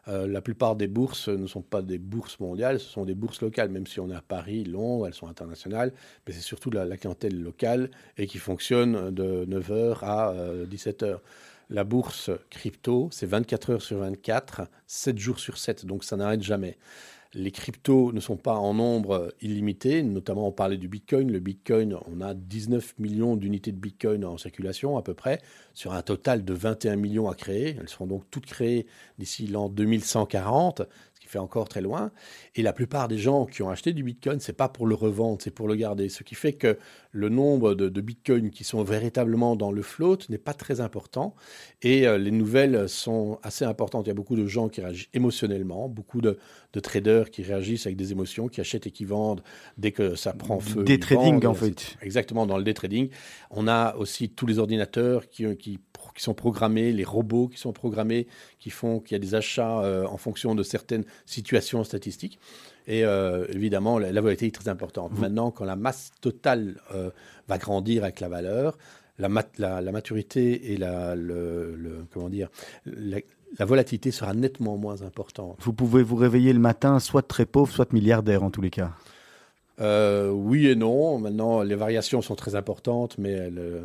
Euh, 0.08 0.28
la 0.28 0.42
plupart 0.42 0.76
des 0.76 0.88
bourses 0.88 1.30
ne 1.30 1.48
sont 1.48 1.62
pas 1.62 1.82
des 1.82 1.98
bourses 1.98 2.40
mondiales, 2.40 2.80
ce 2.80 2.90
sont 2.90 3.06
des 3.06 3.16
bourses 3.16 3.42
locales, 3.42 3.70
même 3.70 3.88
si 3.88 4.00
on 4.00 4.10
est 4.10 4.16
à 4.16 4.22
Paris, 4.22 4.66
Londres, 4.66 5.08
elles 5.08 5.14
sont 5.14 5.28
internationales, 5.28 5.94
mais 6.28 6.34
c'est 6.34 6.42
surtout 6.42 6.72
la, 6.72 6.98
clientèle 6.98 7.42
locale 7.42 7.90
et 8.18 8.28
qui 8.28 8.38
fonctionne 8.38 9.12
de 9.12 9.46
9h 9.46 10.00
à 10.04 10.34
17h. 10.70 11.20
La 11.70 11.84
bourse 11.84 12.30
crypto, 12.50 13.10
c'est 13.12 13.26
24 13.26 13.70
heures 13.72 13.82
sur 13.82 14.00
24, 14.00 14.68
7 14.86 15.18
jours 15.18 15.40
sur 15.40 15.58
7, 15.58 15.86
donc 15.86 16.04
ça 16.04 16.18
n'arrête 16.18 16.44
jamais. 16.44 16.78
Les 17.36 17.52
cryptos 17.52 18.12
ne 18.12 18.20
sont 18.20 18.38
pas 18.38 18.54
en 18.54 18.76
nombre 18.76 19.34
illimité, 19.42 20.04
notamment 20.04 20.48
on 20.48 20.52
parlait 20.52 20.78
du 20.78 20.88
Bitcoin. 20.88 21.32
Le 21.32 21.40
Bitcoin, 21.40 21.98
on 22.06 22.22
a 22.22 22.36
19 22.36 23.00
millions 23.00 23.36
d'unités 23.36 23.72
de 23.72 23.80
Bitcoin 23.80 24.24
en 24.24 24.38
circulation 24.38 24.98
à 24.98 25.02
peu 25.02 25.16
près, 25.16 25.42
sur 25.74 25.94
un 25.94 26.04
total 26.04 26.46
de 26.46 26.54
21 26.54 26.96
millions 26.96 27.28
à 27.30 27.34
créer. 27.34 27.76
Elles 27.80 27.90
seront 27.90 28.06
donc 28.06 28.24
toutes 28.30 28.46
créées 28.46 28.86
d'ici 29.18 29.48
l'an 29.48 29.68
2140, 29.68 30.84
ce 31.13 31.13
qui 31.13 31.13
fait 31.34 31.40
encore 31.40 31.68
très 31.68 31.82
loin. 31.82 32.12
Et 32.56 32.62
la 32.62 32.74
plupart 32.74 33.08
des 33.08 33.18
gens 33.18 33.46
qui 33.46 33.62
ont 33.64 33.70
acheté 33.70 33.94
du 33.94 34.04
Bitcoin, 34.04 34.40
c'est 34.40 34.54
pas 34.54 34.70
pour 34.70 34.88
le 34.88 34.96
revendre, 34.96 35.40
c'est 35.42 35.52
pour 35.52 35.68
le 35.68 35.76
garder. 35.76 36.10
Ce 36.10 36.24
qui 36.24 36.36
fait 36.36 36.54
que 36.54 36.78
le 37.12 37.30
nombre 37.30 37.74
de, 37.74 37.90
de 37.90 38.02
Bitcoin 38.02 38.50
qui 38.52 38.64
sont 38.64 38.84
véritablement 38.84 39.56
dans 39.56 39.72
le 39.72 39.82
float 39.82 40.20
n'est 40.30 40.38
pas 40.38 40.54
très 40.54 40.80
important. 40.80 41.36
Et 41.82 42.08
euh, 42.08 42.18
les 42.18 42.32
nouvelles 42.32 42.88
sont 42.88 43.40
assez 43.44 43.66
importantes. 43.66 44.06
Il 44.06 44.10
y 44.10 44.12
a 44.12 44.16
beaucoup 44.16 44.36
de 44.36 44.48
gens 44.48 44.70
qui 44.70 44.82
réagissent 44.82 45.10
émotionnellement, 45.14 45.90
beaucoup 45.90 46.22
de, 46.22 46.38
de 46.74 46.80
traders 46.80 47.30
qui 47.32 47.44
réagissent 47.44 47.86
avec 47.86 47.98
des 47.98 48.12
émotions, 48.12 48.48
qui 48.48 48.62
achètent 48.62 48.88
et 48.88 48.92
qui 48.92 49.06
vendent 49.06 49.44
dès 49.78 49.92
que 49.92 50.16
ça 50.16 50.34
prend 50.34 50.60
feu. 50.60 50.86
Ils 50.88 51.00
trading, 51.00 51.36
vendent, 51.36 51.46
en 51.46 51.54
fait. 51.54 51.98
Exactement, 52.02 52.46
dans 52.46 52.58
le 52.58 52.64
day 52.64 52.74
trading. 52.74 53.10
On 53.50 53.68
a 53.68 53.96
aussi 53.96 54.30
tous 54.30 54.46
les 54.46 54.60
ordinateurs 54.60 55.30
qui, 55.30 55.44
qui, 55.58 55.80
qui 56.14 56.24
sont 56.24 56.34
programmés, 56.34 56.92
les 56.92 57.04
robots 57.04 57.48
qui 57.48 57.58
sont 57.58 57.74
programmés, 57.74 58.28
qui 58.60 58.70
font 58.70 59.00
qu'il 59.00 59.16
y 59.16 59.16
a 59.16 59.20
des 59.20 59.36
achats 59.36 59.82
euh, 59.82 60.06
en 60.06 60.18
fonction 60.18 60.56
de 60.56 60.64
certaines 60.64 61.06
situations 61.26 61.84
statistiques. 61.84 62.40
Et 62.88 63.06
euh, 63.06 63.46
évidemment, 63.50 63.98
la, 63.98 64.12
la 64.12 64.22
volatilité 64.22 64.58
est 64.58 64.62
très 64.62 64.70
importante. 64.70 65.18
Maintenant, 65.18 65.52
quand 65.52 65.66
la 65.66 65.76
masse 65.76 66.12
totale 66.22 66.76
euh, 66.94 67.10
va 67.48 67.58
grandir 67.58 68.04
avec 68.04 68.20
la 68.20 68.28
valeur, 68.28 68.78
la, 69.20 69.30
mat- 69.30 69.58
la, 69.58 69.80
la 69.82 69.92
maturité 69.92 70.74
et 70.74 70.78
la, 70.78 71.16
le, 71.16 71.76
le- 71.76 72.06
comment 72.12 72.30
dire, 72.30 72.50
la, 72.86 73.18
la 73.60 73.66
volatilité 73.66 74.12
sera 74.12 74.34
nettement 74.34 74.78
moins 74.78 75.02
importante. 75.04 75.58
Vous 75.60 75.74
pouvez 75.74 76.04
vous 76.04 76.16
réveiller 76.16 76.52
le 76.54 76.60
matin, 76.60 77.00
soit 77.00 77.22
très 77.22 77.46
pauvre, 77.46 77.72
soit 77.72 77.94
milliardaire 77.94 78.44
en 78.44 78.50
tous 78.50 78.62
les 78.62 78.72
cas. 78.72 78.92
Euh, 79.80 80.30
oui 80.30 80.68
et 80.68 80.76
non. 80.76 81.20
Maintenant, 81.20 81.62
les 81.62 81.76
variations 81.76 82.22
sont 82.22 82.36
très 82.36 82.56
importantes, 82.56 83.18
mais 83.18 83.32
elles, 83.32 83.82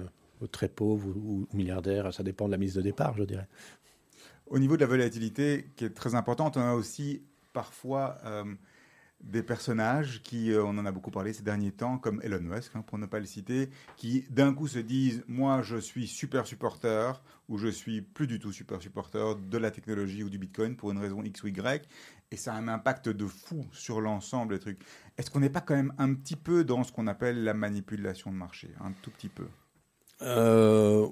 très 0.46 0.68
pauvre 0.68 1.08
ou, 1.08 1.46
ou 1.50 1.56
milliardaire, 1.56 2.12
ça 2.12 2.22
dépend 2.22 2.46
de 2.46 2.52
la 2.52 2.58
mise 2.58 2.74
de 2.74 2.82
départ, 2.82 3.16
je 3.16 3.24
dirais. 3.24 3.48
Au 4.46 4.58
niveau 4.58 4.76
de 4.76 4.80
la 4.80 4.86
volatilité, 4.86 5.70
qui 5.76 5.84
est 5.84 5.90
très 5.90 6.14
importante, 6.14 6.56
on 6.56 6.62
a 6.62 6.74
aussi 6.74 7.22
parfois 7.52 8.16
euh, 8.24 8.44
des 9.20 9.42
personnages 9.42 10.22
qui, 10.22 10.52
euh, 10.52 10.64
on 10.64 10.78
en 10.78 10.86
a 10.86 10.92
beaucoup 10.92 11.10
parlé 11.10 11.32
ces 11.32 11.42
derniers 11.42 11.72
temps, 11.72 11.98
comme 11.98 12.20
Elon 12.22 12.40
Musk, 12.40 12.72
hein, 12.74 12.82
pour 12.86 12.98
ne 12.98 13.06
pas 13.06 13.18
le 13.18 13.26
citer, 13.26 13.68
qui 13.96 14.24
d'un 14.30 14.54
coup 14.54 14.68
se 14.68 14.78
disent 14.78 15.24
Moi, 15.28 15.62
je 15.62 15.76
suis 15.76 16.06
super 16.06 16.46
supporter, 16.46 17.22
ou 17.48 17.58
je 17.58 17.68
suis 17.68 18.00
plus 18.00 18.26
du 18.26 18.38
tout 18.38 18.52
super 18.52 18.80
supporter 18.80 19.36
de 19.36 19.58
la 19.58 19.70
technologie 19.70 20.22
ou 20.22 20.30
du 20.30 20.38
Bitcoin 20.38 20.76
pour 20.76 20.92
une 20.92 20.98
raison 20.98 21.22
X 21.22 21.42
ou 21.42 21.48
Y, 21.48 21.86
et 22.30 22.36
ça 22.36 22.54
a 22.54 22.56
un 22.56 22.68
impact 22.68 23.08
de 23.08 23.26
fou 23.26 23.66
sur 23.72 24.00
l'ensemble 24.00 24.54
des 24.54 24.60
trucs. 24.60 24.80
Est-ce 25.16 25.30
qu'on 25.30 25.40
n'est 25.40 25.50
pas 25.50 25.62
quand 25.62 25.74
même 25.74 25.92
un 25.98 26.14
petit 26.14 26.36
peu 26.36 26.64
dans 26.64 26.84
ce 26.84 26.92
qu'on 26.92 27.06
appelle 27.06 27.42
la 27.42 27.54
manipulation 27.54 28.30
de 28.30 28.36
marché 28.36 28.70
Un 28.80 28.92
tout 29.02 29.10
petit 29.10 29.28
peu? 29.28 29.46
Euh, 30.22 31.06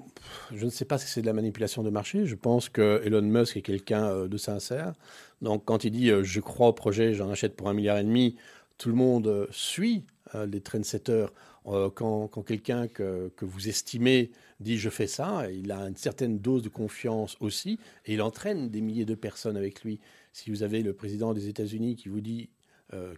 je 0.53 0.65
ne 0.65 0.71
sais 0.71 0.85
pas 0.85 0.99
si 0.99 1.07
c'est 1.07 1.21
de 1.21 1.27
la 1.27 1.33
manipulation 1.33 1.83
de 1.83 1.91
marché. 1.91 2.27
Je 2.27 2.35
pense 2.35 2.69
que 2.69 3.01
Elon 3.05 3.23
Musk 3.23 3.57
est 3.57 3.63
quelqu'un 3.63 4.05
euh, 4.07 4.29
de 4.29 4.37
sincère. 4.37 4.95
Donc, 5.43 5.65
quand 5.65 5.85
il 5.85 5.91
dit 5.91 6.11
euh, 6.11 6.25
je 6.25 6.41
crois 6.41 6.69
au 6.69 6.73
projet, 6.73 7.15
j'en 7.15 7.31
achète 7.31 7.57
pour 7.57 7.69
un 7.69 7.75
milliard 7.75 7.99
et 7.99 8.05
demi, 8.05 8.37
tout 8.79 8.89
le 8.89 8.95
monde 8.95 9.49
suit 9.51 10.05
les 10.35 10.61
trendsetters. 10.61 11.29
Quand 11.65 12.29
quand 12.29 12.43
quelqu'un 12.43 12.87
que, 12.87 13.33
que 13.37 13.45
vous 13.45 13.69
estimez 13.69 14.31
dit 14.61 14.77
je 14.77 14.91
fais 14.91 15.07
ça, 15.07 15.51
il 15.51 15.73
a 15.73 15.81
une 15.89 15.97
certaine 15.97 16.39
dose 16.39 16.63
de 16.63 16.69
confiance 16.69 17.37
aussi 17.41 17.81
et 18.05 18.15
il 18.15 18.23
entraîne 18.23 18.69
des 18.69 18.81
milliers 18.81 19.05
de 19.05 19.15
personnes 19.15 19.57
avec 19.57 19.83
lui. 19.83 19.99
Si 20.33 20.51
vous 20.51 20.63
avez 20.63 20.83
le 20.83 20.93
président 20.93 21.33
des 21.33 21.49
États-Unis 21.49 21.97
qui 21.97 22.09
vous 22.09 22.21
dit, 22.21 22.51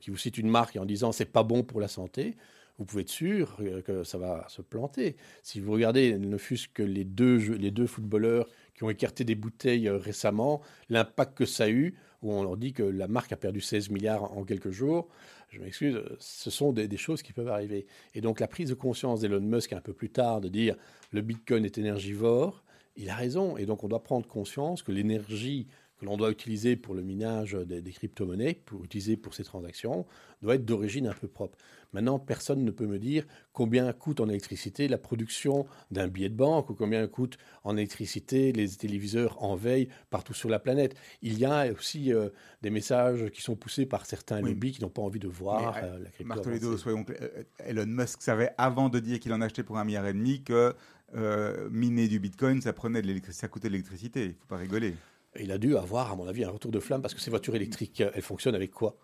qui 0.00 0.10
vous 0.10 0.16
cite 0.16 0.38
une 0.38 0.48
marque 0.48 0.76
en 0.76 0.84
disant 0.86 1.12
c'est 1.12 1.26
pas 1.26 1.42
bon 1.42 1.62
pour 1.62 1.80
la 1.80 1.88
santé, 1.88 2.36
vous 2.78 2.84
pouvez 2.84 3.02
être 3.02 3.08
sûr 3.08 3.56
que 3.84 4.04
ça 4.04 4.18
va 4.18 4.46
se 4.48 4.62
planter. 4.62 5.16
Si 5.42 5.60
vous 5.60 5.72
regardez, 5.72 6.16
ne 6.16 6.38
fût-ce 6.38 6.68
que 6.68 6.84
les 6.84 7.04
deux, 7.04 7.36
les 7.36 7.72
deux 7.72 7.88
footballeurs 7.88 8.48
qui 8.74 8.84
ont 8.84 8.90
écarté 8.90 9.24
des 9.24 9.34
bouteilles 9.34 9.88
euh, 9.88 9.96
récemment, 9.96 10.62
l'impact 10.88 11.36
que 11.36 11.44
ça 11.44 11.64
a 11.64 11.68
eu, 11.68 11.96
où 12.22 12.32
on 12.32 12.44
leur 12.44 12.56
dit 12.56 12.72
que 12.72 12.84
la 12.84 13.08
marque 13.08 13.32
a 13.32 13.36
perdu 13.36 13.60
16 13.60 13.90
milliards 13.90 14.36
en 14.36 14.44
quelques 14.44 14.70
jours, 14.70 15.08
je 15.48 15.60
m'excuse, 15.60 16.00
ce 16.20 16.50
sont 16.50 16.72
des, 16.72 16.86
des 16.86 16.96
choses 16.96 17.22
qui 17.22 17.32
peuvent 17.32 17.48
arriver. 17.48 17.86
Et 18.14 18.20
donc 18.20 18.38
la 18.38 18.46
prise 18.46 18.68
de 18.68 18.74
conscience 18.74 19.20
d'Elon 19.20 19.40
Musk 19.40 19.72
un 19.72 19.80
peu 19.80 19.92
plus 19.92 20.10
tard 20.10 20.40
de 20.40 20.48
dire 20.48 20.76
le 21.10 21.22
Bitcoin 21.22 21.64
est 21.64 21.78
énergivore, 21.78 22.62
il 22.96 23.10
a 23.10 23.16
raison. 23.16 23.56
Et 23.56 23.66
donc 23.66 23.82
on 23.82 23.88
doit 23.88 24.02
prendre 24.02 24.26
conscience 24.26 24.82
que 24.82 24.92
l'énergie 24.92 25.66
que 25.98 26.04
l'on 26.06 26.16
doit 26.16 26.30
utiliser 26.30 26.76
pour 26.76 26.94
le 26.94 27.02
minage 27.02 27.54
des, 27.54 27.82
des 27.82 27.92
crypto-monnaies, 27.92 28.54
pour 28.64 28.84
utiliser 28.84 29.16
pour 29.16 29.34
ces 29.34 29.44
transactions, 29.44 30.06
doit 30.42 30.54
être 30.54 30.64
d'origine 30.64 31.06
un 31.08 31.12
peu 31.14 31.26
propre. 31.28 31.58
Maintenant, 31.92 32.18
personne 32.18 32.64
ne 32.64 32.70
peut 32.70 32.86
me 32.86 32.98
dire 32.98 33.24
combien 33.52 33.90
coûte 33.92 34.20
en 34.20 34.28
électricité 34.28 34.88
la 34.88 34.98
production 34.98 35.66
d'un 35.90 36.06
billet 36.06 36.28
de 36.28 36.34
banque 36.36 36.68
ou 36.70 36.74
combien 36.74 37.06
coûte 37.08 37.38
en 37.64 37.76
électricité 37.76 38.52
les 38.52 38.68
téléviseurs 38.68 39.42
en 39.42 39.56
veille 39.56 39.88
partout 40.10 40.34
sur 40.34 40.50
la 40.50 40.58
planète. 40.58 40.94
Il 41.22 41.38
y 41.38 41.44
a 41.46 41.72
aussi 41.72 42.12
euh, 42.12 42.28
des 42.62 42.70
messages 42.70 43.30
qui 43.30 43.40
sont 43.40 43.56
poussés 43.56 43.86
par 43.86 44.04
certains 44.06 44.42
Oui. 44.42 44.50
lobbies 44.50 44.72
qui 44.72 44.82
n'ont 44.82 44.90
pas 44.90 45.02
envie 45.02 45.18
de 45.18 45.28
voir 45.28 45.74
Mais, 45.74 45.88
euh, 45.88 45.98
la 45.98 46.10
crypto. 46.10 46.32
Avancer. 46.32 46.78
soyons 46.78 47.04
clairs, 47.04 47.18
euh, 47.22 47.42
Elon 47.66 47.86
Musk 47.86 48.20
savait 48.22 48.50
avant 48.58 48.88
de 48.90 49.00
dire 49.00 49.18
qu'il 49.18 49.32
en 49.32 49.40
achetait 49.40 49.62
pour 49.64 49.78
un 49.78 49.84
milliard 49.84 50.06
et 50.06 50.12
demi 50.12 50.42
que 50.44 50.74
euh, 51.14 51.68
miner 51.72 52.06
du 52.06 52.20
Bitcoin, 52.20 52.60
ça 52.60 52.74
prenait 52.74 53.00
de 53.00 53.06
l'électricité, 53.06 53.40
ça 53.40 53.48
coûtait 53.48 53.68
de 53.68 53.72
l'électricité. 53.72 54.24
Il 54.26 54.34
faut 54.34 54.46
pas 54.46 54.58
rigoler. 54.58 54.94
Il 55.38 55.52
a 55.52 55.58
dû 55.58 55.76
avoir, 55.76 56.12
à 56.12 56.16
mon 56.16 56.26
avis, 56.26 56.44
un 56.44 56.50
retour 56.50 56.70
de 56.70 56.80
flamme 56.80 57.02
parce 57.02 57.14
que 57.14 57.20
ces 57.20 57.30
voitures 57.30 57.54
électriques, 57.54 58.00
euh, 58.00 58.10
elles 58.14 58.22
fonctionnent 58.22 58.54
avec 58.54 58.70
quoi? 58.70 58.96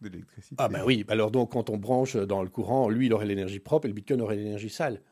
De 0.00 0.08
l'électricité. 0.08 0.54
Ah 0.58 0.68
ben 0.68 0.82
oui, 0.84 1.04
alors 1.08 1.30
donc 1.30 1.52
quand 1.52 1.68
on 1.68 1.76
branche 1.76 2.16
dans 2.16 2.42
le 2.42 2.48
courant, 2.48 2.88
lui 2.88 3.06
il 3.06 3.12
aurait 3.12 3.26
l'énergie 3.26 3.58
propre 3.58 3.84
et 3.84 3.88
le 3.88 3.94
Bitcoin 3.94 4.22
aurait 4.22 4.36
l'énergie 4.36 4.70
sale. 4.70 5.02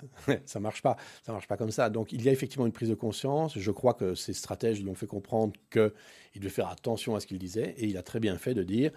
ça 0.44 0.58
marche 0.58 0.82
pas, 0.82 0.96
ça 1.24 1.32
marche 1.32 1.46
pas 1.46 1.56
comme 1.56 1.70
ça. 1.70 1.88
Donc 1.88 2.12
il 2.12 2.22
y 2.22 2.28
a 2.28 2.32
effectivement 2.32 2.66
une 2.66 2.72
prise 2.72 2.88
de 2.88 2.94
conscience. 2.94 3.56
Je 3.56 3.70
crois 3.70 3.94
que 3.94 4.14
ces 4.14 4.32
stratèges 4.32 4.80
lui 4.82 4.88
ont 4.88 4.94
fait 4.94 5.06
comprendre 5.06 5.52
qu'il 5.70 5.92
devait 6.36 6.48
faire 6.48 6.68
attention 6.68 7.14
à 7.14 7.20
ce 7.20 7.26
qu'il 7.26 7.38
disait 7.38 7.74
et 7.78 7.86
il 7.86 7.96
a 7.96 8.02
très 8.02 8.18
bien 8.18 8.36
fait 8.38 8.54
de 8.54 8.64
dire 8.64 8.90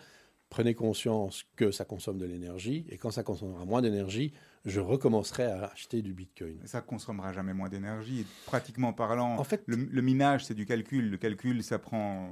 prenez 0.49 0.73
conscience 0.73 1.45
que 1.55 1.71
ça 1.71 1.85
consomme 1.85 2.17
de 2.17 2.25
l'énergie 2.25 2.85
et 2.89 2.97
quand 2.97 3.11
ça 3.11 3.23
consommera 3.23 3.63
moins 3.65 3.81
d'énergie, 3.81 4.33
je 4.65 4.79
recommencerai 4.79 5.43
à 5.45 5.65
acheter 5.65 6.01
du 6.01 6.13
Bitcoin. 6.13 6.59
Ça 6.65 6.81
consommera 6.81 7.33
jamais 7.33 7.53
moins 7.53 7.69
d'énergie. 7.69 8.25
Pratiquement 8.45 8.93
parlant, 8.93 9.37
En 9.37 9.43
fait- 9.43 9.63
le, 9.65 9.75
le 9.77 10.01
minage, 10.01 10.45
c'est 10.45 10.53
du 10.53 10.65
calcul. 10.65 11.09
Le 11.09 11.17
calcul, 11.17 11.63
ça 11.63 11.79
prend. 11.79 12.31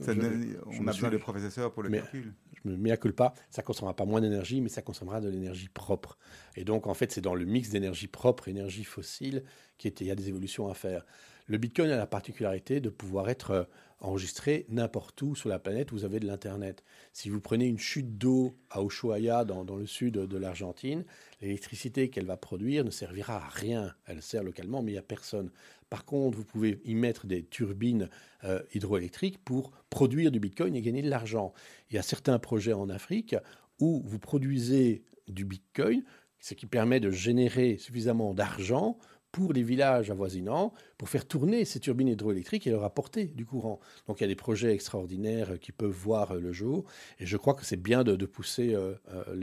ça 0.00 0.12
Je- 0.14 0.20
ne- 0.20 0.42
je 0.42 0.56
on 0.66 0.70
a 0.70 0.74
suis- 0.74 0.84
besoin 1.02 1.10
de 1.10 1.16
professeurs 1.18 1.72
pour 1.72 1.82
le 1.82 1.90
Mais- 1.90 1.98
calcul. 2.00 2.32
je 2.64 2.68
me 2.70 2.76
mets 2.76 2.90
à 2.90 2.96
culpa, 2.96 3.34
ça 3.50 3.62
consommera 3.62 3.94
pas 3.94 4.04
moins 4.06 4.20
d'énergie, 4.20 4.60
mais 4.60 4.68
ça 4.70 4.82
consommera 4.82 5.20
de 5.20 5.28
l'énergie 5.28 5.68
propre. 5.68 6.18
Et 6.56 6.64
donc, 6.64 6.86
en 6.86 6.94
fait, 6.94 7.12
c'est 7.12 7.20
dans 7.20 7.34
le 7.34 7.44
mix 7.44 7.68
d'énergie 7.70 8.06
propre 8.08 8.48
énergie 8.48 8.84
fossile 8.84 9.44
qu'il 9.78 10.06
y 10.06 10.10
a 10.10 10.14
des 10.14 10.28
évolutions 10.28 10.68
à 10.68 10.74
faire. 10.74 11.04
Le 11.46 11.58
Bitcoin 11.58 11.90
a 11.90 11.96
la 11.96 12.06
particularité 12.06 12.80
de 12.80 12.90
pouvoir 12.90 13.28
être 13.28 13.50
euh, 13.50 13.64
enregistré 14.00 14.66
n'importe 14.68 15.20
où 15.22 15.34
sur 15.34 15.48
la 15.48 15.58
planète 15.58 15.92
où 15.92 15.96
vous 15.96 16.04
avez 16.04 16.20
de 16.20 16.26
l'Internet. 16.26 16.84
Si 17.12 17.28
vous 17.28 17.40
prenez 17.40 17.66
une 17.66 17.78
chute 17.78 18.18
d'eau 18.18 18.56
à 18.70 18.82
Ushuaia, 18.82 19.44
dans, 19.44 19.76
le 19.76 19.86
sud 19.86 20.14
de 20.14 20.36
l'Argentine, 20.38 21.04
l'électricité 21.40 22.08
qu'elle 22.08 22.26
va 22.26 22.36
produire 22.36 22.84
ne 22.84 22.90
servira 22.90 23.36
à 23.36 23.48
rien. 23.48 23.94
Elle 24.06 24.22
sert 24.22 24.42
localement, 24.42 24.82
mais 24.82 24.92
il 24.92 24.94
n'y 24.94 24.98
a 24.98 25.02
personne. 25.02 25.50
Par 25.90 26.04
contre, 26.04 26.38
vous 26.38 26.44
pouvez 26.44 26.80
y 26.84 26.94
mettre 26.94 27.26
des 27.26 27.44
turbines 27.44 28.08
euh, 28.44 28.62
hydroélectriques 28.74 29.44
pour 29.44 29.72
produire 29.90 30.30
du 30.30 30.40
Bitcoin 30.40 30.74
et 30.76 30.82
gagner 30.82 31.02
de 31.02 31.10
l'argent. 31.10 31.52
Il 31.90 31.96
y 31.96 31.98
a 31.98 32.02
certains 32.02 32.38
projets 32.38 32.72
en 32.72 32.88
Afrique 32.88 33.34
où 33.80 34.02
vous 34.04 34.18
produisez 34.18 35.04
du 35.28 35.44
Bitcoin, 35.44 36.04
ce 36.38 36.54
qui 36.54 36.66
permet 36.66 37.00
de 37.00 37.10
générer 37.10 37.76
suffisamment 37.76 38.34
d'argent 38.34 38.98
pour 39.32 39.52
les 39.52 39.62
villages 39.62 40.10
avoisinants, 40.10 40.72
pour 40.98 41.08
faire 41.08 41.26
tourner 41.26 41.64
ces 41.64 41.80
turbines 41.80 42.08
hydroélectriques 42.08 42.66
et 42.66 42.70
leur 42.70 42.84
apporter 42.84 43.26
du 43.26 43.46
courant. 43.46 43.80
Donc 44.06 44.20
il 44.20 44.22
y 44.22 44.24
a 44.24 44.28
des 44.28 44.34
projets 44.36 44.72
extraordinaires 44.74 45.58
qui 45.60 45.72
peuvent 45.72 45.90
voir 45.90 46.32
euh, 46.32 46.40
le 46.40 46.52
jour, 46.52 46.84
et 47.18 47.26
je 47.26 47.36
crois 47.36 47.54
que 47.54 47.64
c'est 47.64 47.76
bien 47.76 48.04
de, 48.04 48.26
pousser 48.26 48.74
euh, 48.74 48.94
euh, 49.08 49.34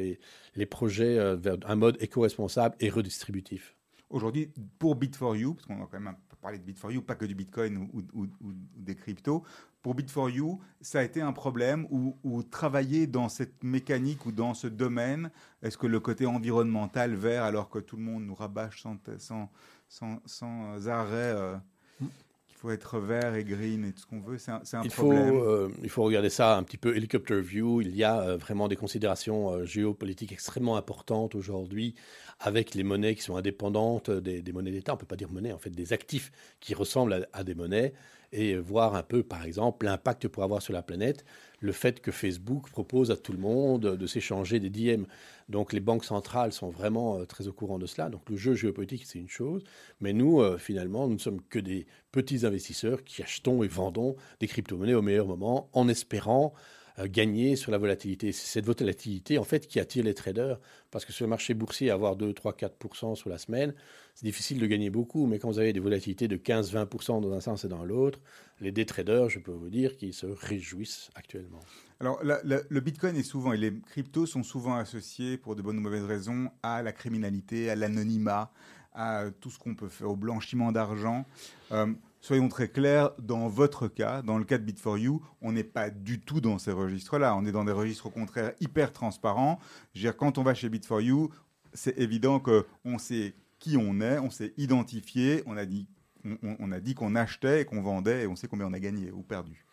les, 0.56 0.66
projets 0.66 1.36
vers 1.36 1.58
un 1.66 1.76
mode 1.76 1.98
éco-responsable 2.02 2.76
et 2.80 2.90
redistributif. 2.90 3.76
Aujourd'hui, 4.10 4.52
pour 4.80 4.96
Bit4You, 4.96 5.56
parce 5.56 5.66
qu'on 5.68 5.84
a 5.84 5.88
quand 5.90 6.00
même 6.00 6.16
parlé 6.42 6.60
de 6.60 6.72
Bit4You, 6.72 7.02
pas 7.02 7.16
que 7.16 7.26
du 7.26 7.36
Bitcoin 7.36 7.78
ou, 7.78 7.90
ou- 7.94 8.22
ou- 8.24 8.28
ou 8.42 8.54
des 8.76 8.96
cryptos, 8.96 9.44
pour 9.82 9.96
Bit4You, 9.96 10.60
ça 10.82 11.00
a 11.00 11.04
été 11.04 11.22
un 11.22 11.32
problème 11.34 11.88
où 11.90 12.44
travailler 12.44 13.08
dans 13.08 13.30
cette 13.30 13.64
mécanique 13.64 14.26
ou 14.26 14.32
dans 14.32 14.54
ce 14.54 14.68
domaine, 14.68 15.32
est-ce 15.62 15.78
que 15.78 15.88
le 15.88 16.00
côté 16.00 16.26
environnemental, 16.26 17.16
vert, 17.16 17.44
alors 17.44 17.70
que 17.70 17.80
tout 17.80 17.96
le 17.96 18.04
monde 18.04 18.26
nous 18.26 18.36
rabâche 18.36 18.82
sans, 18.82 19.50
sans, 19.88 20.20
sans 20.26 20.88
arrêt 20.88 21.34
euh, 21.36 21.56
qu'il 22.00 22.56
faut 22.56 22.72
être 22.72 23.00
vert 23.00 23.36
et 23.36 23.44
green 23.44 23.86
et 23.86 23.94
tout 23.94 24.02
ce 24.02 24.06
qu'on 24.08 24.20
veut, 24.20 24.38
c'est 24.38 24.52
un, 24.52 24.62
Il 24.84 24.90
faut, 24.90 25.04
problème 25.04 25.36
euh, 25.36 25.70
il 25.84 25.90
faut 25.90 26.04
regarder 26.04 26.30
ça 26.30 26.58
un 26.58 26.64
petit 26.64 26.78
peu 26.78 26.96
helicopter 26.96 27.40
view. 27.42 27.82
Il 27.82 27.96
y 27.96 28.04
a 28.04 28.20
euh, 28.22 28.38
vraiment 28.38 28.68
des 28.68 28.76
considérations 28.76 29.52
euh, 29.52 29.66
géopolitiques 29.66 30.32
extrêmement 30.32 30.76
importantes 30.76 31.36
aujourd'hui 31.36 31.96
avec 32.40 32.74
les 32.74 32.84
monnaies 32.84 33.16
qui 33.16 33.22
sont 33.22 33.36
indépendantes 33.36 34.10
des, 34.10 34.42
des 34.42 34.52
monnaies 34.54 34.72
d'État. 34.72 34.94
On 34.94 34.98
peut 34.98 35.06
pas 35.06 35.16
dire 35.16 35.32
monnaie, 35.32 35.54
en 35.54 35.60
fait, 35.60 35.70
des 35.70 35.94
actifs 35.94 36.32
qui 36.60 36.74
ressemblent 36.74 37.14
à, 37.14 37.28
à 37.34 37.44
des 37.44 37.56
monnaies 37.56 37.94
et 38.32 38.58
voir 38.58 38.96
un 38.96 39.04
peu, 39.04 39.24
par 39.24 39.44
exemple, 39.44 39.86
l'impact 39.86 40.28
pour 40.28 40.44
avoir 40.44 40.62
sur 40.62 40.74
la 40.74 40.82
planète 40.82 41.24
le 41.60 41.72
fait 41.72 42.02
que 42.02 42.12
Facebook 42.12 42.70
propose 42.70 43.10
à 43.12 43.18
tout 43.18 43.32
le 43.32 43.40
monde 43.40 43.82
de 43.82 44.08
s'échanger 44.08 44.60
des 44.60 44.70
DM. 44.70 45.04
Donc 45.50 45.74
les 45.74 45.80
banques 45.80 46.06
centrales 46.06 46.54
sont 46.54 46.70
vraiment 46.70 47.18
euh, 47.18 47.26
très 47.26 47.48
au 47.48 47.54
courant 47.54 47.80
de 47.80 47.86
cela. 47.86 48.10
Donc 48.10 48.30
le 48.30 48.38
jeu 48.38 48.54
géopolitique, 48.54 49.06
c'est 49.06 49.20
une 49.20 49.30
chose. 49.30 49.64
Mais 50.02 50.14
nous, 50.14 50.42
euh, 50.42 50.58
finalement, 50.58 51.08
nous 51.08 51.16
ne 51.16 51.20
sommes 51.20 51.42
que 51.42 51.60
des 51.60 51.88
petits 52.12 52.46
investisseurs 52.46 53.04
qui 53.04 53.24
achetons 53.24 53.64
et 53.64 53.68
vendons 53.68 54.16
des 54.40 54.48
crypto-monnaies 54.48 54.94
au 54.94 55.02
meilleur 55.02 55.28
moment 55.28 55.70
en 55.74 55.88
espérant 55.88 56.54
euh, 57.00 57.08
gagner 57.10 57.56
sur 57.56 57.72
la 57.72 57.78
volatilité. 57.78 58.32
C'est 58.32 58.48
cette 58.48 58.66
volatilité, 58.66 59.38
en 59.38 59.44
fait, 59.44 59.68
qui 59.68 59.80
attire 59.80 60.04
les 60.04 60.14
traders. 60.14 60.60
Parce 60.92 61.06
que 61.06 61.14
sur 61.14 61.26
le 61.26 61.30
marché 61.30 61.54
boursier, 61.54 61.92
avoir 61.92 62.16
2, 62.16 62.34
3, 62.34 62.54
4% 62.54 63.16
sur 63.16 63.30
la 63.30 63.38
semaine, 63.38 63.74
c'est 64.18 64.26
difficile 64.26 64.60
de 64.60 64.66
gagner 64.66 64.90
beaucoup. 64.90 65.28
Mais 65.28 65.38
quand 65.38 65.48
vous 65.48 65.60
avez 65.60 65.74
des 65.74 65.80
volatilités 65.80 66.28
de 66.28 66.38
15, 66.38 66.74
20% 66.74 67.22
dans 67.22 67.34
un 67.34 67.40
sens 67.40 67.66
et 67.66 67.68
dans 67.68 67.86
l'autre, 67.86 68.20
les 68.60 68.72
day 68.72 68.84
traders, 68.84 69.30
je 69.30 69.38
peux 69.38 69.52
vous 69.52 69.70
dire 69.70 69.96
qu'ils 69.96 70.16
se 70.16 70.26
réjouissent 70.26 71.12
actuellement. 71.14 71.60
Alors, 72.00 72.20
le 72.24 72.80
Bitcoin 72.80 73.16
est 73.16 73.22
souvent, 73.22 73.54
et 73.54 73.58
les 73.58 73.80
cryptos 73.80 74.26
sont 74.26 74.42
souvent 74.42 74.76
associés, 74.76 75.38
pour 75.38 75.56
de 75.56 75.62
bonnes 75.62 75.78
ou 75.78 75.82
mauvaises 75.82 76.06
raisons, 76.06 76.50
à 76.64 76.82
la 76.82 76.94
criminalité, 76.94 77.70
à 77.70 77.76
l'anonymat, 77.76 78.52
à 78.96 79.26
tout 79.40 79.52
ce 79.52 79.60
qu'on 79.60 79.76
peut 79.76 79.88
faire, 79.88 80.10
au 80.10 80.16
blanchiment 80.16 80.72
d'argent. 80.72 81.24
Euh, 81.72 81.94
soyons 82.20 82.50
très 82.50 82.70
clairs, 82.70 83.12
dans 83.20 83.48
votre 83.48 83.88
cas, 83.88 84.24
dans 84.24 84.40
le 84.40 84.46
cas 84.46 84.58
de 84.58 84.66
Bit4You, 84.72 85.20
on 85.42 85.52
n'est 85.52 85.64
pas 85.64 85.92
du 85.92 86.22
tout 86.22 86.42
dans 86.42 86.58
ces 86.58 86.72
registres-là. 86.72 87.36
On 87.36 87.46
est 87.46 87.52
dans 87.52 87.66
des 87.66 87.72
registres, 87.72 88.08
au 88.08 88.12
contraire, 88.12 88.54
hyper 88.62 88.94
transparents. 88.94 89.60
Je 89.94 90.00
veux 90.00 90.10
dire, 90.10 90.18
quand 90.18 90.40
on 90.40 90.44
va 90.44 90.56
chez 90.56 90.70
Bit4You, 90.70 91.30
c'est 91.74 92.00
évident 92.00 92.40
qu'on 92.40 92.98
sait 92.98 93.36
qui 93.60 93.78
on 93.78 94.02
est, 94.02 94.20
on 94.20 94.30
s'est 94.30 94.54
identifié, 94.58 95.44
on 95.46 95.58
a 95.58 95.66
dit 95.66 96.96
qu'on 96.96 97.16
achetait 97.16 97.62
et 97.62 97.66
qu'on 97.66 97.82
vendait 97.82 98.24
et 98.24 98.28
on 98.28 98.36
sait 98.36 98.48
combien 98.48 98.68
on 98.68 98.74
a 98.74 98.80
gagné 98.80 99.12
ou 99.12 99.22
perdu. 99.22 99.66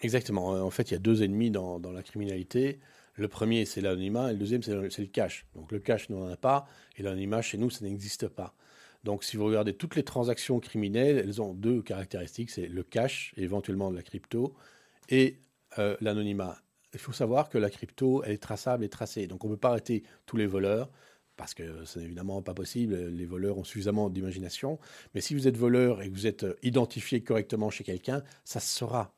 Exactement. 0.00 0.54
Euh, 0.54 0.60
En 0.60 0.70
fait, 0.70 0.90
il 0.90 0.94
y 0.94 0.96
a 0.96 1.00
deux 1.00 1.22
ennemis 1.22 1.50
dans, 1.50 1.78
la 1.78 2.02
criminalité. 2.02 2.80
Le 3.14 3.28
premier, 3.28 3.64
c'est 3.64 3.80
l'anonymat, 3.80 4.30
et 4.30 4.32
le 4.32 4.38
deuxième, 4.38 4.62
c'est 4.62 4.74
le, 4.74 5.06
cash. 5.06 5.46
Donc 5.54 5.72
le 5.72 5.78
cash, 5.78 6.08
nous, 6.08 6.16
on 6.16 6.26
n'en 6.26 6.32
a 6.32 6.36
pas, 6.36 6.66
et 6.96 7.02
l'anonymat, 7.02 7.42
chez 7.42 7.58
nous, 7.58 7.68
ça 7.68 7.84
n'existe 7.84 8.28
pas. 8.28 8.54
Donc 9.04 9.24
si 9.24 9.36
vous 9.36 9.44
regardez 9.44 9.74
toutes 9.74 9.96
les 9.96 10.02
transactions 10.02 10.60
criminelles, 10.60 11.18
elles 11.18 11.40
ont 11.40 11.54
deux 11.54 11.82
caractéristiques, 11.82 12.50
c'est 12.50 12.66
le 12.66 12.82
cash, 12.82 13.32
éventuellement 13.36 13.90
de 13.90 13.96
la 13.96 14.02
crypto, 14.02 14.54
et 15.08 15.38
euh, 15.78 15.96
l'anonymat. 16.00 16.58
Il 16.92 16.98
faut 16.98 17.12
savoir 17.12 17.48
que 17.48 17.58
la 17.58 17.70
crypto, 17.70 18.22
elle 18.24 18.32
est 18.32 18.42
traçable 18.42 18.84
et 18.84 18.88
tracée. 18.88 19.26
Donc 19.26 19.44
on 19.44 19.48
ne 19.48 19.54
peut 19.54 19.60
pas 19.60 19.70
arrêter 19.70 20.02
tous 20.26 20.36
les 20.36 20.46
voleurs, 20.46 20.90
parce 21.40 21.54
que 21.54 21.86
ce 21.86 21.98
n'est 21.98 22.04
évidemment 22.04 22.42
pas 22.42 22.52
possible. 22.52 22.94
Les 22.94 23.24
voleurs 23.24 23.56
ont 23.56 23.64
suffisamment 23.64 24.10
d'imagination. 24.10 24.78
Mais 25.14 25.22
si 25.22 25.34
vous 25.34 25.48
êtes 25.48 25.56
voleur 25.56 26.02
et 26.02 26.10
que 26.10 26.14
vous 26.14 26.26
êtes 26.26 26.44
euh, 26.44 26.58
identifié 26.62 27.22
correctement 27.22 27.70
chez 27.70 27.82
quelqu'un, 27.82 28.22
ça 28.44 28.60
se 28.60 28.68
saura. 28.68 29.14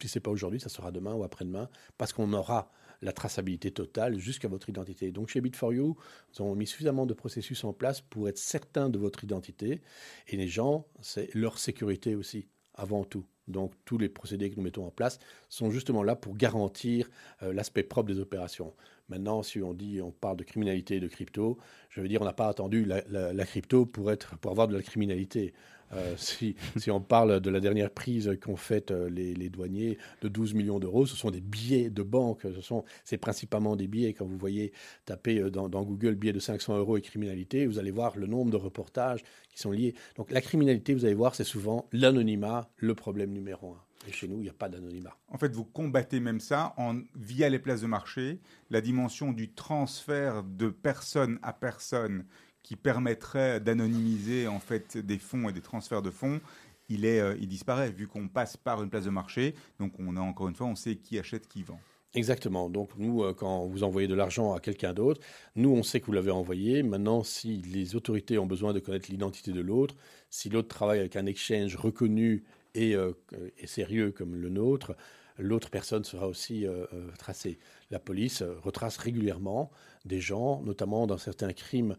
Si 0.00 0.06
ce 0.06 0.16
n'est 0.16 0.22
pas 0.22 0.30
aujourd'hui, 0.30 0.60
ça 0.60 0.68
sera 0.68 0.92
demain 0.92 1.14
ou 1.14 1.24
après-demain, 1.24 1.68
parce 1.98 2.12
qu'on 2.12 2.32
aura 2.34 2.70
la 3.02 3.12
traçabilité 3.12 3.72
totale 3.72 4.16
jusqu'à 4.16 4.46
votre 4.46 4.68
identité. 4.68 5.10
Donc 5.10 5.28
chez 5.28 5.40
Bit4You, 5.40 5.96
nous 5.96 5.96
avons 6.38 6.54
mis 6.54 6.68
suffisamment 6.68 7.04
de 7.04 7.14
processus 7.14 7.64
en 7.64 7.72
place 7.72 8.00
pour 8.00 8.28
être 8.28 8.38
certain 8.38 8.88
de 8.88 9.00
votre 9.00 9.24
identité. 9.24 9.82
Et 10.28 10.36
les 10.36 10.46
gens, 10.46 10.86
c'est 11.00 11.34
leur 11.34 11.58
sécurité 11.58 12.14
aussi, 12.14 12.46
avant 12.74 13.02
tout. 13.02 13.26
Donc 13.48 13.72
tous 13.84 13.98
les 13.98 14.08
procédés 14.08 14.50
que 14.50 14.56
nous 14.56 14.62
mettons 14.62 14.86
en 14.86 14.90
place 14.90 15.18
sont 15.48 15.70
justement 15.70 16.02
là 16.02 16.16
pour 16.16 16.36
garantir 16.36 17.08
euh, 17.42 17.52
l'aspect 17.52 17.82
propre 17.82 18.12
des 18.12 18.20
opérations. 18.20 18.72
Maintenant, 19.08 19.42
si 19.42 19.62
on 19.62 19.72
dit, 19.72 20.00
on 20.02 20.10
parle 20.10 20.36
de 20.36 20.44
criminalité 20.44 20.96
et 20.96 21.00
de 21.00 21.08
crypto, 21.08 21.58
je 21.90 22.00
veux 22.00 22.08
dire, 22.08 22.22
on 22.22 22.24
n'a 22.24 22.32
pas 22.32 22.48
attendu 22.48 22.84
la, 22.84 23.46
crypto 23.46 23.86
pour 23.86 24.10
avoir 24.10 24.68
de 24.68 24.74
la 24.74 24.82
criminalité. 24.82 25.54
Euh, 25.92 26.14
si, 26.16 26.56
on 26.90 27.00
parle 27.00 27.40
de 27.40 27.50
la 27.50 27.60
dernière 27.60 27.90
prise 27.90 28.36
qu'ont 28.40 28.56
faite 28.56 28.90
euh, 28.90 29.08
les, 29.08 29.34
les 29.34 29.48
douaniers 29.48 29.98
de 30.22 30.28
12 30.28 30.54
millions 30.54 30.78
d'euros, 30.78 31.06
ce 31.06 31.16
sont 31.16 31.30
des 31.30 31.40
billets 31.40 31.90
de 31.90 32.02
banque. 32.02 32.42
Ce 32.42 32.60
sont, 32.60 32.84
c'est 33.04 33.18
principalement 33.18 33.76
des 33.76 33.86
billets. 33.86 34.12
Quand 34.12 34.26
vous 34.26 34.38
voyez 34.38 34.72
taper 35.04 35.38
euh, 35.38 35.50
dans, 35.50 35.68
dans 35.68 35.82
Google 35.82 36.14
billets 36.14 36.32
de 36.32 36.40
500 36.40 36.78
euros 36.78 36.96
et 36.96 37.02
criminalité, 37.02 37.66
vous 37.66 37.78
allez 37.78 37.90
voir 37.90 38.16
le 38.16 38.26
nombre 38.26 38.50
de 38.50 38.56
reportages 38.56 39.22
qui 39.50 39.58
sont 39.58 39.70
liés. 39.70 39.94
Donc 40.16 40.30
la 40.30 40.40
criminalité, 40.40 40.94
vous 40.94 41.04
allez 41.04 41.14
voir, 41.14 41.34
c'est 41.34 41.44
souvent 41.44 41.88
l'anonymat, 41.92 42.68
le 42.76 42.94
problème 42.94 43.32
numéro 43.32 43.72
un. 43.72 43.85
Et 44.06 44.12
chez 44.12 44.28
nous, 44.28 44.36
il 44.36 44.42
n'y 44.42 44.48
a 44.48 44.54
pas 44.54 44.68
d'anonymat. 44.68 45.16
En 45.28 45.38
fait, 45.38 45.52
vous 45.52 45.64
combattez 45.64 46.20
même 46.20 46.40
ça 46.40 46.74
en, 46.76 47.00
via 47.16 47.48
les 47.48 47.58
places 47.58 47.80
de 47.80 47.86
marché, 47.86 48.40
la 48.70 48.80
dimension 48.80 49.32
du 49.32 49.52
transfert 49.52 50.44
de 50.44 50.68
personne 50.68 51.38
à 51.42 51.52
personne 51.52 52.24
qui 52.62 52.76
permettrait 52.76 53.60
d'anonymiser 53.60 54.48
en 54.48 54.58
fait 54.58 54.96
des 54.96 55.18
fonds 55.18 55.48
et 55.48 55.52
des 55.52 55.60
transferts 55.60 56.02
de 56.02 56.10
fonds 56.10 56.40
il, 56.88 57.04
est, 57.04 57.20
euh, 57.20 57.36
il 57.40 57.48
disparaît 57.48 57.90
vu 57.90 58.06
qu'on 58.06 58.28
passe 58.28 58.56
par 58.56 58.82
une 58.82 58.90
place 58.90 59.04
de 59.04 59.10
marché. 59.10 59.54
Donc 59.78 59.92
on 59.98 60.16
a 60.16 60.20
encore 60.20 60.48
une 60.48 60.54
fois, 60.54 60.66
on 60.66 60.74
sait 60.74 60.96
qui 60.96 61.18
achète, 61.18 61.48
qui 61.48 61.62
vend. 61.62 61.80
Exactement. 62.14 62.70
Donc 62.70 62.90
nous, 62.96 63.24
euh, 63.24 63.34
quand 63.34 63.66
vous 63.66 63.82
envoyez 63.82 64.08
de 64.08 64.14
l'argent 64.14 64.54
à 64.54 64.60
quelqu'un 64.60 64.94
d'autre, 64.94 65.20
nous, 65.54 65.70
on 65.70 65.82
sait 65.82 66.00
que 66.00 66.06
vous 66.06 66.12
l'avez 66.12 66.30
envoyé. 66.30 66.82
Maintenant, 66.82 67.22
si 67.22 67.58
les 67.62 67.94
autorités 67.94 68.38
ont 68.38 68.46
besoin 68.46 68.72
de 68.72 68.80
connaître 68.80 69.10
l'identité 69.10 69.52
de 69.52 69.60
l'autre, 69.60 69.94
si 70.30 70.48
l'autre 70.48 70.68
travaille 70.68 71.00
avec 71.00 71.16
un 71.16 71.26
exchange 71.26 71.76
reconnu 71.76 72.44
et, 72.76 72.94
euh, 72.94 73.12
et 73.58 73.66
sérieux 73.66 74.12
comme 74.12 74.36
le 74.36 74.48
nôtre, 74.48 74.94
l'autre 75.38 75.70
personne 75.70 76.04
sera 76.04 76.28
aussi 76.28 76.66
euh, 76.66 76.86
euh, 76.92 77.10
tracée. 77.18 77.58
La 77.90 77.98
police 77.98 78.42
retrace 78.42 78.98
régulièrement 78.98 79.70
des 80.04 80.20
gens, 80.20 80.62
notamment 80.62 81.06
dans 81.06 81.18
certains 81.18 81.52
crimes 81.52 81.96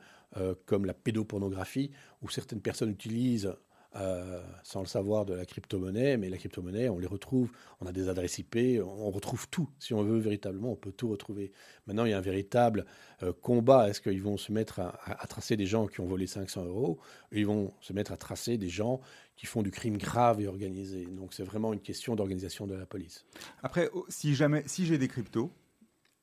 comme 0.66 0.86
la 0.86 0.94
pédopornographie, 0.94 1.90
où 2.22 2.30
certaines 2.30 2.62
personnes 2.62 2.92
utilisent 2.92 3.56
euh, 4.00 4.42
sans 4.64 4.82
le 4.82 4.86
savoir 4.86 5.26
de 5.26 5.34
la 5.34 5.46
crypto-monnaie, 5.46 6.18
mais 6.18 6.30
la 6.30 6.38
crypto-monnaie, 6.38 6.90
on 6.90 7.00
les 7.00 7.08
retrouve, 7.08 7.50
on 7.82 7.88
a 7.88 7.92
des 7.92 8.10
adresses 8.10 8.38
IP, 8.38 8.58
on 8.84 9.10
retrouve 9.10 9.48
tout. 9.50 9.70
Si 9.80 9.94
on 9.94 10.04
veut 10.04 10.20
véritablement, 10.20 10.72
on 10.72 10.76
peut 10.76 10.92
tout 10.92 11.10
retrouver. 11.10 11.52
Maintenant, 11.88 12.06
il 12.06 12.12
y 12.12 12.14
a 12.14 12.18
un 12.18 12.22
véritable 12.22 12.86
euh, 13.24 13.34
combat. 13.34 13.90
Est-ce 13.90 14.02
qu'ils 14.02 14.22
vont 14.22 14.38
se 14.38 14.52
mettre 14.52 14.80
à, 14.80 15.28
tracer 15.28 15.58
des 15.58 15.66
gens 15.66 15.88
qui 15.88 16.00
ont 16.02 16.06
volé 16.06 16.28
500 16.28 16.66
euros? 16.66 17.00
Ils 17.32 17.48
vont 17.48 17.74
se 17.82 17.92
mettre 17.92 18.12
à 18.12 18.18
tracer 18.18 18.58
des 18.58 18.70
gens 18.70 19.02
qui 19.36 19.48
font 19.48 19.64
du 19.64 19.72
crime 19.72 19.98
grave 19.98 20.42
et 20.42 20.48
organisé. 20.48 21.06
Donc, 21.06 21.34
c'est 21.34 21.44
vraiment 21.44 21.74
une 21.74 21.82
question 21.82 22.16
d'organisation 22.16 22.68
de 22.68 22.76
la 22.76 22.86
police. 22.86 23.26
Après, 23.64 23.90
oh, 23.94 24.06
si 24.10 24.36
jamais, 24.36 24.64
si 24.68 24.86
j'ai 24.86 24.98
des 24.98 25.08
cryptos 25.08 25.52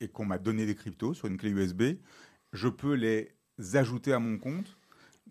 et 0.01 0.09
qu'on 0.09 0.25
m'a 0.25 0.39
donné 0.39 0.67
des 0.67 0.75
cryptos 0.77 1.15
sur 1.15 1.27
une 1.27 1.39
clé 1.39 1.51
USB, 1.51 1.83
je 2.53 2.69
peux 2.69 2.95
les 2.95 3.33
ajouter 3.73 4.13
à 4.13 4.19
mon 4.21 4.39
compte. 4.39 4.77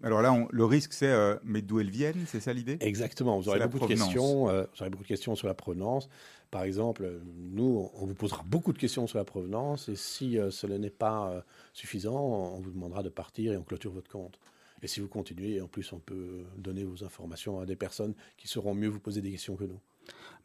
Alors 0.02 0.22
là, 0.22 0.34
on- 0.34 0.48
le 0.52 0.66
risque, 0.66 0.92
c'est 0.94 1.08
euh, 1.12 1.36
mais 1.44 1.62
d'où 1.62 1.80
elles 1.80 1.90
viennent, 1.90 2.26
c'est 2.28 2.40
ça 2.40 2.52
l'idée? 2.52 2.78
Exactement. 2.82 3.40
Vous 3.40 3.48
aurez 3.50 3.60
beaucoup 3.68 3.86
de 3.88 3.94
questions. 3.94 4.50
euh, 4.50 4.64
vous 4.74 4.82
aurez 4.82 4.90
beaucoup 4.90 5.04
de 5.04 5.08
questions 5.08 5.36
sur 5.36 5.48
la 5.48 5.54
provenance. 5.54 6.10
Par 6.52 6.64
exemple, 6.64 7.10
nous, 7.38 7.90
on 7.94 8.06
vous 8.06 8.14
posera 8.16 8.44
beaucoup 8.46 8.74
de 8.74 8.78
questions 8.78 9.08
sur 9.08 9.18
la 9.18 9.24
provenance. 9.26 9.90
Et 9.90 9.96
si 9.96 10.38
euh, 10.38 10.52
cela 10.52 10.78
n'est 10.78 10.90
pas 10.90 11.44
suffisant, 11.74 12.16
on 12.56 12.60
vous 12.60 12.72
demandera 12.72 13.04
de 13.04 13.10
partir 13.10 13.54
et 13.54 13.58
on 13.58 13.64
clôture 13.64 13.92
votre 13.92 14.10
compte. 14.10 14.40
Et 14.82 14.88
si 14.88 15.00
vous 15.00 15.08
continuez, 15.08 15.62
en 15.62 15.68
plus, 15.68 15.94
on 15.94 16.00
peut 16.00 16.44
donner 16.58 16.84
vos 16.84 17.04
informations 17.06 17.60
à 17.60 17.66
des 17.66 17.78
personnes 17.78 18.14
qui 18.38 18.48
sauront 18.50 18.74
mieux 18.76 18.90
vous 18.90 19.00
poser 19.00 19.22
des 19.22 19.32
questions 19.32 19.56
que 19.56 19.64
nous. 19.64 19.80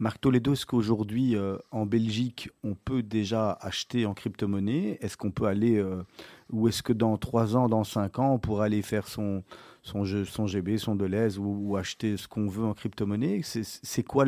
Marc 0.00 0.20
Toledo, 0.20 0.52
est-ce 0.52 0.64
qu'aujourd'hui, 0.64 1.34
euh, 1.34 1.56
en 1.72 1.84
Belgique, 1.84 2.50
on 2.62 2.76
peut 2.76 3.02
déjà 3.02 3.58
acheter 3.60 4.06
en 4.06 4.14
crypto-monnaie? 4.14 4.96
Est-ce 5.00 5.16
qu'on 5.16 5.32
peut 5.32 5.46
aller, 5.46 5.76
euh, 5.76 6.04
ou 6.50 6.68
est-ce 6.68 6.84
que 6.84 6.92
dans 6.92 7.16
3 7.16 7.56
ans, 7.56 7.68
dans 7.68 7.82
5 7.82 8.20
ans, 8.20 8.34
on 8.34 8.38
pourra 8.38 8.66
aller 8.66 8.82
faire 8.82 9.08
son, 9.08 9.42
son, 9.82 10.04
GB, 10.04 10.78
son 10.78 10.94
Deleuze, 10.94 11.40
ou, 11.40 11.76
acheter 11.76 12.16
ce 12.16 12.28
qu'on 12.28 12.46
veut 12.46 12.64
en 12.64 12.74
crypto-monnaie? 12.74 13.40
C'est 13.42 14.04
quoi 14.04 14.24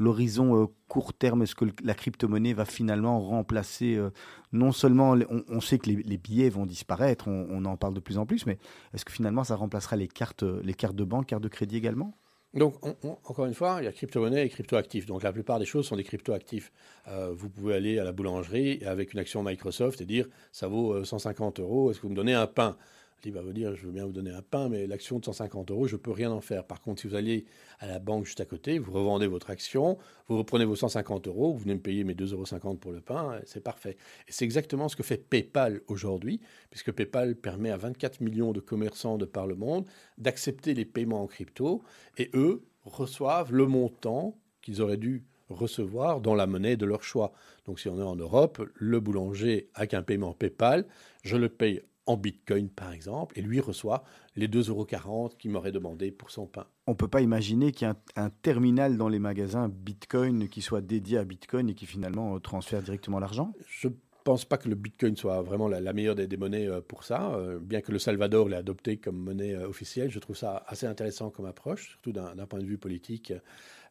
l'horizon 0.00 0.60
euh, 0.60 0.66
court 0.88 1.14
terme? 1.14 1.42
Est-ce 1.42 1.54
que 1.54 1.66
la 1.84 1.94
crypto-monnaie 1.94 2.52
va 2.52 2.64
finalement 2.64 3.20
remplacer, 3.20 3.96
non 4.52 4.72
seulement, 4.72 5.16
on, 5.48 5.60
sait 5.60 5.78
que 5.78 5.90
les, 5.90 6.18
billets 6.18 6.50
vont 6.50 6.66
disparaître, 6.66 7.28
on, 7.28 7.46
on 7.50 7.64
en 7.66 7.76
parle 7.76 7.94
de 7.94 8.00
plus 8.00 8.18
en 8.18 8.26
plus, 8.26 8.46
mais 8.46 8.58
est-ce 8.92 9.04
que 9.04 9.12
finalement 9.12 9.44
ça 9.44 9.54
remplacera 9.54 9.94
les 9.94 10.08
cartes, 10.08 10.42
les 10.42 10.74
cartes 10.74 10.96
de 10.96 11.04
banque, 11.04 11.26
cartes 11.26 11.44
de 11.44 11.48
crédit 11.48 11.76
également? 11.76 12.16
Donc, 12.54 12.74
on- 12.86 12.94
on- 13.02 13.18
encore 13.24 13.46
une 13.46 13.54
fois, 13.54 13.78
il 13.80 13.84
y 13.84 13.88
a 13.88 13.92
crypto-monnaie 13.92 14.46
et 14.46 14.48
crypto-actifs. 14.48 15.06
Donc, 15.06 15.22
la 15.24 15.32
plupart 15.32 15.58
des 15.58 15.64
choses 15.64 15.86
sont 15.86 15.96
des 15.96 16.04
crypto-actifs. 16.04 16.72
Euh, 17.08 17.32
vous 17.34 17.48
pouvez 17.48 17.74
aller 17.74 17.98
à 17.98 18.04
la 18.04 18.12
boulangerie 18.12 18.84
avec 18.86 19.12
une 19.12 19.18
action 19.20 19.42
Microsoft 19.42 20.00
et 20.00 20.04
dire 20.06 20.28
ça 20.52 20.68
vaut 20.68 20.92
euh, 20.94 21.04
150 21.04 21.58
euros, 21.60 21.90
est-ce 21.90 21.98
que 21.98 22.02
vous 22.04 22.10
me 22.10 22.16
donnez 22.16 22.34
un 22.34 22.46
pain? 22.46 22.76
Il 23.26 23.32
va 23.32 23.42
vous 23.42 23.52
dire 23.52 23.74
je 23.74 23.86
veux 23.86 23.92
bien 23.92 24.04
vous 24.04 24.12
donner 24.12 24.30
un 24.30 24.42
pain, 24.42 24.68
mais 24.68 24.86
l'action 24.86 25.18
de 25.18 25.24
150 25.24 25.70
euros, 25.70 25.86
je 25.86 25.96
peux 25.96 26.10
rien 26.10 26.30
en 26.30 26.40
faire. 26.40 26.64
Par 26.64 26.80
contre, 26.80 27.00
si 27.00 27.08
vous 27.08 27.14
allez 27.14 27.46
à 27.78 27.86
la 27.86 27.98
banque 27.98 28.24
juste 28.26 28.40
à 28.40 28.44
côté, 28.44 28.78
vous 28.78 28.92
revendez 28.92 29.26
votre 29.26 29.50
action, 29.50 29.98
vous 30.28 30.38
reprenez 30.38 30.64
vos 30.64 30.76
150 30.76 31.28
euros, 31.28 31.52
vous 31.52 31.58
venez 31.58 31.74
me 31.74 31.80
payer 31.80 32.04
mes 32.04 32.14
2,50 32.14 32.64
euros 32.64 32.74
pour 32.76 32.92
le 32.92 33.00
pain, 33.00 33.40
c'est 33.44 33.62
parfait. 33.62 33.96
Et 34.28 34.32
c'est 34.32 34.44
exactement 34.44 34.88
ce 34.88 34.96
que 34.96 35.02
fait 35.02 35.18
PayPal 35.18 35.80
aujourd'hui, 35.88 36.40
puisque 36.70 36.92
PayPal 36.92 37.36
permet 37.36 37.70
à 37.70 37.76
24 37.76 38.20
millions 38.20 38.52
de 38.52 38.60
commerçants 38.60 39.18
de 39.18 39.24
par 39.24 39.46
le 39.46 39.54
monde 39.54 39.86
d'accepter 40.18 40.74
les 40.74 40.84
paiements 40.84 41.22
en 41.22 41.26
crypto, 41.26 41.82
et 42.18 42.30
eux 42.34 42.64
reçoivent 42.84 43.52
le 43.52 43.66
montant 43.66 44.38
qu'ils 44.60 44.82
auraient 44.82 44.96
dû 44.96 45.24
recevoir 45.48 46.20
dans 46.20 46.34
la 46.34 46.46
monnaie 46.46 46.76
de 46.76 46.86
leur 46.86 47.02
choix. 47.02 47.32
Donc 47.66 47.80
si 47.80 47.88
on 47.88 47.98
est 47.98 48.02
en 48.02 48.16
Europe, 48.16 48.62
le 48.74 49.00
boulanger 49.00 49.68
avec 49.74 49.94
un 49.94 50.02
paiement 50.02 50.32
PayPal, 50.32 50.86
je 51.22 51.36
le 51.36 51.48
paye 51.48 51.82
en 52.06 52.16
Bitcoin 52.16 52.68
par 52.68 52.92
exemple, 52.92 53.38
et 53.38 53.42
lui 53.42 53.60
reçoit 53.60 54.04
les 54.36 54.48
2,40 54.48 54.70
euros 54.70 55.28
qu'il 55.38 55.50
m'aurait 55.50 55.72
demandé 55.72 56.10
pour 56.10 56.30
son 56.30 56.46
pain. 56.46 56.66
on 56.86 56.94
peut 56.94 57.08
pas 57.08 57.20
imaginer 57.20 57.72
qu'il 57.72 57.86
y 57.86 57.90
ait 57.90 57.94
un, 58.16 58.24
un 58.24 58.30
terminal 58.30 58.96
dans 58.96 59.08
les 59.08 59.18
magasins 59.18 59.68
Bitcoin 59.68 60.48
qui 60.48 60.62
soit 60.62 60.80
dédié 60.80 61.18
à 61.18 61.24
Bitcoin 61.24 61.70
et 61.70 61.74
qui 61.74 61.86
finalement 61.86 62.36
euh, 62.36 62.38
transfère 62.40 62.82
directement 62.82 63.18
l'argent? 63.18 63.52
Je 63.68 63.88
pense 64.24 64.44
pas 64.44 64.56
que 64.56 64.68
le 64.68 64.74
Bitcoin 64.74 65.16
soit 65.16 65.42
vraiment 65.42 65.68
la, 65.68 65.80
la 65.80 65.92
meilleure 65.92 66.14
des, 66.14 66.26
des 66.26 66.36
monnaies 66.36 66.68
euh, 66.68 66.80
pour 66.80 67.04
ça. 67.04 67.34
Euh, 67.34 67.58
bien 67.58 67.80
que 67.80 67.92
le 67.92 67.98
Salvador 67.98 68.48
l'ait 68.48 68.56
adopté 68.56 68.96
comme 68.96 69.16
monnaie 69.16 69.54
officielle, 69.56 70.10
je 70.10 70.18
trouve 70.18 70.36
ça 70.36 70.64
assez 70.66 70.86
intéressant 70.86 71.30
comme 71.30 71.46
approche, 71.46 71.90
surtout 71.90 72.12
d'un 72.12 72.34
point 72.46 72.58
de 72.58 72.66
vue 72.66 72.78
politique. 72.78 73.32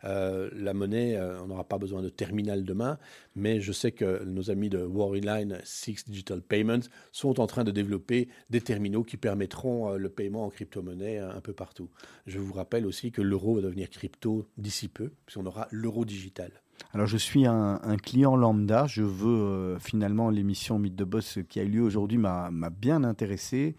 Euh, 0.05 0.49
la 0.53 0.73
monnaie, 0.73 1.15
euh, 1.15 1.41
on 1.41 1.47
n'aura 1.47 1.63
pas 1.63 1.77
besoin 1.77 2.01
de 2.01 2.09
terminal 2.09 2.63
demain, 2.65 2.97
mais 3.35 3.61
je 3.61 3.71
sais 3.71 3.91
que 3.91 4.23
nos 4.25 4.51
amis 4.51 4.69
de 4.69 4.83
Warline 4.83 5.59
Six 5.63 6.05
Digital 6.07 6.41
Payments 6.41 6.87
sont 7.11 7.39
en 7.39 7.47
train 7.47 7.63
de 7.63 7.71
développer 7.71 8.27
des 8.49 8.61
terminaux 8.61 9.03
qui 9.03 9.17
permettront 9.17 9.91
euh, 9.91 9.97
le 9.97 10.09
paiement 10.09 10.45
en 10.45 10.49
crypto-monnaie 10.49 11.19
un 11.19 11.41
peu 11.41 11.53
partout. 11.53 11.89
Je 12.25 12.39
vous 12.39 12.53
rappelle 12.53 12.85
aussi 12.85 13.11
que 13.11 13.21
l'euro 13.21 13.55
va 13.55 13.61
devenir 13.61 13.89
crypto 13.89 14.47
d'ici 14.57 14.87
peu, 14.87 15.11
puisqu'on 15.25 15.45
aura 15.45 15.67
l'euro 15.71 16.05
digital. 16.05 16.51
Alors 16.91 17.07
je 17.07 17.17
suis 17.17 17.45
un, 17.45 17.79
client 18.01 18.35
lambda, 18.35 18.87
je 18.87 19.03
veux 19.03 19.77
finalement 19.79 20.29
l'émission 20.29 20.79
Mythe 20.79 20.95
de 20.95 21.03
Boss 21.03 21.39
qui 21.47 21.59
a 21.59 21.63
eu 21.63 21.69
lieu 21.69 21.81
aujourd'hui 21.81 22.17
m'a 22.17 22.49
bien 22.71 23.03
intéressé 23.03 23.75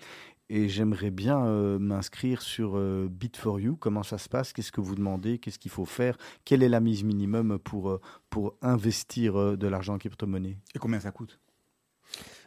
et 0.48 0.68
j'aimerais 0.68 1.10
bien 1.10 1.44
euh, 1.46 1.78
m'inscrire 1.78 2.42
sur 2.42 2.76
euh, 2.76 3.08
Bit4You. 3.08 3.76
Comment 3.78 4.02
ça 4.02 4.18
se 4.18 4.28
passe? 4.28 4.52
Qu'est-ce 4.52 4.72
que 4.72 4.80
vous 4.80 4.94
demandez? 4.94 5.38
Qu'est-ce 5.38 5.58
qu'il 5.58 5.70
faut 5.70 5.86
faire? 5.86 6.16
Quelle 6.44 6.62
est 6.62 6.68
la 6.68 6.80
mise 6.80 7.02
minimum 7.04 7.58
pour, 7.58 7.90
euh, 7.90 8.00
pour 8.30 8.56
investir 8.62 9.36
euh, 9.36 9.56
de 9.56 9.66
l'argent 9.66 9.94
en 9.94 9.98
crypto-monnaie? 9.98 10.58
Et 10.74 10.78
combien 10.78 11.00
ça 11.00 11.10
coûte? 11.12 11.40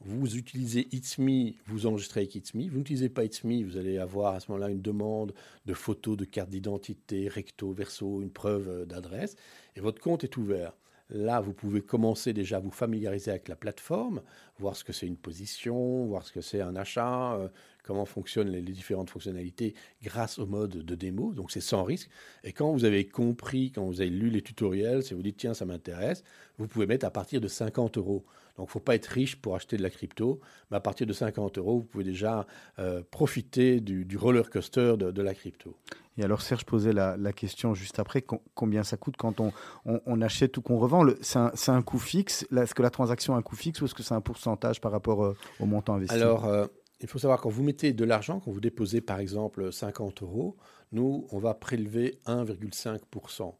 Vous 0.01 0.37
utilisez 0.37 0.87
It's 0.93 1.19
Me, 1.19 1.55
vous 1.67 1.87
enregistrez 1.87 2.21
avec 2.21 2.35
It's 2.37 2.55
Me. 2.55 2.69
Vous 2.69 2.79
n'utilisez 2.79 3.09
pas 3.09 3.25
It's 3.25 3.43
Me, 3.43 3.65
vous 3.65 3.77
allez 3.77 3.99
avoir 3.99 4.35
à 4.35 4.41
ce 4.41 4.49
moment-là 4.53 4.71
une 4.71 4.81
demande 4.81 5.35
de 5.67 5.75
photos 5.75 6.17
de 6.17 6.25
carte 6.25 6.51
d'identité, 6.51 7.27
recto, 7.27 7.73
verso, 7.73 8.23
une 8.23 8.31
preuve 8.31 8.69
euh, 8.69 8.85
d'adresse. 8.85 9.35
Et 9.75 9.81
votre 9.81 10.01
compte 10.01 10.23
est 10.23 10.37
ouvert. 10.37 10.73
Là, 11.11 11.41
vous 11.41 11.53
pouvez 11.53 11.81
commencer 11.81 12.33
déjà 12.33 12.59
à 12.59 12.61
vous 12.61 12.71
familiariser 12.71 13.31
avec 13.31 13.49
la 13.49 13.57
plateforme, 13.57 14.23
voir 14.59 14.77
ce 14.77 14.85
que 14.85 14.93
c'est 14.93 15.07
une 15.07 15.17
position, 15.17 16.07
voir 16.07 16.23
ce 16.23 16.33
que 16.33 16.43
c'est 16.43 16.61
un 16.61 16.77
achat, 16.77 17.35
euh, 17.35 17.49
comment 17.83 18.05
fonctionnent 18.05 18.51
les, 18.51 18.61
les 18.61 18.73
différentes 18.73 19.11
fonctionnalités 19.11 19.75
grâce 20.03 20.39
au 20.39 20.47
mode 20.47 20.85
de 20.85 20.95
démo. 20.95 21.33
Donc, 21.33 21.51
c'est 21.51 21.61
sans 21.61 21.83
risque. 21.83 22.09
Et 22.45 22.53
quand 22.53 22.71
vous 22.71 22.85
avez 22.85 23.09
compris, 23.09 23.73
quand 23.73 23.85
vous 23.85 24.01
avez 24.01 24.11
lu 24.11 24.31
les 24.31 24.43
tutoriels, 24.43 25.03
si 25.03 25.15
vous 25.15 25.23
dites 25.23 25.39
tiens, 25.39 25.55
ça 25.55 25.65
m'intéresse, 25.65 26.23
vous 26.59 26.69
pouvez 26.69 26.87
mettre 26.87 27.07
à 27.07 27.11
partir 27.11 27.41
de 27.41 27.49
50 27.49 27.97
euros. 27.97 28.25
Donc, 28.59 28.67
il 28.67 28.71
ne 28.71 28.73
faut 28.73 28.81
pas 28.81 28.95
être 28.97 29.07
riche 29.07 29.37
pour 29.37 29.55
acheter 29.55 29.77
de 29.79 29.83
la 29.83 29.89
crypto, 29.91 30.41
mais 30.71 30.77
à 30.77 30.81
partir 30.81 31.07
de 31.07 31.13
50 31.15 31.57
euros, 31.59 31.79
vous 31.79 31.85
pouvez 31.85 32.05
déjà 32.05 32.47
euh, 32.79 33.03
profiter 33.11 33.81
du, 33.81 34.05
du 34.05 34.17
roller 34.19 34.51
coaster 34.51 34.97
de, 34.99 35.11
de 35.11 35.23
la 35.23 35.33
crypto. 35.33 35.77
Et 36.19 36.25
alors 36.25 36.43
Serge 36.43 36.65
posait 36.65 36.93
la, 36.93 37.17
la 37.17 37.33
question 37.33 37.73
juste 37.75 38.01
après, 38.01 38.21
com- 38.21 38.41
combien 38.55 38.83
ça 38.83 38.97
coûte 38.97 39.17
quand 39.17 39.39
on, 39.41 39.53
on, 39.87 40.01
on 40.05 40.21
achète 40.21 40.57
ou 40.57 40.61
qu'on 40.63 40.77
revend? 40.79 41.07
C'est 41.23 41.71
un, 41.71 41.83
coût 41.83 41.99
fixe? 42.01 42.45
Est-ce 42.55 42.75
que 42.75 42.83
la 42.83 42.91
transaction 42.91 43.35
a 43.37 43.39
un 43.39 43.43
coût 43.43 43.55
fixe 43.57 43.81
ou 43.81 43.85
est-ce 43.85 43.95
que 43.95 44.03
c'est 44.03 44.15
un 44.15 44.21
pourcentage 44.21 44.81
par 44.81 44.91
rapport 44.91 45.25
euh, 45.25 45.37
au 45.61 45.67
montant 45.67 45.95
investi? 45.95 46.17
Alors, 46.17 46.45
euh, 46.47 46.67
il 47.01 47.07
faut 47.07 47.21
savoir, 47.21 47.41
quand 47.41 47.49
vous 47.51 47.63
mettez 47.63 47.93
de 47.93 48.05
l'argent, 48.05 48.41
quand 48.41 48.51
vous 48.51 48.61
déposez 48.61 49.01
par 49.01 49.21
exemple 49.21 49.73
50 49.73 50.23
euros, 50.25 50.57
nous, 50.91 51.29
on 51.31 51.39
va 51.39 51.55
prélever 51.55 52.19
1,5% 52.27 53.55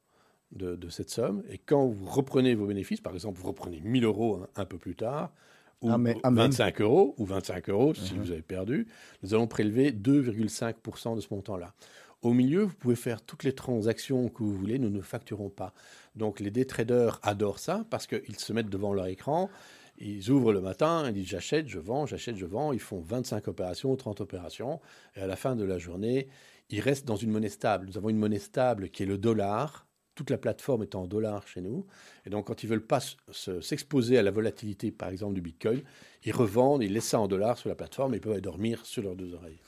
de, 0.53 0.77
de 0.77 0.89
cette 0.89 1.11
somme. 1.11 1.43
Et 1.51 1.59
quand 1.59 1.87
vous 1.87 2.07
reprenez 2.07 2.55
vos 2.55 2.67
bénéfices, 2.67 3.01
par 3.01 3.15
exemple, 3.15 3.39
vous 3.41 3.47
reprenez 3.49 3.81
1000 3.81 4.05
euros 4.05 4.43
un, 4.57 4.63
un 4.63 4.65
peu 4.65 4.79
plus 4.79 4.95
tard, 4.97 5.33
ou 5.81 5.91
Amen. 5.93 6.17
Amen. 6.25 6.45
25 6.47 6.81
euros, 6.81 7.15
ou 7.19 7.25
25 7.25 7.69
euros 7.71 7.95
si 7.95 8.15
Mhm. 8.15 8.21
vous 8.21 8.31
avez 8.33 8.43
perdu, 8.43 8.89
nous 9.23 9.35
allons 9.35 9.47
prélever 9.47 9.93
2,5% 9.93 11.15
de 11.17 11.21
ce 11.21 11.33
montant-là. 11.33 11.73
Au 12.23 12.33
milieu, 12.33 12.63
vous 12.63 12.75
pouvez 12.75 12.97
faire 12.97 13.23
toutes 13.23 13.45
les 13.45 13.53
transactions 13.53 14.29
que 14.29 14.43
vous 14.43 14.53
voulez, 14.53 14.79
nous 14.81 14.91
ne 14.91 15.01
facturons 15.01 15.51
pas. 15.51 15.73
Donc 16.17 16.41
les 16.41 16.51
day 16.51 16.65
traders 16.65 17.21
adorent 17.23 17.61
ça 17.61 17.85
parce 17.91 18.09
qu'ils 18.09 18.39
se 18.39 18.53
mettent 18.53 18.71
devant 18.71 18.93
leur 18.93 19.07
écran, 19.07 19.49
ils 20.01 20.31
ouvrent 20.31 20.53
le 20.53 20.61
matin, 20.61 21.05
ils 21.09 21.13
disent 21.13 21.29
j'achète, 21.29 21.69
je 21.69 21.79
vends, 21.79 22.07
j'achète, 22.07 22.37
je 22.37 22.47
vends, 22.47 22.73
ils 22.73 22.81
font 22.81 23.01
25 23.01 23.47
opérations, 23.49 23.95
30 23.95 24.21
opérations, 24.21 24.81
et 25.15 25.21
à 25.21 25.27
la 25.29 25.37
fin 25.37 25.55
de 25.55 25.65
la 25.65 25.79
journée, 25.79 26.29
il 26.71 26.81
reste 26.81 27.07
dans 27.07 27.17
une 27.17 27.31
monnaie 27.31 27.49
stable. 27.49 27.87
Nous 27.87 27.97
avons 27.99 28.09
une 28.09 28.19
monnaie 28.19 28.39
stable 28.41 28.91
qui 28.91 29.05
est 29.05 29.07
le 29.07 29.19
dollar. 29.19 29.87
Toute 30.19 30.31
la 30.31 30.37
plateforme 30.37 30.83
est 30.83 30.97
en 30.97 31.07
dollars 31.07 31.47
chez 31.47 31.61
nous. 31.61 31.87
Et 32.27 32.31
donc, 32.31 32.49
quand 32.49 32.65
ils 32.65 32.69
veulent 32.69 32.85
pas 32.85 32.99
se- 32.99 33.61
s'exposer 33.61 34.19
à 34.19 34.23
la 34.25 34.33
volatilité, 34.33 34.91
par 34.91 35.11
exemple, 35.11 35.35
du 35.35 35.41
Bitcoin, 35.41 35.81
ils 36.25 36.33
revendent, 36.33 36.83
ils 36.83 36.93
laissent 36.93 37.11
ça 37.11 37.21
en 37.21 37.29
dollars 37.29 37.57
sur 37.57 37.69
la 37.69 37.77
plateforme 37.77 38.15
et 38.15 38.17
ils 38.17 38.21
peuvent 38.21 38.41
dormir 38.41 38.85
sur 38.85 39.05
leurs 39.05 39.15
deux 39.15 39.33
oreilles. 39.33 39.61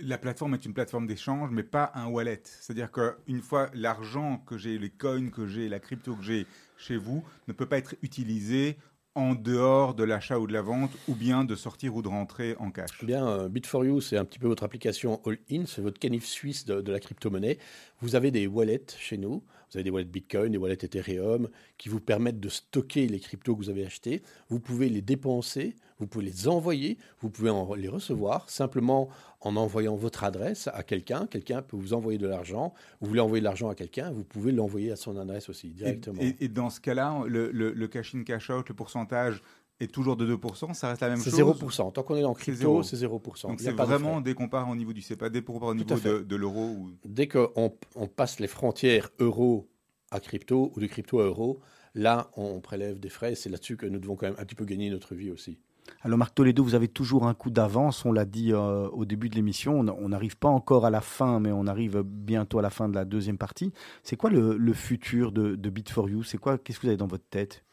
La 0.00 0.18
plateforme 0.18 0.54
est 0.54 0.64
une 0.64 0.74
plateforme 0.74 1.06
d'échange, 1.06 1.50
mais 1.52 1.62
pas 1.62 1.92
un 1.94 2.08
wallet. 2.08 2.42
C'est-à-dire 2.44 2.90
qu'une 2.90 3.42
fois 3.42 3.70
l'argent 3.74 4.38
que 4.38 4.58
j'ai, 4.58 4.76
les 4.76 4.90
coins 4.90 5.30
que 5.30 5.46
j'ai, 5.46 5.68
la 5.68 5.78
crypto 5.78 6.16
que 6.16 6.24
j'ai 6.24 6.48
chez 6.76 6.96
vous, 6.96 7.22
ne 7.46 7.52
peut 7.52 7.66
pas 7.66 7.78
être 7.78 7.94
utilisé 8.02 8.76
en 9.14 9.36
dehors 9.36 9.94
de 9.94 10.02
l'achat 10.02 10.40
ou 10.40 10.48
de 10.48 10.52
la 10.52 10.62
vente, 10.62 10.90
ou 11.06 11.14
bien 11.14 11.44
de 11.44 11.54
sortir 11.54 11.94
ou 11.94 12.02
de 12.02 12.08
rentrer 12.08 12.56
en 12.58 12.72
cash. 12.72 12.90
Eh 13.02 13.06
bien, 13.06 13.28
euh, 13.28 13.48
Bit4You, 13.48 14.00
c'est 14.00 14.16
un 14.16 14.24
petit 14.24 14.38
peu 14.40 14.48
votre 14.48 14.64
application 14.64 15.20
all-in, 15.26 15.64
c'est 15.66 15.82
votre 15.82 16.00
canif 16.00 16.24
suisse 16.24 16.64
de, 16.64 16.80
de 16.80 16.90
la 16.90 16.98
crypto-monnaie. 16.98 17.58
Vous 18.00 18.14
avez 18.16 18.30
des 18.32 18.46
wallets 18.48 18.86
chez 18.98 19.18
nous, 19.18 19.44
vous 19.72 19.78
avez 19.78 19.84
des 19.84 19.90
wallets 19.90 20.04
Bitcoin, 20.04 20.52
des 20.52 20.58
wallets 20.58 20.74
Ethereum, 20.84 21.48
qui 21.78 21.88
vous 21.88 22.00
permettent 22.00 22.40
de 22.40 22.48
stocker 22.50 23.06
les 23.08 23.18
cryptos 23.20 23.54
que 23.56 23.58
vous 23.64 23.70
avez 23.70 23.86
achetés. 23.86 24.22
Vous 24.48 24.60
pouvez 24.60 24.88
les 24.90 25.00
dépenser, 25.00 25.76
vous 25.98 26.06
pouvez 26.06 26.26
les 26.26 26.46
envoyer, 26.48 26.98
vous 27.20 27.30
pouvez 27.30 27.50
en- 27.50 27.74
les 27.74 27.88
recevoir 27.88 28.50
simplement 28.50 29.08
en 29.40 29.56
envoyant 29.56 29.96
votre 29.96 30.24
adresse 30.24 30.68
à 30.72 30.82
quelqu'un. 30.82 31.26
Quelqu'un 31.26 31.62
peut 31.62 31.76
vous 31.76 31.94
envoyer 31.94 32.18
de 32.18 32.26
l'argent. 32.26 32.74
Vous 33.00 33.08
voulez 33.08 33.20
envoyer 33.20 33.40
de 33.40 33.44
l'argent 33.46 33.68
à 33.70 33.74
quelqu'un, 33.74 34.10
vous 34.10 34.24
pouvez 34.24 34.52
l'envoyer 34.52 34.92
à 34.92 34.96
son 34.96 35.16
adresse 35.16 35.48
aussi, 35.48 35.68
directement. 35.70 36.20
et- 36.20 36.36
et 36.44 36.48
dans 36.48 36.68
ce 36.70 36.80
cas-là, 36.80 37.24
le, 37.26 37.50
le, 37.50 37.72
le 37.72 37.88
cash-in, 37.88 38.22
cash-out, 38.24 38.68
le 38.68 38.74
pourcentage 38.74 39.42
est 39.82 39.92
toujours 39.92 40.16
de 40.16 40.36
2%, 40.36 40.74
ça 40.74 40.88
reste 40.88 41.00
la 41.00 41.08
même 41.08 41.18
C'est 41.18 41.30
chose 41.30 41.60
0%. 41.60 41.92
Tant 41.92 42.02
qu'on 42.02 42.16
est 42.16 42.22
dans 42.22 42.34
C'est 42.34 42.52
crypto, 42.52 42.82
c'est 42.82 42.96
0%. 42.96 43.02
Donc 43.06 43.60
Il 43.60 43.64
y 43.64 43.68
a 43.68 43.70
c'est 43.70 43.72
vraiment 43.72 44.20
dès 44.20 44.34
qu'on 44.34 44.48
part 44.48 44.68
au 44.68 44.76
niveau 44.76 44.92
du 44.92 45.02
CEPA, 45.02 45.28
dès 45.30 45.42
qu'on 45.42 45.58
part 45.58 45.70
au 45.70 45.74
niveau 45.74 45.94
de, 45.94 46.20
de 46.20 46.36
l'euro 46.36 46.66
ou... 46.66 46.92
dès 47.04 47.28
qu'on 47.28 47.74
on 47.94 48.06
passe 48.06 48.40
les 48.40 48.46
frontières 48.46 49.10
euro 49.18 49.68
à 50.10 50.20
crypto 50.20 50.72
ou 50.74 50.80
de 50.80 50.86
crypto 50.86 51.20
à 51.20 51.24
euro, 51.24 51.60
là, 51.94 52.30
on 52.36 52.60
prélève 52.60 53.00
des 53.00 53.08
frais. 53.08 53.34
C'est 53.34 53.48
là-dessus 53.50 53.76
que 53.76 53.86
nous 53.86 53.98
devons 53.98 54.16
quand 54.16 54.26
même 54.26 54.36
un 54.38 54.44
petit 54.44 54.54
peu 54.54 54.64
gagner 54.64 54.90
notre 54.90 55.14
vie 55.14 55.30
aussi. 55.30 55.58
Alors 56.02 56.16
Marc 56.18 56.34
Toledo, 56.34 56.62
vous 56.62 56.74
avez 56.74 56.88
toujours 56.88 57.26
un 57.26 57.34
coup 57.34 57.50
d'avance, 57.50 58.04
on 58.04 58.12
l'a 58.12 58.24
dit 58.24 58.52
euh, 58.52 58.88
au 58.90 59.04
début 59.04 59.28
de 59.28 59.34
l'émission, 59.34 59.80
on 59.80 59.88
on 59.88 60.08
n'arrive 60.08 60.36
pas 60.36 60.48
encore 60.48 60.86
à 60.86 60.90
la 60.90 61.00
fin, 61.00 61.40
mais 61.40 61.50
on 61.50 61.66
arrive 61.66 62.02
bientôt 62.04 62.58
à 62.58 62.62
la 62.62 62.70
fin 62.70 62.88
de 62.88 62.94
la 62.94 63.04
deuxième 63.04 63.38
partie. 63.38 63.72
C'est 64.02 64.16
quoi 64.16 64.30
le, 64.30 64.56
le 64.56 64.72
futur 64.72 65.32
de, 65.32 65.56
de 65.56 65.70
Bit4You 65.70 66.22
C'est 66.24 66.38
quoi 66.38 66.58
Qu'est-ce 66.58 66.78
que 66.78 66.82
vous 66.82 66.88
avez 66.88 66.96
dans 66.96 67.06
votre 67.08 67.26
tête? 67.28 67.64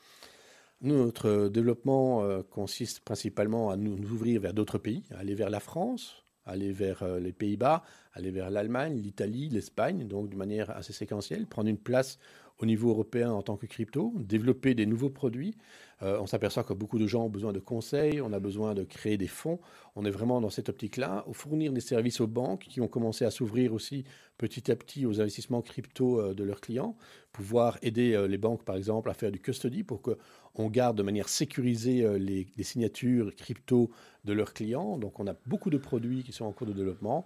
Notre 0.82 1.50
développement 1.50 2.24
euh, 2.24 2.42
consiste 2.42 3.02
principalement 3.02 3.70
à 3.70 3.76
nous, 3.76 3.98
ouvrir 3.98 4.40
vers 4.40 4.54
d'autres 4.54 4.78
pays, 4.78 5.04
aller 5.12 5.36
vers 5.36 5.50
la 5.50 5.60
France, 5.60 6.24
aller 6.46 6.72
vers 6.72 7.04
euh, 7.04 7.20
les 7.20 7.34
Pays-Bas, 7.34 7.84
aller 8.14 8.32
vers 8.32 8.50
l'Allemagne, 8.50 8.98
l'Italie, 8.98 9.50
l'Espagne, 9.50 10.08
donc 10.08 10.30
de 10.30 10.38
manière 10.38 10.70
assez 10.70 10.94
séquentielle, 10.94 11.48
prendre 11.48 11.70
une 11.70 11.78
place 11.78 12.18
au 12.60 12.66
niveau 12.66 12.92
européen 12.92 13.32
en 13.32 13.42
tant 13.42 13.58
que 13.58 13.66
crypto, 13.66 14.14
développer 14.20 14.74
des 14.74 14.86
nouveaux 14.86 15.10
produits. 15.10 15.56
Euh, 16.02 16.18
on 16.20 16.28
s'aperçoit 16.28 16.64
que 16.64 16.74
beaucoup 16.74 16.98
de 16.98 17.08
gens 17.08 17.26
ont 17.26 17.30
besoin 17.30 17.52
de 17.52 17.60
conseils, 17.60 18.22
on 18.22 18.32
a 18.32 18.40
besoin 18.40 18.74
de 18.74 18.84
créer 18.84 19.18
des 19.18 19.28
fonds. 19.28 19.60
On 19.96 20.06
est 20.06 20.12
vraiment 20.12 20.40
dans 20.40 20.50
cette 20.50 20.70
optique-là, 20.70 21.26
fournir 21.34 21.74
des 21.74 21.82
services 21.82 22.22
aux 22.22 22.28
banques 22.28 22.66
qui 22.70 22.80
ont 22.80 22.88
commencé 22.88 23.26
à 23.26 23.32
s'ouvrir 23.32 23.74
aussi 23.74 24.06
petit 24.38 24.72
à 24.72 24.76
petit 24.76 25.06
aux 25.06 25.20
investissements 25.20 25.62
crypto 25.62 26.22
euh, 26.22 26.34
de 26.34 26.44
leurs 26.44 26.62
clients, 26.62 26.96
pouvoir 27.34 27.78
aider 27.82 28.14
euh, 28.14 28.28
les 28.28 28.38
banques 28.38 28.64
par 28.64 28.78
exemple 28.78 29.10
à 29.10 29.14
faire 29.14 29.32
du 29.32 29.40
custody 29.40 29.84
pour 29.84 30.02
que 30.02 30.18
on 30.56 30.70
garde 30.70 30.98
de 30.98 31.04
manière 31.04 31.30
sécurisée 31.30 32.06
les, 32.20 32.48
signatures 32.64 33.34
crypto 33.36 33.92
de 34.26 34.34
leurs 34.34 34.54
clients. 34.54 34.98
Donc 34.98 35.20
on 35.20 35.28
a 35.28 35.36
beaucoup 35.46 35.70
de 35.70 35.78
produits 35.78 36.24
qui 36.24 36.34
sont 36.34 36.46
en 36.46 36.52
cours 36.52 36.68
de 36.68 36.74
développement 36.74 37.26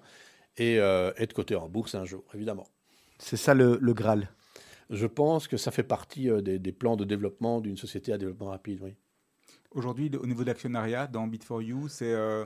et 0.57 0.75
être 0.75 1.33
coté 1.33 1.55
en 1.55 1.67
bourse 1.67 1.95
un 1.95 2.05
jour, 2.05 2.23
évidemment. 2.35 2.67
C'est 3.17 3.37
ça 3.37 3.55
le 3.55 3.77
Graal. 3.93 4.29
Je 4.89 5.07
pense 5.07 5.47
que 5.47 5.57
ça 5.57 5.71
fait 5.71 5.83
partie 5.83 6.29
euh, 6.29 6.41
des, 6.41 6.59
des 6.59 6.71
plans 6.71 6.95
de 6.95 7.05
développement 7.05 7.61
d'une 7.61 7.77
société 7.77 8.11
à 8.13 8.17
développement 8.17 8.47
rapide, 8.49 8.79
oui. 8.83 8.95
Aujourd'hui, 9.71 10.11
au 10.21 10.25
niveau 10.27 10.41
de 10.43 10.47
l'actionnariat, 10.47 11.07
dans 11.07 11.27
Bit4You, 11.27 11.87
c'est 11.87 12.13
euh, 12.13 12.45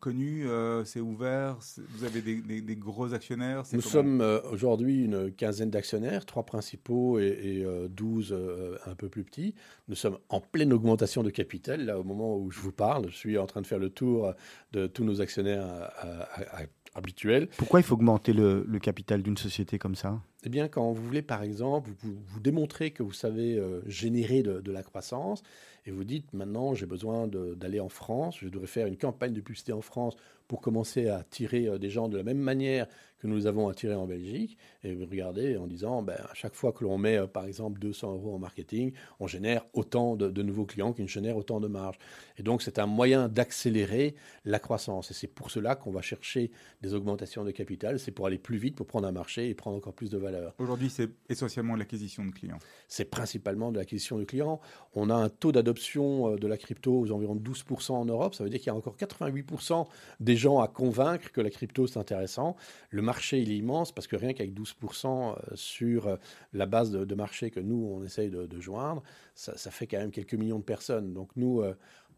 connu, 0.00 0.46
euh, 0.48 0.84
c'est 0.84 1.00
ouvert, 1.00 1.58
vous 1.90 2.04
avez 2.04 2.20
des, 2.20 2.40
des- 2.42 2.60
des 2.60 2.76
gros 2.76 3.14
actionnaires 3.14 3.62
Nous 3.72 3.80
sommes 3.80 4.20
euh, 4.20 4.40
aujourd'hui 4.50 5.04
une 5.04 5.32
quinzaine 5.32 5.70
d'actionnaires, 5.70 6.26
trois 6.26 6.42
principaux 6.44 7.18
et, 7.18 7.26
et, 7.62 7.66
12 7.88 8.32
euh, 8.32 8.76
un 8.86 8.94
peu 8.94 9.08
plus 9.08 9.24
petits. 9.24 9.54
Nous 9.88 9.94
sommes 9.94 10.18
en 10.28 10.40
pleine 10.40 10.72
augmentation 10.72 11.22
de 11.22 11.30
capital, 11.30 11.84
là 11.86 11.98
au 11.98 12.04
moment 12.04 12.36
où 12.36 12.50
je 12.50 12.58
vous 12.60 12.72
parle. 12.72 13.08
Je 13.10 13.16
suis 13.16 13.38
en 13.38 13.46
train 13.46 13.62
de 13.62 13.66
faire 13.66 13.78
le 13.78 13.88
tour 13.90 14.34
de 14.72 14.86
tous 14.86 15.04
nos 15.04 15.20
actionnaires 15.20 15.64
euh, 15.64 16.20
à- 16.34 16.62
à- 16.62 16.66
habituels. 16.94 17.48
Pourquoi 17.56 17.80
il 17.80 17.82
faut 17.82 17.94
augmenter 17.94 18.32
le, 18.32 18.64
le 18.66 18.78
capital 18.78 19.22
d'une 19.22 19.36
société 19.36 19.78
comme 19.78 19.94
ça? 19.94 20.20
Eh 20.44 20.48
bien, 20.48 20.68
quand 20.68 20.92
vous 20.92 21.02
voulez, 21.02 21.22
par 21.22 21.42
exemple, 21.42 21.90
vous, 22.00 22.16
vous 22.26 22.40
démontrer 22.40 22.90
que 22.90 23.02
vous 23.02 23.12
savez 23.12 23.56
euh, 23.56 23.80
générer 23.86 24.42
de, 24.42 24.60
de 24.60 24.72
la 24.72 24.82
croissance 24.82 25.42
et 25.86 25.90
vous 25.90 26.04
dites 26.04 26.32
maintenant, 26.32 26.74
j'ai 26.74 26.86
besoin 26.86 27.28
d'aller 27.28 27.80
en 27.80 27.88
France, 27.88 28.38
je 28.40 28.48
devrais 28.48 28.66
faire 28.66 28.86
une 28.86 28.96
campagne 28.96 29.32
de 29.32 29.40
publicité 29.40 29.72
en 29.72 29.82
France 29.82 30.16
pour 30.48 30.60
commencer 30.60 31.08
à 31.08 31.18
attirer 31.18 31.66
euh, 31.66 31.78
des 31.78 31.90
gens 31.90 32.08
de 32.08 32.16
la 32.16 32.22
même 32.22 32.38
manière 32.38 32.86
que 33.18 33.26
nous 33.26 33.46
avons 33.46 33.68
attiré 33.68 33.94
en 33.94 34.06
Belgique. 34.06 34.58
Et 34.82 34.94
vous 34.94 35.06
regardez 35.06 35.56
en 35.56 35.66
disant, 35.66 36.02
ben, 36.02 36.16
à 36.30 36.34
chaque 36.34 36.54
fois 36.54 36.72
que 36.72 36.84
l'on 36.84 36.98
met, 36.98 37.16
euh, 37.16 37.26
par 37.26 37.46
exemple, 37.46 37.80
200 37.80 38.12
euros 38.12 38.34
en 38.34 38.38
marketing, 38.38 38.92
on 39.20 39.26
génère 39.26 39.64
autant 39.72 40.16
de, 40.16 40.28
de 40.28 40.42
nouveaux 40.42 40.66
clients 40.66 40.92
qui 40.92 41.06
génèrent 41.08 41.38
autant 41.38 41.60
de 41.60 41.68
marge. 41.68 41.96
Et 42.36 42.42
donc, 42.42 42.60
c'est 42.60 42.78
un 42.78 42.86
moyen 42.86 43.28
d'accélérer 43.28 44.14
la 44.44 44.58
croissance. 44.58 45.10
Et 45.10 45.14
c'est 45.14 45.26
pour 45.26 45.50
cela 45.50 45.74
qu'on 45.74 45.90
va 45.90 46.02
chercher 46.02 46.50
des 46.82 46.92
augmentations 46.92 47.44
de 47.44 47.50
capital. 47.50 47.98
C'est 47.98 48.10
pour 48.10 48.26
aller 48.26 48.38
plus 48.38 48.58
vite, 48.58 48.76
pour 48.76 48.86
prendre 48.86 49.08
un 49.08 49.12
marché 49.12 49.48
et 49.48 49.54
prendre 49.54 49.78
encore 49.78 49.94
plus 49.94 50.10
de 50.10 50.18
valeur. 50.18 50.54
Aujourd'hui, 50.58 50.90
c'est 50.90 51.08
essentiellement 51.30 51.76
l'acquisition 51.76 52.26
de 52.26 52.32
clients. 52.32 52.58
C'est 52.88 53.06
principalement 53.06 53.72
de 53.72 53.78
l'acquisition 53.78 54.18
de 54.18 54.24
clients. 54.24 54.60
On 54.94 55.08
a 55.08 55.14
un 55.14 55.30
taux 55.30 55.52
d'adoption 55.52 55.73
euh, 55.98 56.36
de 56.36 56.46
la 56.46 56.56
crypto 56.56 57.00
aux 57.00 57.12
environs 57.12 57.34
de 57.34 57.50
12% 57.50 57.92
en 57.92 58.04
Europe. 58.04 58.34
Ça 58.34 58.44
veut 58.44 58.50
dire 58.50 58.58
qu'il 58.58 58.68
y 58.68 58.70
a 58.70 58.74
encore 58.74 58.96
88% 58.96 59.86
des 60.20 60.36
gens 60.36 60.60
à 60.60 60.68
convaincre 60.68 61.30
que 61.32 61.40
la 61.40 61.50
crypto 61.50 61.86
c'est 61.86 61.98
intéressant. 61.98 62.56
Le 62.90 63.02
marché 63.02 63.40
il 63.40 63.50
est 63.50 63.56
immense 63.56 63.92
parce 63.92 64.06
que 64.06 64.16
rien 64.16 64.32
qu'avec 64.32 64.54
12% 64.54 65.06
euh, 65.06 65.34
sur 65.54 66.06
euh, 66.06 66.16
la 66.52 66.66
base 66.66 66.90
de, 66.90 67.14
marché 67.14 67.50
que 67.50 67.60
nous 67.60 67.96
on 67.96 68.04
essaye 68.04 68.30
de, 68.30 68.60
joindre, 68.60 69.02
ça, 69.34 69.70
fait 69.70 69.86
quand 69.86 69.98
même 69.98 70.10
quelques 70.10 70.34
millions 70.34 70.58
de 70.58 70.64
personnes. 70.64 71.12
Donc 71.12 71.30
nous 71.36 71.62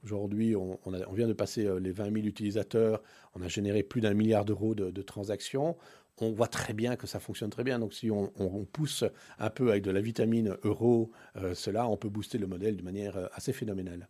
Aujourd'hui, 0.04 0.54
on, 0.54 0.78
vient 1.12 1.26
de 1.26 1.32
passer 1.32 1.68
les 1.80 1.90
20 1.90 2.12
000 2.12 2.26
utilisateurs, 2.26 3.02
on 3.34 3.42
a 3.42 3.48
généré 3.48 3.82
plus 3.82 4.00
d'un 4.00 4.14
milliard 4.14 4.44
d'euros 4.44 4.74
de, 4.74 4.90
de 4.90 5.02
transactions. 5.02 5.76
On 6.18 6.32
voit 6.32 6.48
très 6.48 6.72
bien 6.72 6.96
que 6.96 7.06
ça 7.06 7.20
fonctionne 7.20 7.50
très 7.50 7.64
bien. 7.64 7.78
Donc, 7.78 7.92
si 7.92 8.10
on, 8.10 8.30
pousse 8.72 9.04
un 9.38 9.50
peu 9.50 9.70
avec 9.70 9.82
de 9.82 9.90
la 9.90 10.00
vitamine 10.00 10.56
euro, 10.64 11.10
euh, 11.36 11.54
cela, 11.54 11.88
on 11.88 11.96
peut 11.96 12.08
booster 12.08 12.38
le 12.38 12.46
modèle 12.46 12.76
de 12.76 12.82
manière 12.82 13.16
euh, 13.16 13.26
assez 13.34 13.52
phénoménale. 13.52 14.08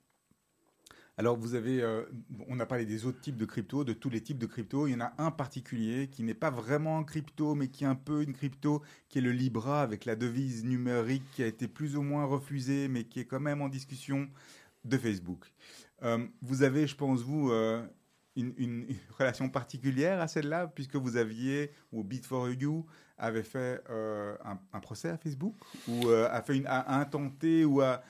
Alors, 1.19 1.37
vous 1.37 1.55
avez, 1.55 1.83
euh, 1.83 2.05
on 2.47 2.61
a 2.61 2.67
parlé 2.67 2.85
des 2.85 3.07
autres 3.07 3.21
types 3.21 3.37
de 3.37 3.45
crypto, 3.45 3.83
de 3.83 3.93
tous 3.93 4.11
les 4.11 4.21
types 4.21 4.39
de 4.39 4.47
crypto. 4.47 4.87
Il 4.87 4.93
y 4.93 4.95
en 4.95 5.01
a 5.01 5.15
un 5.19 5.31
particulier 5.31 6.09
qui 6.09 6.23
n'est 6.23 6.35
pas 6.35 6.51
vraiment 6.51 6.99
un 6.99 7.05
crypto, 7.05 7.55
mais 7.55 7.69
qui 7.69 7.85
est 7.85 7.89
un 7.89 7.97
peu 7.97 8.23
une 8.23 8.35
crypto, 8.35 8.83
qui 9.09 9.19
est 9.19 9.23
le 9.23 9.33
Libra 9.33 9.83
avec 9.83 10.05
la 10.05 10.15
devise 10.15 10.65
numérique 10.65 11.25
qui 11.33 11.43
a 11.43 11.47
été 11.47 11.67
plus 11.67 11.97
ou 11.97 12.03
moins 12.03 12.25
refusée, 12.25 12.87
mais 12.89 13.05
qui 13.05 13.19
est 13.19 13.25
quand 13.25 13.41
même 13.41 13.63
en 13.63 13.69
discussion 13.69 14.29
de 14.85 14.97
Facebook. 14.99 15.53
Vous 16.43 16.63
avez, 16.63 16.87
je 16.87 16.95
pense, 16.95 17.23
vous, 17.23 17.51
une, 18.37 18.87
relation 19.19 19.49
particulière 19.49 20.21
à 20.21 20.29
celle-là, 20.29 20.67
puisque 20.69 20.97
vous 20.97 21.17
aviez, 21.17 21.73
ou 21.93 22.05
Bit4You 22.05 22.85
avait 23.19 23.43
fait 23.43 23.83
euh, 23.91 24.37
un, 24.73 24.81
procès 24.81 25.09
à 25.09 25.17
Facebook, 25.17 25.55
ou 25.89 26.09
euh, 26.09 26.29
a 26.31 26.43
fait 26.43 26.57
une, 26.57 26.67
a, 26.67 26.99
intenté, 26.99 27.65
ou 27.65 27.81
a 27.81 28.03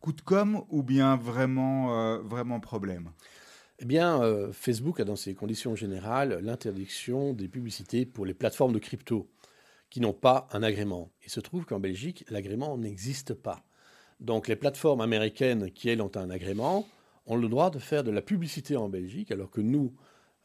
coup 0.00 0.12
de 0.12 0.20
com, 0.20 0.64
ou 0.70 0.82
bien 0.82 1.16
vraiment, 1.16 1.98
euh, 1.98 2.18
vraiment 2.18 2.60
problème? 2.60 3.10
Eh 3.80 3.86
bien, 3.86 4.20
Facebook 4.52 5.00
a 5.00 5.04
dans 5.04 5.16
ses 5.16 5.34
conditions 5.34 5.74
générales 5.74 6.38
l'interdiction 6.42 7.32
des 7.32 7.48
publicités 7.48 8.06
pour 8.06 8.24
les 8.24 8.32
plateformes 8.32 8.72
de 8.72 8.78
crypto 8.78 9.28
qui 9.90 10.00
n'ont 10.00 10.12
pas 10.12 10.48
un 10.52 10.62
agrément. 10.62 11.10
Il 11.24 11.30
se 11.30 11.40
trouve 11.40 11.66
qu'en 11.66 11.80
Belgique, 11.80 12.24
l'agrément 12.30 12.78
n'existe 12.78 13.34
pas. 13.34 13.64
Donc 14.20 14.48
les 14.48 14.56
plateformes 14.56 15.00
américaines 15.00 15.70
qui, 15.72 15.88
elles, 15.88 16.02
ont 16.02 16.10
un 16.16 16.30
agrément, 16.30 16.86
ont 17.26 17.36
le 17.36 17.48
droit 17.48 17.70
de 17.70 17.78
faire 17.78 18.04
de 18.04 18.10
la 18.10 18.22
publicité 18.22 18.76
en 18.76 18.88
Belgique, 18.88 19.30
alors 19.30 19.50
que 19.50 19.60
nous, 19.60 19.94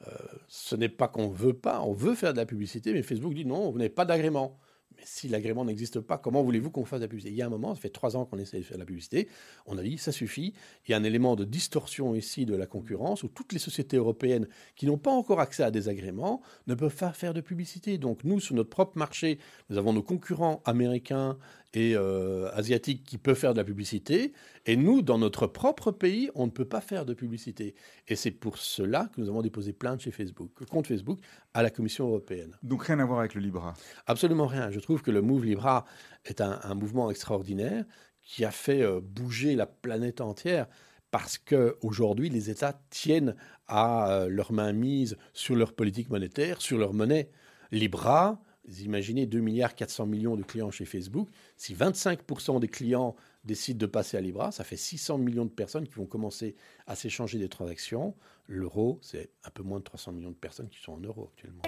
euh, 0.07 0.11
ce 0.47 0.75
n'est 0.75 0.89
pas 0.89 1.07
qu'on 1.07 1.29
ne 1.29 1.35
veut 1.35 1.53
pas, 1.53 1.81
on 1.81 1.93
veut 1.93 2.15
faire 2.15 2.33
de 2.33 2.37
la 2.37 2.45
publicité, 2.45 2.93
mais 2.93 3.03
Facebook 3.03 3.33
dit 3.33 3.45
non, 3.45 3.71
vous 3.71 3.77
n'avez 3.77 3.89
pas 3.89 4.05
d'agrément. 4.05 4.57
mais 4.95 5.03
si 5.05 5.27
l'agrément 5.27 5.65
n'existe 5.65 5.99
pas, 5.99 6.17
comment 6.17 6.41
voulez-vous 6.41 6.71
qu'on 6.71 6.85
fasse 6.85 6.99
de 6.99 7.05
la 7.05 7.09
publicité? 7.09 7.33
Il 7.33 7.37
y 7.37 7.41
a 7.41 7.47
un 7.47 7.49
moment, 7.49 7.75
ça 7.75 7.81
fait 7.81 7.89
trois 7.89 8.15
ans 8.15 8.25
qu'on 8.25 8.37
essaie 8.37 8.59
de 8.59 8.63
faire 8.63 8.77
de 8.77 8.81
la 8.81 8.85
publicité, 8.85 9.27
on 9.65 9.77
a 9.77 9.83
dit 9.83 9.97
ça 9.97 10.13
suffit. 10.13 10.53
Il 10.87 10.91
y 10.91 10.93
a 10.93 10.97
un 10.97 11.03
élément 11.03 11.35
de 11.35 11.43
distorsion 11.43 12.15
ici 12.15 12.45
de 12.45 12.55
la 12.55 12.65
concurrence 12.65 13.23
où 13.23 13.27
toutes 13.27 13.51
les 13.51 13.59
sociétés 13.59 13.97
européennes 13.97 14.47
qui 14.77 14.85
n'ont 14.85 14.97
pas 14.97 15.11
encore 15.11 15.41
accès 15.41 15.63
à 15.63 15.71
des 15.71 15.89
agréments 15.89 16.41
ne 16.67 16.75
peuvent 16.75 16.95
pas 16.95 17.11
faire 17.11 17.33
de 17.33 17.41
publicité. 17.41 17.97
Donc 17.97 18.23
nous, 18.23 18.39
sur 18.39 18.55
notre 18.55 18.69
propre 18.69 18.97
marché, 18.97 19.37
nous 19.69 19.77
avons 19.77 19.91
nos 19.91 20.03
concurrents 20.03 20.61
américains 20.63 21.37
et 21.73 21.95
euh, 21.95 22.49
asiatiques 22.53 23.03
qui 23.03 23.17
peuvent 23.17 23.37
faire 23.37 23.53
de 23.53 23.59
la 23.59 23.63
publicité, 23.63 24.33
et 24.65 24.75
nous, 24.75 25.01
dans 25.01 25.17
notre 25.17 25.47
propre 25.47 25.91
pays, 25.91 26.29
on 26.35 26.45
ne 26.45 26.51
peut 26.51 26.65
pas 26.65 26.81
faire 26.81 27.05
de 27.05 27.13
publicité. 27.13 27.75
Et 28.07 28.15
c'est 28.15 28.31
pour 28.31 28.57
cela 28.57 29.09
que 29.13 29.21
nous 29.21 29.29
avons 29.29 29.41
déposé 29.41 29.73
plainte 29.73 30.01
chez 30.01 30.11
Facebook, 30.11 30.51
contre 30.65 30.89
Facebook, 30.89 31.19
à 31.53 31.61
la 31.61 31.69
Commission 31.69 32.07
européenne. 32.07 32.55
Donc 32.63 32.83
rien 32.83 32.99
à 32.99 33.05
voir 33.05 33.19
avec 33.19 33.35
le 33.35 33.41
Libra? 33.41 33.73
Absolument 34.07 34.47
rien. 34.47 34.71
Je 34.71 34.79
trouve 34.79 35.01
que 35.01 35.11
le 35.11 35.21
Move 35.21 35.45
Libra 35.45 35.85
est 36.25 36.41
un, 36.41 36.59
un 36.63 36.73
mouvement 36.73 37.11
extraordinaire 37.11 37.85
qui 38.21 38.45
a 38.45 38.51
fait 38.51 38.81
euh, 38.81 38.99
bouger 39.01 39.55
la 39.55 39.65
planète 39.65 40.21
entière 40.21 40.67
parce 41.11 41.37
qu'aujourd'hui, 41.37 42.29
les 42.29 42.49
États 42.49 42.79
tiennent 42.89 43.35
à 43.67 44.11
euh, 44.11 44.29
leur 44.29 44.51
main 44.51 44.73
mise 44.73 45.17
sur 45.33 45.55
leur 45.55 45.73
politique 45.73 46.09
monétaire, 46.09 46.61
sur 46.61 46.77
leur 46.77 46.93
monnaie. 46.93 47.29
Libra, 47.71 48.41
imaginez 48.83 49.25
2 49.25 49.39
milliards 49.39 49.75
400 49.75 50.05
millions 50.05 50.35
de 50.35 50.43
clients 50.43 50.71
chez 50.71 50.85
Facebook. 50.85 51.27
Si 51.57 51.73
25% 51.73 52.59
des 52.59 52.67
clients 52.67 53.15
décident 53.43 53.79
de 53.79 53.85
passer 53.85 54.17
à 54.17 54.21
Libra, 54.21 54.51
ça 54.51 54.63
fait 54.63 54.75
600 54.77 55.17
millions 55.17 55.45
de 55.45 55.49
personnes 55.49 55.87
qui 55.87 55.95
vont 55.95 56.05
commencer 56.05 56.55
à 56.87 56.95
s'échanger 56.95 57.39
des 57.39 57.49
transactions. 57.49 58.15
L'euro, 58.47 58.99
c'est 59.01 59.29
un 59.45 59.49
peu 59.49 59.63
moins 59.63 59.79
de 59.79 59.83
300 59.83 60.11
millions 60.11 60.31
de 60.31 60.35
personnes 60.35 60.69
qui 60.69 60.79
sont 60.79 60.93
en 60.93 60.99
euros 60.99 61.29
actuellement. 61.33 61.61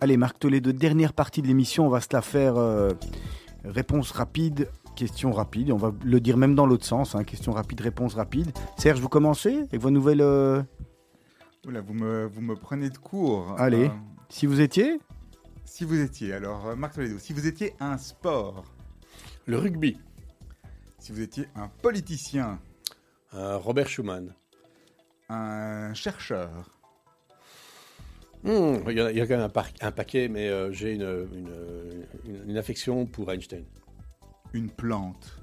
Allez, 0.00 0.16
Marc 0.16 0.38
Toledo, 0.38 0.72
dernière 0.72 1.12
partie 1.12 1.42
de 1.42 1.48
l'émission, 1.48 1.86
on 1.86 1.90
va 1.90 2.00
se 2.00 2.08
la 2.12 2.22
faire 2.22 2.56
euh, 2.56 2.90
réponse 3.64 4.12
rapide, 4.12 4.68
question 4.94 5.32
rapide. 5.32 5.72
On 5.72 5.76
va 5.76 5.92
le 6.04 6.20
dire 6.20 6.36
même 6.36 6.54
dans 6.54 6.66
l'autre 6.66 6.84
sens, 6.84 7.14
hein, 7.14 7.24
question 7.24 7.52
rapide, 7.52 7.80
réponse 7.80 8.14
rapide. 8.14 8.52
Serge, 8.76 9.00
vous 9.00 9.08
commencez 9.08 9.56
avec 9.56 9.80
vos 9.80 9.90
nouvelles. 9.90 10.20
euh, 10.20 10.62
Oula, 11.66 11.80
vous 11.80 11.94
me, 11.94 12.26
vous 12.26 12.40
me 12.40 12.54
prenez 12.54 12.90
de 12.90 12.98
court. 12.98 13.54
Allez. 13.58 13.86
Euh, 13.86 13.92
si 14.28 14.46
vous 14.46 14.60
étiez 14.60 15.00
si 15.68 15.84
vous 15.84 16.00
étiez, 16.00 16.32
alors, 16.32 16.66
euh, 16.68 16.76
Marc 16.76 16.94
Toledo, 16.94 17.18
si 17.18 17.32
vous 17.32 17.46
étiez 17.46 17.74
un 17.80 17.98
sport, 17.98 18.64
Le 19.46 19.58
rugby, 19.58 19.98
si 20.98 21.12
vous 21.12 21.20
étiez 21.20 21.48
un 21.54 21.68
politicien, 21.68 22.60
euh, 23.34 23.56
Robert 23.58 23.88
Schuman. 23.88 24.34
un 25.28 25.92
chercheur, 25.94 26.70
Hmm, 28.44 28.88
il, 28.88 28.92
y 28.96 29.00
a, 29.00 29.10
il 29.10 29.16
y 29.16 29.20
a 29.20 29.26
quand 29.26 29.34
même 29.34 29.40
un, 29.46 29.48
par- 29.48 29.66
un 29.80 29.90
paquet, 29.90 30.28
mais 30.28 30.48
euh, 30.48 30.70
j'ai 30.70 30.92
une, 30.94 31.02
une, 31.02 32.06
une- 32.24 32.50
une 32.50 32.56
affection 32.56 33.04
pour 33.04 33.30
Einstein. 33.32 33.64
une 34.52 34.70
plante, 34.70 35.34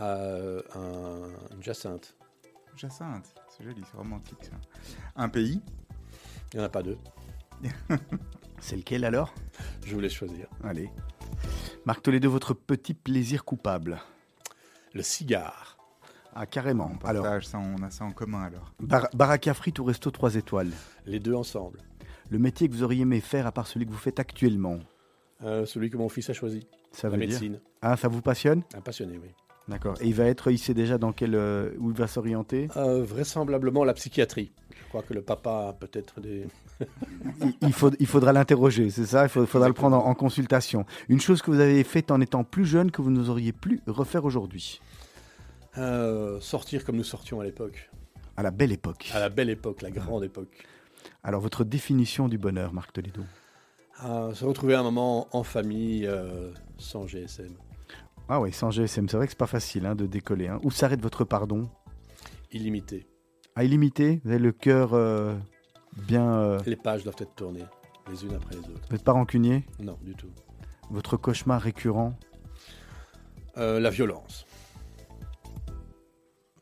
Euh, 0.00 0.62
un, 0.74 1.54
une 1.56 1.62
jacinthe. 1.62 2.14
Jacinthe, 2.76 3.34
c'est 3.48 3.64
joli, 3.64 3.82
c'est 3.90 3.96
romantique 3.96 4.44
ça. 4.44 4.52
Un 5.16 5.28
pays, 5.28 5.60
Il 6.52 6.58
n'y 6.58 6.62
en 6.62 6.66
a 6.66 6.68
pas 6.68 6.82
deux. 6.84 6.98
C'est 8.60 8.76
lequel 8.76 9.04
alors? 9.04 9.32
Je 9.84 9.94
vous 9.94 10.00
laisse 10.00 10.12
choisir. 10.14 10.46
Allez. 10.64 10.90
Marc 11.84 12.02
Toledo, 12.02 12.30
votre 12.30 12.54
petit 12.54 12.94
plaisir 12.94 13.44
coupable. 13.44 14.00
Le 14.94 15.02
cigare. 15.02 15.76
Ah, 16.34 16.46
carrément. 16.46 16.92
on 17.02 17.06
Alors, 17.06 17.42
ça, 17.42 17.58
on 17.58 17.82
a 17.82 17.90
ça 17.90 18.04
en 18.04 18.12
commun 18.12 18.42
alors. 18.42 18.72
bar 18.80 19.08
baraque 19.14 19.46
à 19.48 19.54
frites 19.54 19.78
ou 19.78 19.84
resto 19.84 20.10
3 20.10 20.34
étoiles? 20.36 20.70
Les 21.06 21.20
deux 21.20 21.34
ensemble. 21.34 21.78
Le 22.28 22.38
métier 22.38 22.68
que 22.68 22.74
vous 22.74 22.82
auriez 22.82 23.02
aimé 23.02 23.20
faire 23.20 23.46
à 23.46 23.52
part 23.52 23.66
celui 23.66 23.86
que 23.86 23.92
vous 23.92 23.96
faites 23.98 24.18
actuellement? 24.20 24.78
Euh, 25.44 25.64
celui 25.64 25.90
que 25.90 25.96
mon 25.96 26.08
fils 26.08 26.28
a 26.30 26.32
choisi. 26.32 26.66
Ça 26.92 27.08
La 27.08 27.16
veut 27.16 27.26
dire 27.26 27.28
médecine. 27.40 27.60
Ah, 27.82 27.96
ça 27.96 28.08
vous 28.08 28.20
passionne? 28.22 28.62
Un 28.74 28.80
passionné, 28.80 29.18
oui. 29.18 29.28
D'accord. 29.68 29.96
Et 30.00 30.06
il 30.06 30.14
va 30.14 30.24
être, 30.26 30.50
il 30.52 30.58
sait 30.58 30.74
déjà 30.74 30.96
dans 30.96 31.12
quel, 31.12 31.34
euh, 31.34 31.70
où 31.78 31.90
il 31.90 31.96
va 31.96 32.06
s'orienter 32.06 32.68
Euh, 32.76 33.02
vraisemblablement 33.04 33.84
la 33.84 33.94
psychiatrie. 33.94 34.52
Je 34.70 34.88
crois 34.88 35.02
que 35.02 35.12
le 35.12 35.22
papa 35.22 35.68
a 35.70 35.72
peut-être 35.72 36.20
des... 36.20 36.46
il, 37.40 37.52
il 37.62 37.72
faut, 37.72 37.90
il 37.98 38.06
faudra 38.06 38.32
l'interroger, 38.32 38.90
c'est 38.90 39.06
ça? 39.06 39.24
Il 39.24 39.28
faudra 39.28 39.66
le 39.66 39.74
prendre 39.74 39.96
en, 39.96 40.06
en 40.06 40.14
consultation. 40.14 40.86
Une 41.08 41.20
chose 41.20 41.42
que 41.42 41.50
vous 41.50 41.58
avez 41.58 41.82
faite 41.82 42.12
en 42.12 42.20
étant 42.20 42.44
plus 42.44 42.64
jeune 42.64 42.92
que 42.92 43.02
vous 43.02 43.10
n'oseriez 43.10 43.52
plus 43.52 43.80
refaire 43.88 44.24
aujourd'hui? 44.24 44.80
Euh, 45.78 46.40
sortir 46.40 46.84
comme 46.84 46.96
nous 46.96 47.04
sortions 47.04 47.40
à 47.40 47.44
l'époque. 47.44 47.90
À 48.36 48.42
la 48.44 48.52
belle 48.52 48.70
époque. 48.72 49.10
À 49.14 49.18
la 49.18 49.30
belle 49.30 49.50
époque, 49.50 49.82
la 49.82 49.90
grande 49.90 50.22
époque. 50.22 50.64
Alors, 51.24 51.40
votre 51.40 51.64
définition 51.64 52.28
du 52.28 52.38
bonheur, 52.38 52.72
Marc 52.72 52.92
Toledo? 52.92 53.22
Se 54.34 54.44
retrouver 54.44 54.74
un 54.74 54.82
moment 54.82 55.26
en 55.32 55.42
famille 55.42 56.08
sans 56.78 57.06
GSM. 57.06 57.54
Ah 58.28 58.40
oui, 58.40 58.52
sans 58.52 58.70
GSM, 58.70 59.08
c'est 59.08 59.16
vrai 59.16 59.26
que 59.26 59.32
c'est 59.32 59.38
pas 59.38 59.46
facile 59.46 59.86
hein, 59.86 59.94
de 59.94 60.06
décoller. 60.06 60.48
hein. 60.48 60.58
Où 60.64 60.70
s'arrête 60.70 61.00
votre 61.00 61.24
pardon 61.24 61.68
Illimité. 62.52 63.06
À 63.54 63.64
illimité 63.64 64.20
Vous 64.24 64.30
avez 64.30 64.38
le 64.40 64.52
cœur 64.52 64.94
euh, 64.94 65.34
bien... 65.96 66.32
euh, 66.34 66.60
Les 66.66 66.76
pages 66.76 67.04
doivent 67.04 67.16
être 67.20 67.34
tournées, 67.36 67.64
les 68.10 68.24
unes 68.24 68.34
après 68.34 68.54
les 68.54 68.60
autres. 68.60 68.80
vous 68.88 68.92
n'êtes 68.94 69.04
pas 69.04 69.12
rancunier? 69.12 69.64
Non, 69.80 69.96
du 70.02 70.14
tout. 70.14 70.30
Votre 70.90 71.16
cauchemar 71.16 71.60
récurrent? 71.62 72.14
Euh, 73.58 73.78
la 73.80 73.90
violence. 73.90 74.44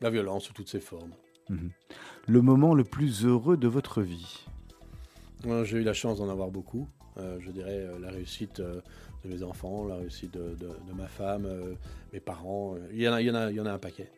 La 0.01 0.09
violence 0.09 0.43
sous 0.45 0.53
toutes 0.53 0.69
ses 0.69 0.79
formes. 0.79 1.13
Mhm. 1.49 1.71
Le 2.27 2.41
moment 2.41 2.73
le 2.73 2.83
plus 2.83 3.25
heureux 3.25 3.57
de 3.57 3.67
votre 3.67 4.01
vie? 4.01 4.45
J'ai 5.63 5.77
eu 5.77 5.83
la 5.83 5.93
chance 5.93 6.17
d'en 6.19 6.29
avoir 6.29 6.49
beaucoup. 6.49 6.87
Je 7.17 7.51
dirais 7.51 7.85
la 8.01 8.09
réussite 8.09 8.61
de 9.25 9.33
mes 9.33 9.43
enfants, 9.43 9.85
la 9.87 9.95
réussite 9.95 10.33
de, 10.33 10.55
de- 10.55 10.67
de 10.87 10.93
ma 10.95 11.07
femme, 11.07 11.45
euh, 11.45 11.73
mes 12.13 12.19
parents. 12.19 12.75
euh, 12.75 12.87
Il 12.93 13.01
y, 13.01 13.09
en 13.09 13.13
a, 13.13 13.21
il, 13.21 13.27
y 13.27 13.31
en 13.31 13.35
a, 13.35 13.49
il 13.51 13.55
y 13.55 13.59
en 13.59 13.65
a 13.65 13.71
un 13.71 13.77
paquet. 13.79 14.09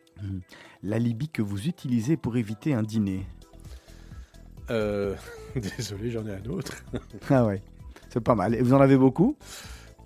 L'alibi 0.82 1.28
que 1.28 1.42
vous 1.42 1.66
utilisez 1.68 2.16
pour 2.16 2.36
éviter 2.36 2.74
un 2.74 2.82
dîner 2.82 3.24
Euh, 4.70 5.14
désolé, 5.56 6.10
j'en 6.10 6.26
ai 6.26 6.34
un 6.34 6.44
autre. 6.50 6.84
Ah 7.30 7.46
ouais, 7.46 7.62
c'est 8.10 8.20
pas 8.20 8.34
mal. 8.34 8.54
Et 8.54 8.62
vous 8.62 8.74
en 8.74 8.80
avez 8.80 8.96
beaucoup? 8.96 9.36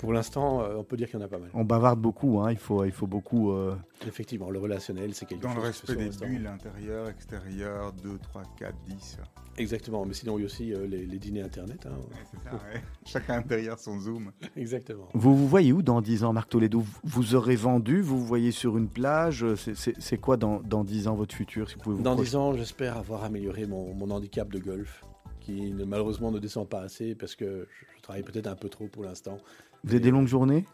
Pour 0.02 0.12
l'instant, 0.12 0.60
euh, 0.62 0.74
on 0.76 0.82
peut 0.84 0.96
dire 0.96 1.08
qu'il 1.08 1.18
y 1.18 1.22
en 1.22 1.24
a 1.24 1.28
pas 1.28 1.38
mal. 1.38 1.48
On 1.54 1.64
bavarde 1.64 2.00
beaucoup, 2.00 2.40
hein. 2.40 2.50
il, 2.50 2.58
faut, 2.58 2.84
il 2.84 2.90
faut 2.92 3.06
beaucoup... 3.06 3.52
euh, 3.52 3.74
Effectivement, 4.06 4.50
le 4.50 4.58
relationnel, 4.58 5.14
c'est 5.14 5.26
quelque 5.26 5.42
Dans 5.44 5.54
chose 5.54 5.64
le 5.64 5.70
qui 5.70 5.76
se 5.76 5.86
respect 5.86 5.96
des 5.96 6.04
restaurant. 6.08 6.30
bulles, 6.32 6.46
intérieur, 6.48 7.08
extérieur, 7.08 7.92
2, 8.02 8.18
3, 8.18 8.42
4, 8.58 8.74
10. 8.88 9.18
Exactement, 9.58 10.04
mais 10.04 10.14
sinon, 10.14 10.38
il 10.38 10.40
y 10.40 10.44
a 10.44 10.46
aussi 10.46 10.74
euh, 10.74 10.86
les, 10.86 11.06
les 11.06 11.18
dîners 11.18 11.42
Internet. 11.42 11.86
hein. 11.86 11.94
C'est 12.32 12.42
ça, 12.42 12.54
ouais. 12.54 12.82
Chacun 13.06 13.40
derrière 13.42 13.78
son 13.78 14.00
zoom. 14.00 14.32
Exactement. 14.56 15.08
Vous 15.14 15.36
vous 15.36 15.46
voyez 15.46 15.72
où 15.72 15.82
dans 15.82 16.00
10 16.00 16.24
ans, 16.24 16.32
Marc 16.32 16.48
Toledo? 16.50 16.80
Vous- 16.80 16.98
Vous 17.04 17.34
aurez 17.36 17.54
vendu 17.56 18.00
Vous 18.02 18.18
vous 18.18 18.26
voyez 18.26 18.50
sur 18.50 18.76
une 18.76 18.88
plage 18.88 19.46
C'est- 19.54 19.74
C'est 19.76 19.94
c'est 20.00 20.18
quoi 20.18 20.36
dans, 20.36 20.60
dans 20.60 20.82
10 20.84 21.06
ans 21.06 21.14
votre 21.14 21.34
futur 21.34 21.68
si 21.68 21.76
vous 21.76 21.80
pouvez 21.82 21.96
vous 21.96 22.02
Dans 22.02 22.14
projeter? 22.14 22.30
10 22.30 22.36
ans, 22.36 22.54
j'espère 22.56 22.96
avoir 22.96 23.22
amélioré 23.24 23.66
mon, 23.66 23.94
mon 23.94 24.10
handicap 24.10 24.50
de 24.50 24.58
golf, 24.58 25.04
qui 25.38 25.70
ne- 25.72 25.84
malheureusement 25.84 26.32
ne 26.32 26.38
descend 26.40 26.68
pas 26.68 26.80
assez 26.80 27.14
parce 27.14 27.36
que 27.36 27.68
je, 27.70 27.86
je 27.98 28.02
travaille 28.02 28.22
peut-être 28.24 28.48
un 28.48 28.56
peu 28.56 28.68
trop 28.68 28.88
pour 28.88 29.04
l'instant. 29.04 29.38
Vous 29.84 29.90
avez 29.90 30.00
des 30.00 30.10
longues 30.10 30.28
journées? 30.28 30.64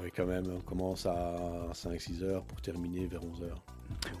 Oui, 0.00 0.10
quand 0.14 0.26
même, 0.26 0.44
on 0.54 0.60
commence 0.60 1.06
à 1.06 1.36
5-6 1.72 2.22
heures 2.22 2.44
pour 2.44 2.60
terminer 2.60 3.06
vers 3.06 3.24
11 3.24 3.42
heures. 3.44 3.62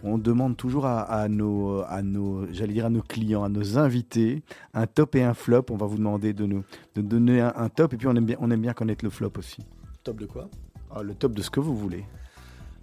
On 0.02 0.16
demande 0.16 0.56
toujours 0.56 0.86
à, 0.86 1.02
à 1.02 1.28
nos, 1.28 1.82
à 1.82 2.02
nos, 2.02 2.50
j'allais 2.52 2.72
dire 2.72 2.86
à 2.86 2.90
nos 2.90 3.02
clients, 3.02 3.44
à 3.44 3.48
nos 3.48 3.76
invités, 3.76 4.42
un 4.72 4.86
top 4.86 5.16
et 5.16 5.22
un 5.22 5.34
flop. 5.34 5.66
On 5.70 5.76
va 5.76 5.86
vous 5.86 5.98
demander 5.98 6.32
de 6.32 6.46
nous 6.46 6.64
de 6.94 7.02
donner 7.02 7.40
un, 7.40 7.52
un 7.56 7.68
top 7.68 7.92
et 7.92 7.96
puis 7.98 8.06
on 8.06 8.16
aime 8.16 8.24
bien, 8.24 8.36
on 8.40 8.50
aime 8.50 8.62
bien 8.62 8.72
connaître 8.72 9.04
le 9.04 9.10
flop 9.10 9.32
aussi. 9.36 9.58
Top 10.02 10.18
de 10.18 10.26
quoi? 10.26 10.48
Ah, 10.90 11.02
le 11.02 11.14
top 11.14 11.32
de 11.32 11.42
ce 11.42 11.50
que 11.50 11.60
vous 11.60 11.76
voulez. 11.76 12.04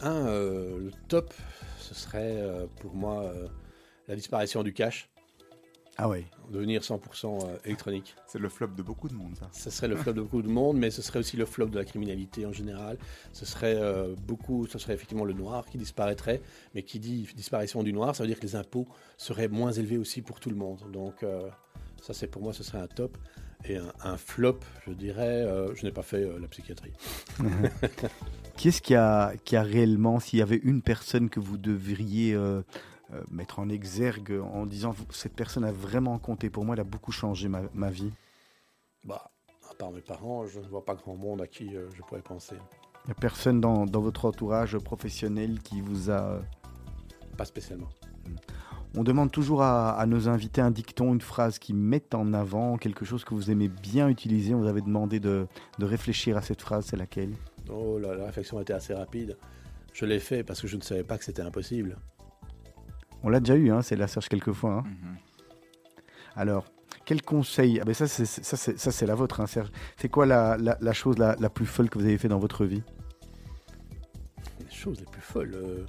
Un, 0.02 0.28
euh, 0.28 0.80
le 0.80 0.92
top, 1.08 1.34
ce 1.80 1.96
serait 1.96 2.36
euh, 2.38 2.68
pour 2.82 2.94
moi 2.94 3.24
euh, 3.24 3.48
la 4.08 4.16
disparition 4.16 4.62
du 4.62 4.74
cash, 4.74 5.10
Ah 5.98 6.10
ouais. 6.10 6.26
devenir 6.52 6.82
100% 6.82 7.46
euh, 7.46 7.58
électronique. 7.66 8.16
C'est 8.26 8.40
le 8.40 8.50
flop 8.50 8.68
de 8.68 8.82
beaucoup 8.82 9.08
de 9.08 9.14
monde, 9.14 9.36
ça. 9.40 9.48
Ce 9.52 9.70
serait 9.70 9.88
le 9.88 9.96
flop 9.96 10.14
de 10.14 10.22
beaucoup 10.22 10.42
de 10.42 10.48
monde, 10.48 10.78
mais 10.78 10.90
ce 10.90 11.02
serait 11.02 11.20
aussi 11.20 11.38
le 11.38 11.46
flop 11.46 11.68
de 11.68 11.78
la 11.78 11.86
criminalité 11.86 12.46
en 12.46 12.52
général. 12.52 12.98
Ce 13.32 13.46
serait 13.46 13.76
euh, 13.76 14.16
beaucoup, 14.26 14.66
ce 14.68 14.80
serait 14.80 14.94
effectivement 14.94 15.26
le 15.26 15.34
noir 15.34 15.66
qui 15.66 15.78
disparaîtrait, 15.78 16.42
mais 16.74 16.84
qui 16.84 17.00
dit 17.00 17.28
disparition 17.36 17.84
du 17.84 17.94
noir, 17.94 18.16
ça 18.16 18.24
veut 18.24 18.28
dire 18.28 18.40
que 18.40 18.46
les 18.46 18.56
impôts 18.56 18.88
seraient 19.18 19.48
moins 19.48 19.72
élevés 19.72 19.98
aussi 19.98 20.22
pour 20.22 20.40
tout 20.40 20.50
le 20.50 20.56
monde. 20.56 20.80
Donc 20.92 21.22
euh, 21.22 21.50
ça, 22.02 22.14
c'est 22.14 22.28
pour 22.28 22.42
moi, 22.42 22.54
ce 22.54 22.64
serait 22.64 22.80
un 22.80 22.88
top. 22.88 23.18
Et 23.66 23.78
un, 23.78 23.94
un 24.04 24.18
flop, 24.18 24.60
je 24.86 24.92
dirais, 24.92 25.42
euh, 25.42 25.74
je 25.76 25.86
n'ai 25.86 25.92
pas 25.92 26.02
fait 26.02 26.18
euh, 26.18 26.38
la 26.38 26.48
psychiatrie. 26.48 26.92
Qui 28.58 28.68
est-ce 28.68 28.82
qui 28.82 28.94
a, 28.94 29.34
qui 29.46 29.56
a 29.56 29.64
réellement, 29.64 30.20
s'il 30.20 30.40
y 30.40 30.42
avait 30.42 30.60
une 30.64 30.82
personne 30.82 31.30
que 31.30 31.40
vous 31.40 31.58
devriez 31.58 32.38
mettre 33.32 33.60
en 33.60 33.70
exergue 33.70 34.40
en 34.54 34.66
disant 34.66 34.96
cette 35.12 35.34
personne 35.36 35.64
a 35.64 35.72
vraiment 35.72 36.18
compté 36.20 36.50
pour 36.50 36.66
moi, 36.66 36.76
elle 36.76 36.82
a 36.82 36.86
beaucoup 36.86 37.12
changé 37.12 37.48
ma, 37.48 37.62
ma 37.74 37.90
vie 37.90 38.12
Bah, 39.06 39.32
à 39.70 39.74
part 39.76 39.92
mes 39.92 40.02
parents, 40.02 40.46
je 40.46 40.60
ne 40.60 40.68
vois 40.68 40.86
pas 40.86 40.96
grand 40.96 41.16
monde 41.16 41.42
à 41.42 41.48
qui 41.48 41.76
euh, 41.76 41.90
je 41.96 42.02
pourrais 42.02 42.22
penser. 42.22 42.56
Il 43.06 43.08
n'y 43.08 43.12
a 43.12 43.16
personne 43.16 43.60
dans, 43.60 43.86
dans 43.86 44.02
votre 44.02 44.26
entourage 44.26 44.78
professionnel 44.78 45.60
qui 45.62 45.82
vous 45.82 46.10
a... 46.10 46.40
Pas 47.38 47.46
spécialement. 47.46 47.90
On 48.96 49.04
demande 49.04 49.32
toujours 49.32 49.64
à, 49.64 49.92
à 49.98 50.06
nos 50.06 50.30
invités 50.30 50.62
un 50.62 50.70
dicton, 50.70 51.14
une 51.14 51.22
phrase 51.22 51.58
qui 51.58 51.74
met 51.74 52.14
en 52.14 52.34
avant 52.34 52.78
quelque 52.78 53.06
chose 53.06 53.26
que 53.26 53.34
vous 53.34 53.50
aimez 53.50 53.68
bien 53.68 54.08
utiliser. 54.08 54.54
On 54.54 54.60
vous 54.60 54.68
avait 54.68 54.82
demandé 54.82 55.20
de, 55.20 55.48
de 55.80 55.86
réfléchir 55.86 56.38
à 56.38 56.42
cette 56.44 56.62
phrase, 56.62 56.86
c'est 56.86 56.96
laquelle? 56.96 57.34
Oh 57.70 57.98
là, 57.98 58.14
la 58.16 58.26
réflexion 58.26 58.62
était 58.62 58.74
assez 58.74 58.94
rapide. 58.94 59.36
Je 59.94 60.06
l'ai 60.06 60.20
fait 60.20 60.44
parce 60.44 60.62
que 60.62 60.68
je 60.68 60.78
ne 60.78 60.82
savais 60.82 61.04
pas 61.04 61.18
que 61.18 61.24
c'était 61.24 61.42
impossible. 61.42 61.98
On 63.24 63.30
l'a 63.30 63.40
déjà 63.40 63.56
eu, 63.56 63.72
hein, 63.72 63.82
c'est 63.82 63.96
la 63.96 64.08
Serge 64.08 64.28
quelquefois. 64.30 64.74
hein. 64.74 64.84
Mhm. 64.86 65.16
Alors, 66.36 66.66
quel 67.06 67.22
conseil 67.22 67.80
ah 67.80 67.86
ben 67.86 67.94
ça, 67.94 68.08
c'est, 68.08 68.26
ça, 68.26 68.58
c'est, 68.58 68.78
ça, 68.80 68.92
c'est 68.92 69.06
la 69.06 69.16
vôtre, 69.16 69.40
hein, 69.42 69.48
Serge. 69.48 69.70
C'est 69.98 70.10
quoi 70.10 70.26
la, 70.26 70.58
la, 70.58 70.78
la 70.82 70.94
chose 70.94 71.18
la, 71.18 71.36
la 71.40 71.50
plus 71.50 71.66
folle 71.66 71.90
que 71.90 71.98
vous 72.00 72.06
avez 72.06 72.18
fait 72.18 72.28
dans 72.28 72.40
votre 72.40 72.66
vie? 72.66 72.84
Les 74.60 74.72
choses 74.76 75.00
les 75.00 75.06
plus 75.06 75.22
folles. 75.22 75.54
euh, 75.56 75.86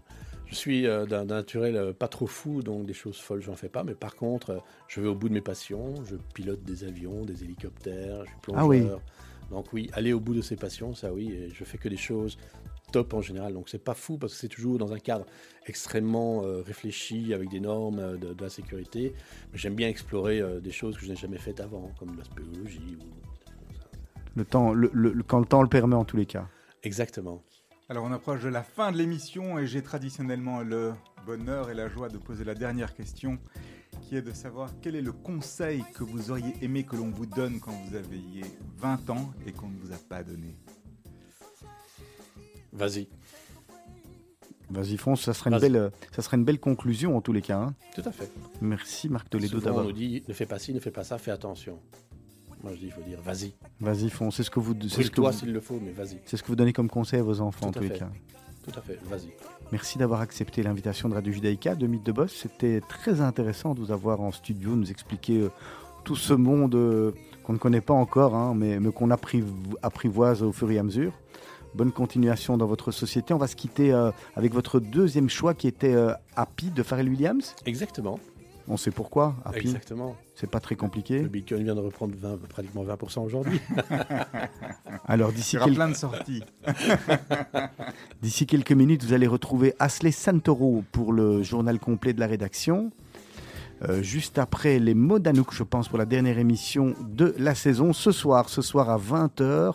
je 0.46 0.54
suis 0.54 0.86
euh, 0.86 1.06
d'un 1.06 1.24
naturel 1.24 1.76
euh, 1.76 1.92
pas 1.92 2.06
trop 2.08 2.26
fou, 2.26 2.62
donc 2.62 2.86
des 2.86 2.92
choses 2.92 3.18
folles, 3.18 3.42
j'en 3.42 3.56
fais 3.56 3.68
pas. 3.68 3.82
Mais 3.82 3.94
par 3.94 4.14
contre, 4.14 4.62
je 4.88 5.00
vais 5.00 5.08
au 5.08 5.14
bout 5.14 5.28
de 5.28 5.34
mes 5.34 5.40
passions. 5.40 5.94
Je 6.04 6.16
pilote 6.34 6.62
des 6.62 6.84
avions, 6.84 7.24
des 7.24 7.42
hélicoptères, 7.42 8.24
je 8.24 8.30
suis 8.30 8.38
plongeur. 8.42 8.62
Ah 8.62 8.66
oui. 8.66 8.86
Donc 9.50 9.72
oui, 9.72 9.90
aller 9.94 10.12
au 10.12 10.20
bout 10.20 10.34
de 10.34 10.42
ses 10.42 10.56
passions, 10.56 10.94
ça 10.94 11.12
oui. 11.12 11.32
Et 11.32 11.50
je 11.50 11.64
fais 11.64 11.78
que 11.78 11.88
des 11.88 11.96
choses 11.96 12.38
top 12.94 13.12
en 13.14 13.20
général. 13.20 13.52
Donc 13.54 13.68
c'est 13.68 13.82
pas 13.82 13.94
fou 13.94 14.18
parce 14.18 14.32
que 14.34 14.38
c'est 14.38 14.48
toujours 14.48 14.78
dans 14.78 14.92
un 14.92 14.98
cadre 14.98 15.26
extrêmement 15.66 16.42
euh, 16.44 16.62
réfléchi 16.62 17.34
avec 17.34 17.48
des 17.50 17.60
normes 17.60 17.98
euh, 17.98 18.16
de, 18.16 18.32
de 18.34 18.42
la 18.42 18.50
sécurité. 18.50 19.14
Mais 19.52 19.58
j'aime 19.58 19.74
bien 19.74 19.88
explorer 19.88 20.40
euh, 20.40 20.60
des 20.60 20.70
choses 20.70 20.96
que 20.96 21.02
je 21.04 21.10
n'ai 21.10 21.16
jamais 21.16 21.38
faites 21.38 21.60
avant, 21.60 21.90
comme 21.98 22.16
la 22.16 22.24
spéologie. 22.24 22.96
Ou... 23.00 23.04
le 24.36 24.44
temps, 24.44 24.72
le, 24.72 24.90
le- 24.92 25.12
le- 25.12 25.22
Quand 25.22 25.40
le 25.40 25.46
temps 25.46 25.62
le 25.62 25.68
permet, 25.68 25.96
en 25.96 26.04
tous 26.04 26.16
les 26.16 26.26
cas. 26.26 26.46
Exactement. 26.84 27.42
Alors 27.88 28.04
on 28.04 28.12
approche 28.12 28.42
de 28.42 28.48
la 28.48 28.62
fin 28.62 28.92
de 28.92 28.96
l'émission 28.96 29.58
et 29.58 29.66
j'ai 29.66 29.82
traditionnellement 29.82 30.62
le 30.62 30.92
bonheur 31.26 31.68
et 31.70 31.74
la 31.74 31.88
joie 31.88 32.08
de 32.08 32.16
poser 32.18 32.44
la 32.44 32.54
dernière 32.54 32.94
question 32.94 33.38
qui 34.02 34.16
est 34.16 34.22
de 34.22 34.32
savoir 34.32 34.70
quel 34.82 34.94
est 34.96 35.02
le 35.02 35.12
conseil 35.12 35.84
que 35.94 36.02
vous 36.04 36.30
auriez 36.30 36.54
aimé 36.62 36.84
que 36.84 36.96
l'on 36.96 37.10
vous 37.10 37.26
donne 37.26 37.60
quand 37.60 37.72
vous 37.72 37.94
aviez 37.96 38.42
20 38.78 39.10
ans 39.10 39.32
et 39.46 39.52
qu'on 39.52 39.68
ne 39.68 39.78
vous 39.78 39.92
a 39.92 39.98
pas 40.08 40.22
donné. 40.22 40.56
Vas-y. 42.74 43.08
Vas-y, 44.70 44.96
fonce, 44.96 45.20
ça 45.22 45.34
serait, 45.34 45.50
une 45.50 45.58
belle, 45.58 45.92
ça 46.12 46.22
serait 46.22 46.36
une 46.38 46.44
belle 46.44 46.58
conclusion 46.58 47.16
en 47.16 47.20
tous 47.20 47.32
les 47.32 47.42
cas. 47.42 47.58
hein. 47.58 47.74
Tout 47.94 48.02
à 48.04 48.10
fait. 48.10 48.30
Merci 48.60 49.08
Marc 49.08 49.28
Toledo 49.28 49.48
Souvent, 49.48 49.60
on 49.62 49.64
d'avoir. 49.66 49.84
nous 49.84 49.92
dit 49.92 50.22
ne 50.26 50.32
fais 50.32 50.46
pas 50.46 50.58
ci, 50.58 50.72
ne 50.72 50.80
fais 50.80 50.90
pas 50.90 51.04
ça, 51.04 51.18
fais 51.18 51.30
attention. 51.30 51.78
Moi 52.62 52.72
je 52.74 52.78
dis 52.80 52.86
il 52.86 52.92
faut 52.92 53.02
dire 53.02 53.20
vas-y. 53.22 53.52
Vas-y, 53.80 54.08
fonce. 54.08 54.36
C'est 54.36 54.42
ce 54.42 54.50
que 54.50 54.58
vous, 54.60 54.74
c'est 54.88 55.02
ce 55.02 55.10
que 55.10 55.20
vous, 55.20 55.30
s'il 55.32 55.52
le 55.52 55.60
faut, 55.60 55.78
mais 55.84 55.92
vas-y. 55.92 56.18
c'est 56.24 56.36
ce 56.38 56.42
que 56.42 56.48
vous 56.48 56.56
donnez 56.56 56.72
comme 56.72 56.88
conseil 56.88 57.20
à 57.20 57.22
vos 57.22 57.40
enfants 57.42 57.66
en 57.66 57.72
Tout 57.72 57.80
tous 57.80 57.84
à 57.86 57.88
les 57.88 57.98
cas. 57.98 58.08
Tout 58.64 58.72
à 58.78 58.80
fait, 58.80 58.98
vas-y. 59.04 59.28
Merci 59.70 59.98
d'avoir 59.98 60.22
accepté 60.22 60.62
l'invitation 60.62 61.10
de 61.10 61.14
Radio 61.14 61.30
Judaïka, 61.32 61.74
de 61.74 61.86
Mythe 61.86 62.06
de 62.06 62.12
Boss. 62.12 62.32
C'était 62.34 62.80
très 62.80 63.20
intéressant 63.20 63.74
de 63.74 63.80
vous 63.80 63.92
avoir 63.92 64.22
en 64.22 64.32
studio, 64.32 64.74
nous 64.74 64.90
expliquer 64.90 65.40
euh, 65.42 65.50
tout 66.04 66.16
ce 66.16 66.32
monde 66.32 66.74
euh, 66.74 67.12
qu'on 67.42 67.52
ne 67.52 67.58
connaît 67.58 67.82
pas 67.82 67.92
encore, 67.92 68.34
hein, 68.34 68.54
mais, 68.56 68.80
mais 68.80 68.90
qu'on 68.90 69.10
appriv- 69.10 69.44
apprivoise 69.82 70.42
au 70.42 70.52
fur 70.52 70.70
et 70.70 70.78
à 70.78 70.82
mesure. 70.82 71.12
Bonne 71.74 71.90
continuation 71.92 72.56
dans 72.56 72.66
votre 72.66 72.92
société. 72.92 73.34
On 73.34 73.38
va 73.38 73.48
se 73.48 73.56
quitter 73.56 73.92
euh, 73.92 74.10
avec 74.36 74.54
votre 74.54 74.78
deuxième 74.78 75.28
choix 75.28 75.54
qui 75.54 75.66
était 75.66 75.92
euh, 75.94 76.12
Happy 76.36 76.70
de 76.70 76.82
Pharrell 76.84 77.08
Williams. 77.08 77.54
Exactement. 77.66 78.20
On 78.68 78.76
sait 78.76 78.92
pourquoi. 78.92 79.34
Happy, 79.44 79.58
Exactement. 79.58 80.16
c'est 80.36 80.48
pas 80.48 80.60
très 80.60 80.76
compliqué. 80.76 81.18
Le 81.20 81.28
Bitcoin 81.28 81.64
vient 81.64 81.74
de 81.74 81.80
reprendre 81.80 82.14
20 82.16 82.38
pratiquement 82.48 82.84
20% 82.84 83.20
aujourd'hui. 83.26 83.60
Alors 85.06 85.30
Il 85.30 85.34
d'ici 85.36 85.56
y 85.56 85.58
aura 85.58 85.66
quel- 85.66 85.74
plein 85.74 85.88
de 85.88 85.94
sorties. 85.94 86.42
D'ici 88.22 88.46
quelques 88.46 88.72
minutes, 88.72 89.04
vous 89.04 89.12
allez 89.12 89.26
retrouver 89.26 89.74
Asley 89.78 90.12
Santoro 90.12 90.82
pour 90.92 91.12
le 91.12 91.42
journal 91.42 91.78
complet 91.78 92.12
de 92.14 92.20
la 92.20 92.26
rédaction. 92.26 92.90
Euh, 93.82 94.00
juste 94.02 94.38
après 94.38 94.78
les 94.78 94.94
mots 94.94 95.18
d'Anouk, 95.18 95.52
je 95.52 95.62
pense, 95.64 95.88
pour 95.88 95.98
la 95.98 96.06
dernière 96.06 96.38
émission 96.38 96.94
de 97.00 97.34
la 97.38 97.54
saison. 97.54 97.92
Ce 97.92 98.12
soir, 98.12 98.48
ce 98.48 98.62
soir 98.62 98.88
à 98.88 98.96
20h, 98.96 99.74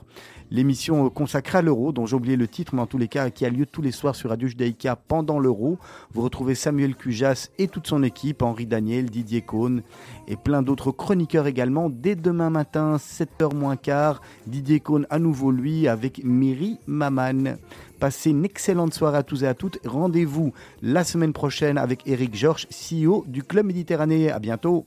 l'émission 0.52 1.10
consacrée 1.10 1.60
à 1.60 1.62
l'euro, 1.62 1.91
dont 1.91 2.06
j'ai 2.06 2.16
oublié 2.16 2.36
le 2.36 2.47
titre, 2.47 2.76
mais 2.76 2.82
en 2.82 2.88
tous 2.88 2.97
les 2.97 3.08
cas, 3.08 3.30
qui 3.30 3.45
a 3.45 3.50
lieu 3.50 3.66
tous 3.66 3.82
les 3.82 3.91
soirs 3.91 4.16
sur 4.16 4.30
Radio 4.30 4.47
Judaïka 4.47 4.95
pendant 4.95 5.39
l'euro. 5.39 5.78
Vous 6.14 6.22
retrouvez 6.22 6.56
Samuel 6.56 6.95
Cujas 6.95 7.50
et 7.58 7.68
toute 7.68 7.88
son 7.88 8.04
équipe, 8.04 8.41
Henri 8.41 8.66
Daniel, 8.66 9.10
Didier 9.10 9.41
Cohn 9.41 9.82
et 10.28 10.36
plein 10.36 10.62
d'autres 10.62 10.91
chroniqueurs 10.91 11.47
également. 11.47 11.89
Dès 11.89 12.16
demain 12.16 12.50
matin, 12.50 12.97
7h 12.97 13.56
moins 13.56 13.76
quart, 13.76 14.22
Didier 14.47 14.80
Cohn 14.80 15.06
à 15.10 15.20
nouveau 15.20 15.52
lui 15.52 15.88
avec 15.88 16.24
Miri 16.24 16.78
Maman. 16.88 17.56
Passez 18.00 18.30
une 18.30 18.45
excellente 18.45 18.93
soirée 18.93 19.18
à 19.18 19.24
tous 19.24 19.43
et 19.43 19.47
à 19.47 19.54
toutes. 19.54 19.80
Rendez-vous 19.86 20.54
la 20.82 21.04
semaine 21.04 21.34
prochaine 21.34 21.78
avec 21.78 22.08
Eric 22.08 22.36
Georges, 22.36 22.68
CEO 22.70 23.26
du 23.28 23.43
Club 23.43 23.66
Méditerranée. 23.66 24.32
À 24.32 24.39
bientôt. 24.39 24.86